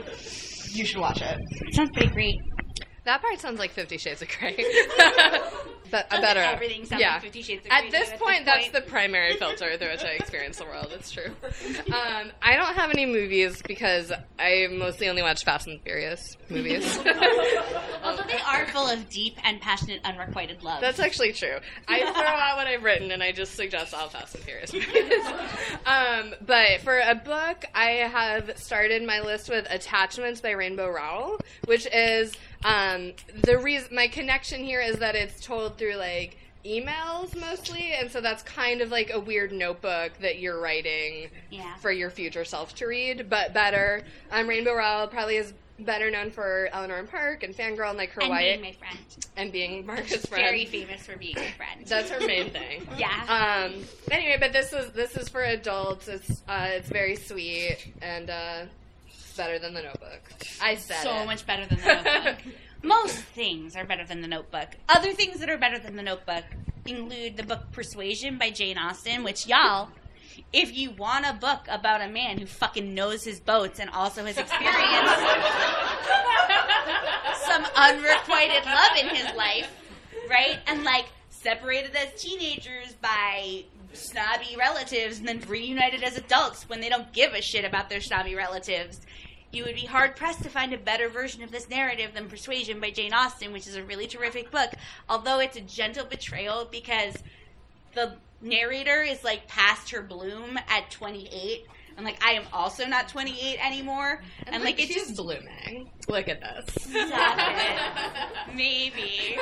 [0.72, 1.40] you should watch it.
[1.73, 2.36] Sounds pretty great.
[3.10, 4.56] That part sounds like Fifty Shades of Grey.
[5.90, 6.41] but I Doesn't better.
[6.41, 7.14] everything sound yeah.
[7.14, 7.76] like Fifty Shades of Grey.
[7.76, 10.65] At Grey this to you point, that's the primary filter through which I experience the
[10.65, 10.90] world.
[10.94, 11.31] It's true.
[11.88, 16.99] Um, I don't have any movies because I mostly only watch Fast and Furious movies.
[18.03, 20.80] Although they are full of deep and passionate unrequited love.
[20.80, 21.57] That's actually true.
[21.88, 25.26] I throw out what I've written and I just suggest all Fast and Furious movies.
[25.88, 31.40] um, but for a book, I have started my list with Attachments by Rainbow Rowell,
[31.65, 32.34] which is
[32.64, 33.14] um,
[33.44, 33.95] the reason.
[33.95, 38.81] My connection here is that it's told through like emails mostly, and so that's kind
[38.81, 41.76] of like a weird notebook that you're writing Yeah.
[41.77, 44.03] for your future self to read, but better.
[44.31, 48.10] Um, Rainbow Rowell probably is better known for Eleanor and Park and Fangirl and like
[48.10, 48.99] her and Wyatt being my friend.
[49.38, 50.44] and being Marcus' friend.
[50.44, 51.86] Very famous for being my friend.
[51.86, 52.86] That's her main thing.
[52.98, 53.69] yeah.
[53.69, 53.81] Um.
[54.11, 56.10] Anyway, but this is this is for adults.
[56.10, 58.65] It's uh, it's very sweet and uh,
[59.39, 60.21] better than the Notebook.
[60.61, 61.25] I said so it.
[61.25, 62.35] much better than the notebook.
[62.83, 64.67] Most things are better than the notebook.
[64.89, 66.43] Other things that are better than the notebook
[66.85, 69.87] include the book Persuasion by Jane Austen, which y'all,
[70.51, 74.25] if you want a book about a man who fucking knows his boats and also
[74.25, 74.75] his experience,
[77.45, 79.71] some unrequited love in his life,
[80.29, 80.59] right?
[80.67, 83.63] And like separated as teenagers by
[83.93, 88.01] snobby relatives and then reunited as adults when they don't give a shit about their
[88.01, 89.01] snobby relatives.
[89.51, 92.80] You would be hard pressed to find a better version of this narrative than Persuasion
[92.80, 94.71] by Jane Austen, which is a really terrific book.
[95.07, 97.15] Although it's a gentle betrayal because
[97.95, 101.65] the narrator is like past her bloom at 28.
[101.99, 104.21] And like, I am also not 28 anymore.
[104.47, 105.89] And, like, it's she's just blooming.
[106.07, 106.88] Look at this.
[108.55, 109.38] Maybe.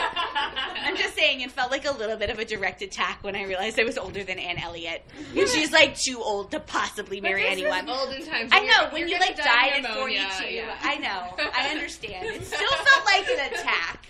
[0.82, 3.44] I'm just saying it felt like a little bit of a direct attack when I
[3.44, 5.06] realized I was older than Anne Elliot.
[5.38, 7.88] And she's like too old to possibly marry anyone.
[7.88, 8.50] Olden times.
[8.52, 10.16] I know, when you like die died at 42.
[10.52, 10.80] yeah.
[10.82, 11.36] I know.
[11.56, 12.26] I understand.
[12.26, 14.08] It still felt like an attack.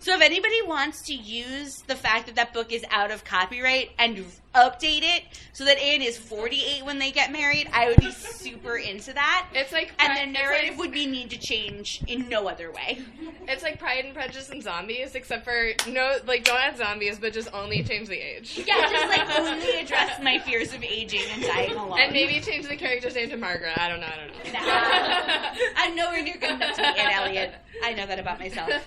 [0.00, 3.90] So if anybody wants to use the fact that that book is out of copyright
[3.98, 8.12] and update it so that Anne is 48 when they get married, I would be
[8.12, 9.48] super into that.
[9.52, 13.00] It's like And the narrative like- would be need to change in no other way.
[13.48, 17.32] It's like Pride and Prejudice and zombies, except for no, like don't add zombies, but
[17.32, 18.62] just only change the age.
[18.66, 21.98] Yeah, just like only address my fears of aging and dying alone.
[21.98, 23.76] And maybe change the character's name to Margaret.
[23.76, 24.06] I don't know.
[24.06, 24.60] I don't know.
[24.60, 25.72] Nah.
[25.76, 27.54] I'm nowhere near good enough to be Anne Elliot.
[27.84, 28.70] I know that about myself.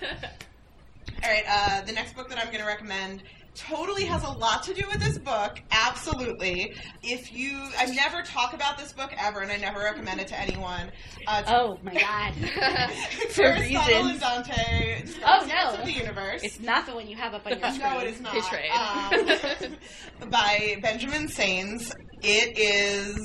[1.24, 3.22] All right, uh, the next book that I'm going to recommend
[3.54, 5.60] totally has a lot to do with this book.
[5.70, 6.74] Absolutely.
[7.02, 10.40] If you, I never talk about this book ever, and I never recommend it to
[10.40, 10.90] anyone.
[11.26, 12.32] Uh, Oh my god.
[13.30, 14.10] For Aristotle reasons.
[14.10, 15.04] and Dante.
[15.24, 15.78] Oh, no.
[15.78, 16.42] of the universe.
[16.42, 17.80] It's not the one you have up on your screen.
[17.92, 18.34] no, it is not.
[18.34, 18.70] Betrayed.
[18.70, 21.92] Um, by Benjamin Sáenz.
[22.22, 23.18] It is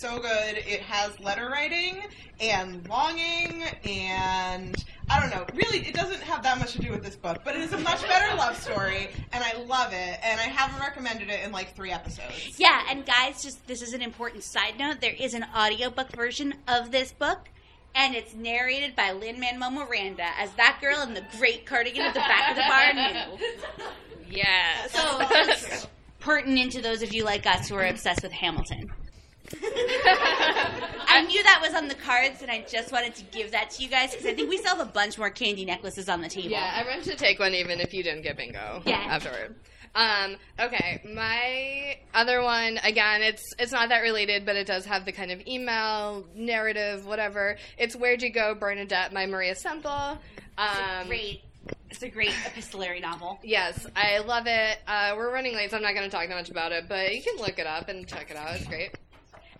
[0.00, 0.56] so good.
[0.58, 2.02] It has letter writing
[2.40, 4.74] and longing and
[5.10, 5.44] I don't know.
[5.54, 7.78] Really, it doesn't have that much to do with this book, but it is a
[7.78, 10.20] much better love story, and I love it.
[10.22, 12.58] And I haven't recommended it in like three episodes.
[12.58, 15.00] Yeah, and guys, just this is an important side note.
[15.00, 17.48] There is an audiobook version of this book,
[17.94, 22.14] and it's narrated by Lin Manuel Miranda as that girl in the great cardigan at
[22.14, 23.86] the back of the bar knew.
[24.30, 24.92] Yes.
[24.92, 25.88] So just
[26.20, 28.92] pertinent to those of you like us who are obsessed with Hamilton.
[29.52, 33.82] I knew that was on the cards, and I just wanted to give that to
[33.82, 36.28] you guys because I think we still have a bunch more candy necklaces on the
[36.28, 36.48] table.
[36.50, 38.96] Yeah, everyone should take one even if you didn't get bingo Yeah.
[38.98, 39.56] afterward.
[39.92, 45.04] Um, okay, my other one again, it's it's not that related, but it does have
[45.04, 47.56] the kind of email narrative, whatever.
[47.76, 50.18] It's Where'd You Go, Bernadette by Maria Semple.
[50.58, 51.42] Um, great.
[51.90, 53.40] It's a great epistolary novel.
[53.42, 54.78] Yes, I love it.
[54.86, 57.12] Uh, we're running late, so I'm not going to talk that much about it, but
[57.12, 58.54] you can look it up and check it out.
[58.54, 58.90] It's great.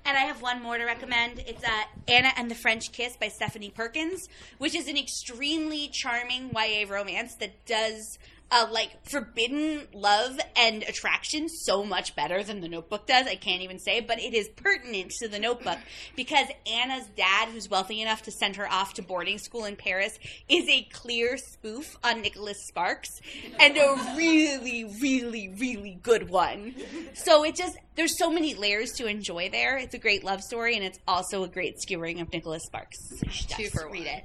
[0.05, 1.41] And I have one more to recommend.
[1.47, 4.29] It's uh, Anna and the French Kiss by Stephanie Perkins,
[4.59, 8.19] which is an extremely charming YA romance that does
[8.51, 13.27] uh, like forbidden love and attraction so much better than the Notebook does.
[13.27, 15.79] I can't even say, but it is pertinent to the Notebook
[16.17, 20.19] because Anna's dad, who's wealthy enough to send her off to boarding school in Paris,
[20.49, 23.21] is a clear spoof on Nicholas Sparks
[23.59, 26.75] and a really, really, really good one.
[27.15, 29.77] So it just there's so many layers to enjoy there.
[29.79, 32.99] It's a great love story and it's also a great skewering of Nicholas Sparks.
[33.11, 34.25] So you should Two just for read it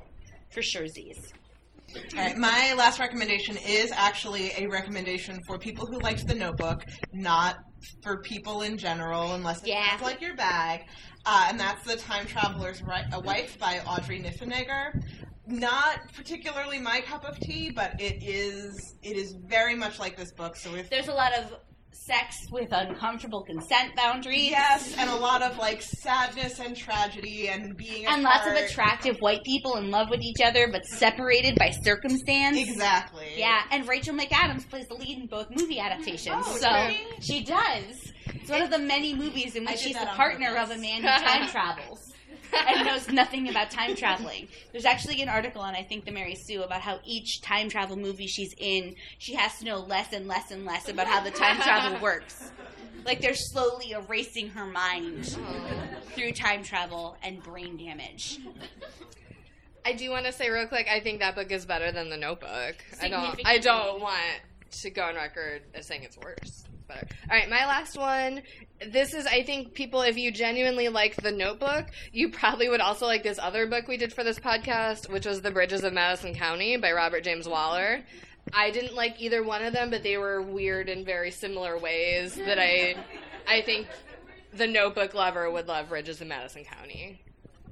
[0.50, 0.88] for sure.
[0.88, 1.34] Z's.
[1.96, 6.84] All right, my last recommendation is actually a recommendation for people who liked the Notebook,
[7.14, 7.58] not
[8.04, 9.98] for people in general, unless it Yeah.
[10.02, 10.82] like your bag.
[11.26, 15.02] Uh, and that's The Time Traveler's Ri- a Wife by Audrey Niffenegger.
[15.48, 20.32] Not particularly my cup of tea, but it is it is very much like this
[20.32, 20.56] book.
[20.56, 21.54] So if There's a lot of
[21.96, 24.50] sex with uncomfortable consent boundaries.
[24.50, 29.18] yes, and a lot of like sadness and tragedy and being And lots of attractive
[29.20, 32.58] white people in love with each other, but separated by circumstance.
[32.58, 33.28] Exactly.
[33.38, 36.44] Yeah, and Rachel McAdams plays the lead in both movie adaptations.
[36.48, 37.00] Oh, so really?
[37.22, 38.12] she does.
[38.28, 40.72] It's one of the many movies in which she's the partner purpose.
[40.72, 42.05] of a man who time travels
[42.54, 44.48] and knows nothing about time traveling.
[44.72, 47.96] There's actually an article on I think the Mary Sue about how each time travel
[47.96, 51.32] movie she's in, she has to know less and less and less about how the
[51.32, 52.52] time travel works.
[53.06, 55.38] Like they're slowly erasing her mind
[56.14, 58.40] through time travel and brain damage.
[59.86, 60.88] I do want to say real quick.
[60.90, 62.76] I think that book is better than the Notebook.
[63.00, 63.40] I don't.
[63.46, 64.42] I don't want
[64.72, 66.66] to go on record as saying it's worse.
[66.88, 68.42] But all right, my last one.
[68.86, 70.02] This is, I think, people.
[70.02, 73.98] If you genuinely like the Notebook, you probably would also like this other book we
[73.98, 78.04] did for this podcast, which was The Bridges of Madison County by Robert James Waller.
[78.54, 82.36] I didn't like either one of them, but they were weird in very similar ways
[82.36, 82.96] that I,
[83.48, 83.88] I think,
[84.54, 87.22] the Notebook lover would love Bridges of Madison County.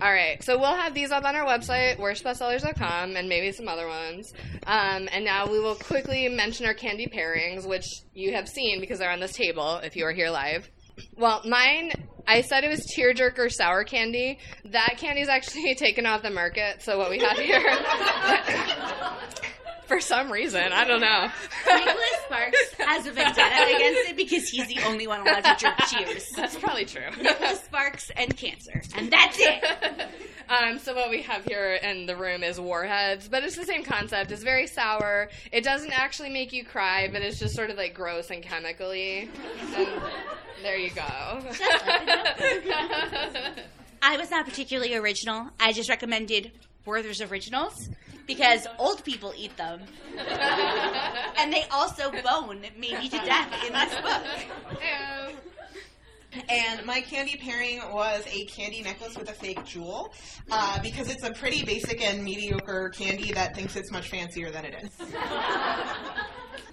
[0.03, 3.87] All right, so we'll have these up on our website, worstbestsellers.com, and maybe some other
[3.87, 4.33] ones.
[4.67, 8.99] Um, and now we will quickly mention our candy pairings, which you have seen because
[8.99, 10.69] they're on this table if you are here live.
[11.15, 11.93] Well, mine,
[12.27, 14.39] I said it was tearjerker sour candy.
[14.65, 17.63] That candy is actually taken off the market, so what we have here.
[19.93, 21.29] For some reason, I don't know.
[21.67, 25.77] Nicholas Sparks has a vendetta against it because he's the only one allowed to drink
[25.87, 26.29] cheers.
[26.35, 27.11] That's probably true.
[27.21, 28.81] Nicholas Sparks and cancer.
[28.95, 29.63] And that's it.
[30.49, 33.83] um, so what we have here in the room is warheads, but it's the same
[33.83, 34.31] concept.
[34.31, 35.29] It's very sour.
[35.51, 39.29] It doesn't actually make you cry, but it's just sort of like gross and chemically.
[39.75, 39.87] And
[40.63, 41.03] there you go.
[44.01, 45.51] I was not particularly original.
[45.59, 46.51] I just recommended
[46.85, 47.89] Werther's Originals
[48.25, 49.81] because old people eat them.
[51.37, 54.23] and they also bone maybe to death in this book.
[56.49, 60.13] And my candy pairing was a candy necklace with a fake jewel,
[60.49, 64.65] uh, because it's a pretty basic and mediocre candy that thinks it's much fancier than
[64.65, 65.13] it is.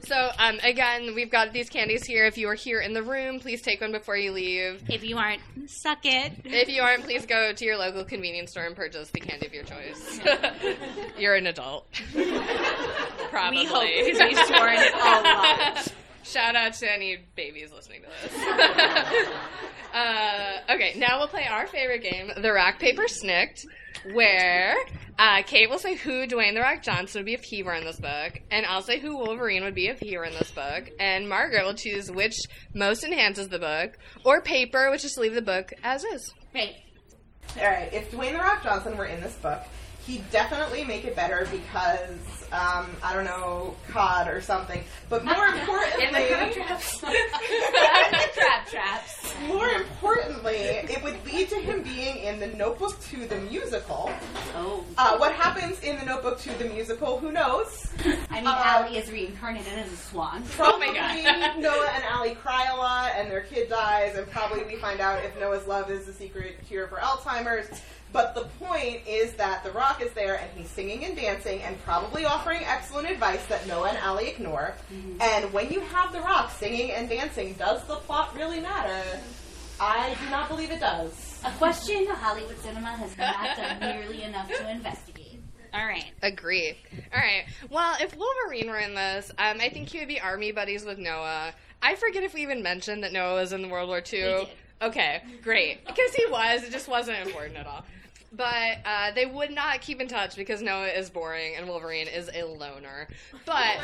[0.02, 2.26] So um, again, we've got these candies here.
[2.26, 4.82] If you are here in the room, please take one before you leave.
[4.88, 6.32] If you aren't, suck it.
[6.44, 9.54] If you aren't, please go to your local convenience store and purchase the candy of
[9.54, 10.20] your choice.
[11.18, 11.86] You're an adult.
[13.30, 13.60] Probably.
[13.60, 15.92] We hope because we've sworn a lot.
[16.22, 18.36] Shout out to any babies listening to this.
[19.94, 23.66] uh, okay, now we'll play our favorite game, the Rock Paper Snikt,
[24.12, 24.74] where
[25.18, 27.84] uh, Kait will say who Dwayne the Rock Johnson would be if he were in
[27.84, 30.90] this book, and I'll say who Wolverine would be if he were in this book,
[30.98, 32.36] and Margaret will choose which
[32.74, 36.32] most enhances the book, or paper, which is to leave the book as is.
[36.54, 36.76] Right.
[37.58, 39.60] All right, if Dwayne the Rock Johnson were in this book,
[40.06, 44.82] he'd definitely make it better because um, I don't know cod or something.
[45.08, 46.28] But more importantly,
[48.34, 49.34] Trap traps.
[49.46, 54.10] more importantly, it would lead to him being in the Notebook to the musical.
[54.54, 54.84] Oh.
[54.98, 57.18] Uh, what happens in the Notebook to the musical?
[57.18, 57.88] Who knows?
[58.30, 60.42] I mean, Uh, Allie is reincarnated as a swan.
[60.50, 60.94] Probably Oh my
[61.42, 61.58] God.
[61.58, 65.24] Noah and Allie cry a lot, and their kid dies, and probably we find out
[65.24, 67.80] if Noah's love is the secret cure for Alzheimer's.
[68.12, 71.80] But the point is that The Rock is there, and he's singing and dancing, and
[71.84, 74.74] probably offering excellent advice that Noah and Allie ignore.
[75.20, 79.20] And when you have The Rock singing and dancing, does the plot really matter?
[79.78, 81.40] I do not believe it does.
[81.44, 85.40] A question the Hollywood cinema has not done nearly enough to investigate.
[85.72, 86.04] All right.
[86.22, 86.76] Agree.
[87.14, 87.44] All right.
[87.70, 90.98] Well, if Wolverine were in this, um, I think he would be army buddies with
[90.98, 91.52] Noah.
[91.80, 94.02] I forget if we even mentioned that Noah was in the World War II.
[94.20, 94.48] did.
[94.82, 95.86] Okay, great.
[95.86, 97.84] Because he was, it just wasn't important at all.
[98.32, 102.30] But uh, they would not keep in touch because Noah is boring and Wolverine is
[102.32, 103.08] a loner.
[103.44, 103.78] But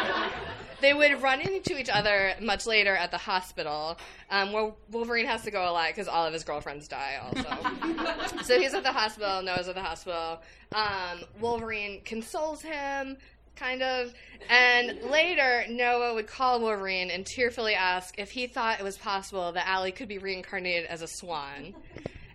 [0.80, 3.98] they would run into each other much later at the hospital,
[4.30, 8.38] um, where Wolverine has to go a lot because all of his girlfriends die also.
[8.44, 10.40] so he's at the hospital, Noah's at the hospital.
[10.74, 13.18] Um, Wolverine consoles him,
[13.56, 14.14] kind of.
[14.48, 19.52] And later, Noah would call Wolverine and tearfully ask if he thought it was possible
[19.52, 21.74] that Allie could be reincarnated as a swan.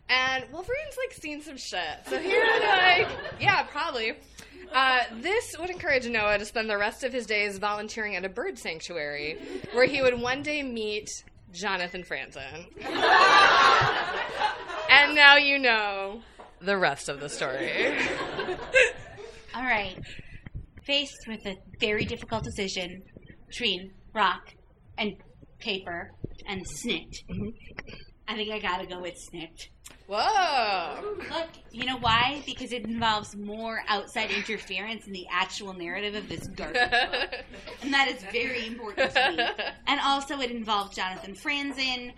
[0.09, 1.79] And Wolverine's like seen some shit.
[2.07, 3.07] So he would like,
[3.39, 4.13] yeah, probably.
[4.73, 8.29] Uh, this would encourage Noah to spend the rest of his days volunteering at a
[8.29, 9.37] bird sanctuary,
[9.73, 11.09] where he would one day meet
[11.51, 12.65] Jonathan Franzen.
[14.89, 16.21] and now you know
[16.61, 17.71] the rest of the story.
[19.55, 19.97] All right.
[20.83, 23.01] Faced with a very difficult decision
[23.47, 24.53] between rock
[24.97, 25.13] and
[25.59, 26.11] paper
[26.47, 27.15] and snikt,
[28.27, 29.69] I think I gotta go with snikt.
[30.07, 31.15] Whoa!
[31.31, 32.43] Look, you know why?
[32.45, 37.29] Because it involves more outside interference in the actual narrative of this garbage book.
[37.81, 39.43] And that is very important to me.
[39.87, 42.13] And also, it involved Jonathan Franzen.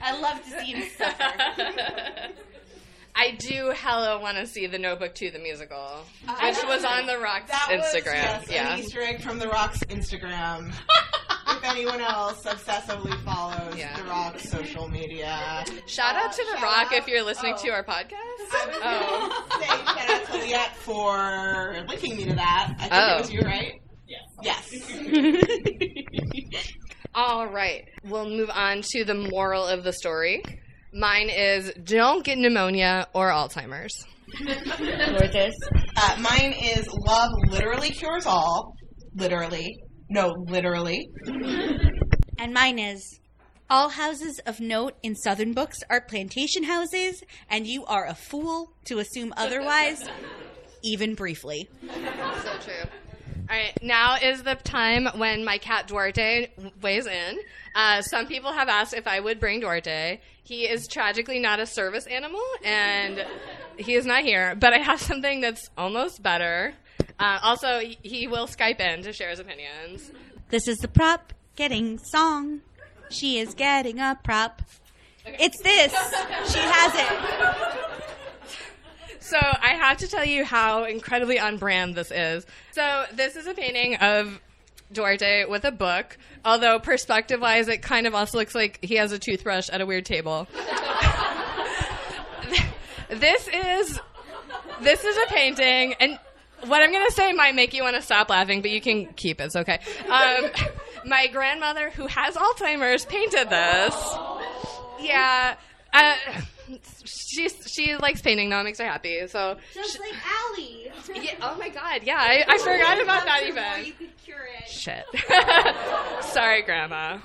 [0.02, 1.34] I love to see him suffer.
[3.16, 7.06] I do hella want to see the Notebook 2, the musical, I which was on
[7.06, 8.14] The Rock's That was, Instagram.
[8.14, 8.74] yes, yeah.
[8.74, 10.74] an Easter egg from The Rock's Instagram.
[11.50, 13.96] if anyone else obsessively follows Yeah.
[13.98, 15.64] The Rock's social media.
[15.88, 17.62] Shout out Uh, to The Rock out- if you're listening oh.
[17.64, 18.14] to our podcast.
[18.14, 19.46] I was Oh.
[19.50, 22.74] gonna say shout out to Liette for linking me to that.
[22.80, 23.16] I think Oh.
[23.16, 23.82] it was you, right?
[24.08, 24.72] Yes.
[24.72, 24.72] Yes.
[27.16, 27.88] All right.
[28.06, 30.44] We'll move on to the moral of the story.
[30.94, 33.94] Mine is don't get pneumonia or Alzheimer's.
[34.46, 35.56] Gorgeous.
[35.98, 38.74] Uh, mine is love literally cures all.
[39.16, 39.76] Literally.
[40.10, 41.08] No, literally.
[42.42, 43.20] And mine is
[43.70, 48.74] all houses of note in Southern books are plantation houses, and you are a fool
[48.86, 50.10] to assume otherwise,
[50.84, 51.70] even briefly.
[51.84, 52.90] So true.
[53.52, 56.48] All right, now is the time when my cat Duarte
[56.82, 57.38] weighs in.
[57.76, 60.22] Uh, some people have asked if I would bring Duarte.
[60.42, 63.26] He is tragically not a service animal, and
[63.76, 64.56] he is not here.
[64.56, 66.76] But I have something that's almost better.
[67.20, 70.14] Uh, also, he will Skype in to share his opinions.
[70.48, 72.62] This is the prop getting song.
[73.10, 74.62] She is getting a prop.
[75.26, 75.92] It's this.
[76.54, 78.11] She has it.
[79.32, 82.46] So I have to tell you how incredibly on brand this is.
[82.74, 84.42] So this is a painting of
[84.92, 89.14] Duarte with a book, although perspective wise, it kind of also looks like he has
[89.14, 90.50] a toothbrush at a weird table.
[93.10, 94.02] this is
[94.82, 96.20] this is a painting, and
[96.66, 99.40] what I'm gonna say might make you want to stop laughing, but you can keep
[99.40, 99.46] it.
[99.46, 99.80] It's okay.
[100.10, 100.50] Um,
[101.06, 103.96] my grandmother, who has Alzheimer's, painted this.
[105.00, 105.56] Yeah.
[105.94, 106.16] Uh,
[107.06, 108.62] she she likes painting now.
[108.62, 109.28] It makes her happy.
[109.28, 110.92] So Just like Allie.
[111.16, 113.86] yeah, oh my god, yeah, I, I forgot about that even.
[113.86, 114.68] You could cure it.
[114.70, 115.06] Shit.
[116.34, 117.20] Sorry, Grandma.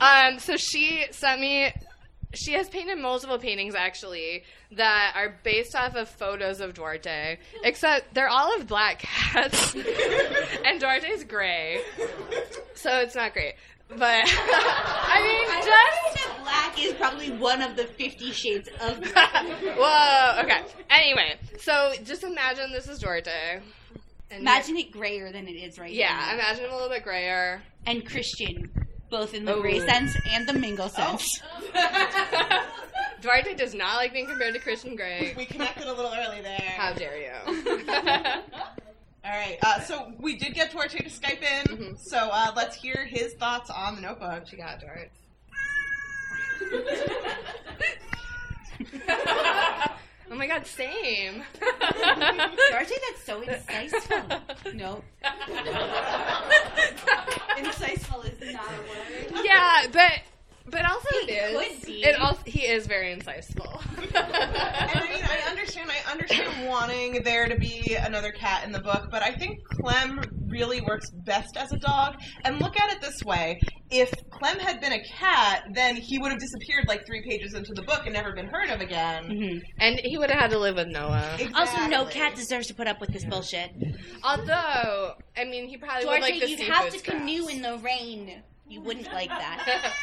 [0.00, 1.72] Um, so she sent me.
[2.34, 4.42] She has painted multiple paintings actually
[4.72, 9.74] that are based off of photos of Duarte, except they're all of black cats,
[10.64, 11.80] and Duarte's gray,
[12.74, 13.54] so it's not great.
[13.88, 20.40] But I mean, just that black is probably one of the 50 shades of Whoa.
[20.42, 20.62] Okay.
[20.90, 23.60] Anyway, so just imagine this is Duarte.
[24.30, 25.96] And Imagine it grayer than it is right now.
[25.96, 26.34] Yeah, now.
[26.34, 27.62] imagine him a little bit grayer.
[27.86, 28.68] And Christian,
[29.08, 29.60] both in the Oh.
[29.60, 31.16] gray sense and the mingle oh.
[31.16, 31.40] sense.
[33.22, 35.32] Duarte does not like being compared to Christian Grey.
[35.36, 36.74] We connected a little early there.
[36.76, 37.32] How dare you?
[39.26, 39.58] All right.
[39.62, 41.64] Uh, so we did get Duarte to Skype in.
[41.76, 41.98] Mhm.
[41.98, 44.30] So uh, let's hear his thoughts on the notebook.
[44.30, 45.10] what you got, Duarte?
[50.30, 51.42] oh my god, same.
[51.60, 54.74] Duarte, that's so insightful.
[54.74, 55.02] no.
[57.56, 59.44] Insightful is not a word.
[59.44, 60.22] yeah, but
[60.70, 61.78] but also He it is.
[61.80, 62.04] could be.
[62.04, 63.82] It also he is very insightful.
[64.16, 65.90] And I mean, I understand.
[65.90, 70.20] I understand wanting there to be another cat in the book, but I think Clem
[70.48, 72.16] really works best as a dog.
[72.44, 73.60] And look at it this way:
[73.90, 77.72] if Clem had been a cat, then he would have disappeared like three pages into
[77.74, 79.24] the book and never been heard of again.
[79.26, 79.58] Mm-hmm.
[79.80, 81.38] and he would have had to live with Noah.
[81.54, 83.70] Also, no cat deserves to put up with this bullshit.
[84.24, 87.18] Although, I mean, he probably would like the you'd seafood have to scraps.
[87.20, 88.42] canoe in the rain.
[88.68, 89.92] You wouldn't like that.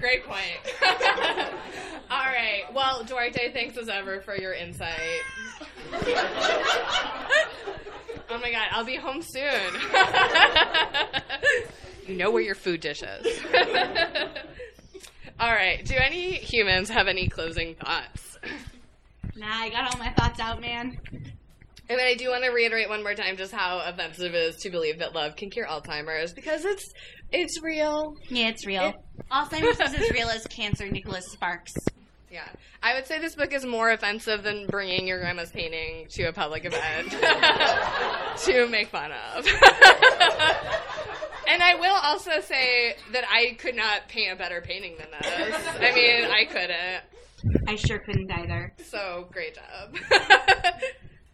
[0.00, 0.58] Great point.
[2.10, 2.62] All right.
[2.74, 5.20] Well, Duarte, thanks as ever for your insight.
[8.30, 9.44] oh my god, I'll be home soon.
[12.08, 13.44] you know where your food dish is.
[15.38, 15.84] All right.
[15.84, 18.38] Do any humans have any closing thoughts?
[19.36, 20.98] Nah, I got all my thoughts out, man.
[21.88, 24.70] And I do want to reiterate one more time just how offensive it is to
[24.70, 26.92] believe that love can cure Alzheimer's because it's
[27.32, 28.16] it's real.
[28.28, 28.94] Yeah, it's real.
[29.30, 31.74] Alzheimer's is as real as cancer, Nicholas Sparks.
[32.30, 32.48] Yeah.
[32.82, 36.32] I would say this book is more offensive than bringing your grandma's painting to a
[36.32, 37.10] public event
[38.44, 39.46] to make fun of.
[41.48, 45.66] and I will also say that I could not paint a better painting than this.
[45.80, 47.68] I mean, I couldn't.
[47.68, 48.72] I sure couldn't either.
[48.84, 49.96] So great job.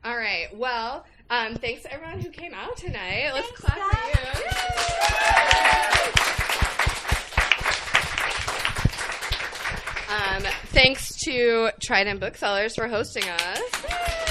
[0.04, 0.48] All right.
[0.54, 3.30] Well, um, thanks to everyone who came out tonight.
[3.34, 4.56] Let's Thanks, clap for you.
[10.08, 14.25] Um, thanks to Trident Booksellers for hosting us.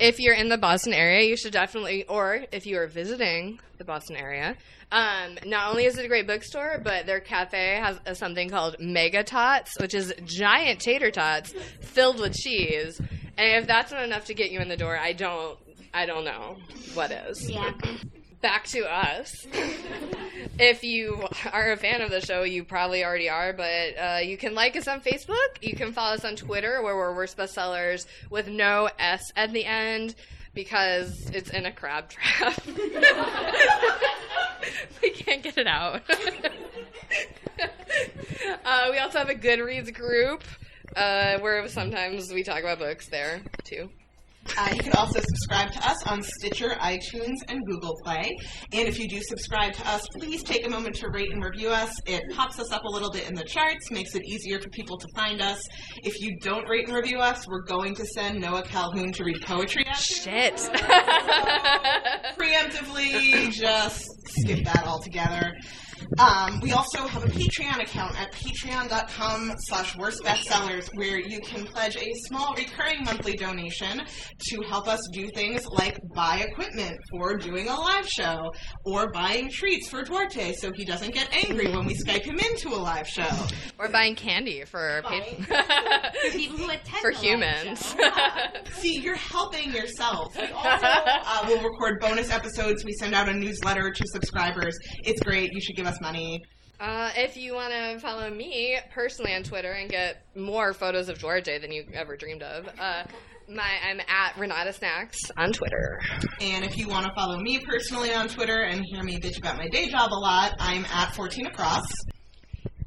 [0.00, 3.84] If you're in the Boston area, you should definitely, or if you are visiting the
[3.84, 4.56] Boston area,
[4.90, 8.76] um, not only is it a great bookstore, but their cafe has a, something called
[8.80, 12.98] Mega Tots, which is giant tater tots filled with cheese.
[13.36, 15.58] And if that's not enough to get you in the door, I don't,
[15.92, 16.56] I don't know
[16.94, 17.50] what is.
[17.50, 17.72] Yeah.
[18.40, 19.46] Back to us.
[20.58, 24.38] if you are a fan of the show, you probably already are, but uh, you
[24.38, 25.58] can like us on Facebook.
[25.60, 29.66] You can follow us on Twitter, where we're Worst Bestsellers with no S at the
[29.66, 30.14] end
[30.54, 32.58] because it's in a crab trap.
[35.02, 36.02] we can't get it out.
[38.64, 40.42] uh, we also have a Goodreads group
[40.96, 43.90] uh, where sometimes we talk about books there too.
[44.56, 48.36] Uh, you can also subscribe to us on Stitcher, iTunes, and Google Play.
[48.72, 51.68] And if you do subscribe to us, please take a moment to rate and review
[51.68, 51.92] us.
[52.06, 54.98] It pops us up a little bit in the charts, makes it easier for people
[54.98, 55.66] to find us.
[56.02, 59.42] If you don't rate and review us, we're going to send Noah Calhoun to read
[59.42, 60.16] poetry at you.
[60.16, 60.56] Shit.
[62.38, 65.52] Preemptively, just skip that altogether.
[66.18, 71.64] Um, we also have a Patreon account at patreon.com slash worst bestsellers where you can
[71.66, 74.02] pledge a small recurring monthly donation
[74.48, 78.50] to help us do things like buy equipment for doing a live show
[78.84, 82.68] or buying treats for Duarte so he doesn't get angry when we Skype him into
[82.70, 83.28] a live show.
[83.78, 87.92] We're buying candy for Buying- For people who attend for humans.
[87.92, 88.10] show.
[88.72, 90.34] See, you're helping yourself.
[90.36, 92.84] We also uh, will record bonus episodes.
[92.84, 94.76] We send out a newsletter to subscribers.
[95.04, 95.52] It's great.
[95.52, 96.42] You should give us money.
[96.78, 101.18] Uh, if you want to follow me personally on Twitter and get more photos of
[101.18, 103.04] Duarte than you ever dreamed of, uh,
[103.48, 106.00] my I'm at Renata Snacks on Twitter.
[106.40, 109.58] And if you want to follow me personally on Twitter and hear me bitch about
[109.58, 111.84] my day job a lot, I'm at 14 across.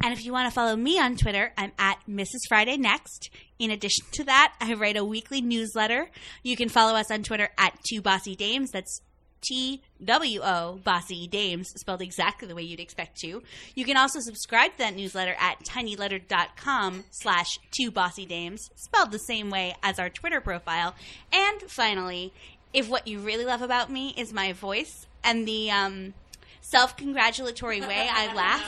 [0.03, 2.39] And if you want to follow me on Twitter, I'm at Mrs.
[2.49, 3.29] Friday Next.
[3.59, 6.09] In addition to that, I write a weekly newsletter.
[6.41, 8.71] You can follow us on Twitter at Two Bossy Dames.
[8.71, 9.01] That's
[9.43, 13.43] T W O Bossy Dames, spelled exactly the way you'd expect to.
[13.75, 19.19] You can also subscribe to that newsletter at tinyletter.com slash two bossy dames, spelled the
[19.19, 20.95] same way as our Twitter profile.
[21.31, 22.33] And finally,
[22.73, 26.13] if what you really love about me is my voice and the um,
[26.63, 28.63] self congratulatory way I laugh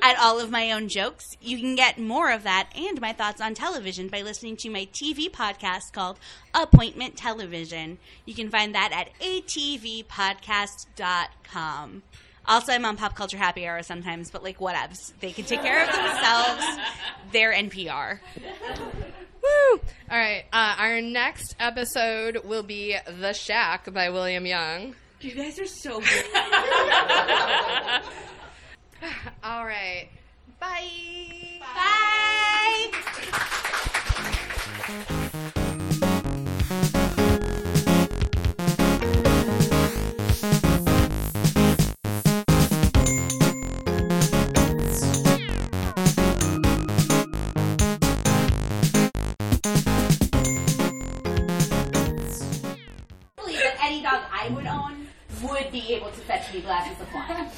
[0.00, 1.36] at all of my own jokes.
[1.40, 4.86] You can get more of that and my thoughts on television by listening to my
[4.92, 6.20] TV podcast called
[6.54, 7.98] Appointment Television.
[8.24, 12.02] You can find that at atvpodcast.com.
[12.46, 15.12] Also, I'm on Pop Culture Happy Hour sometimes, but like, whatevs.
[15.20, 16.64] They can take care of themselves.
[17.32, 18.20] They're NPR.
[19.42, 19.80] Woo!
[20.10, 20.44] All right.
[20.52, 24.94] Uh, our next episode will be The Shack by William Young.
[25.20, 26.24] You guys are so good.
[29.42, 30.08] All right.
[30.60, 31.60] Bye.
[31.60, 32.90] Bye.
[34.86, 35.17] believe
[55.42, 57.48] would be able to fetch me glasses of wine.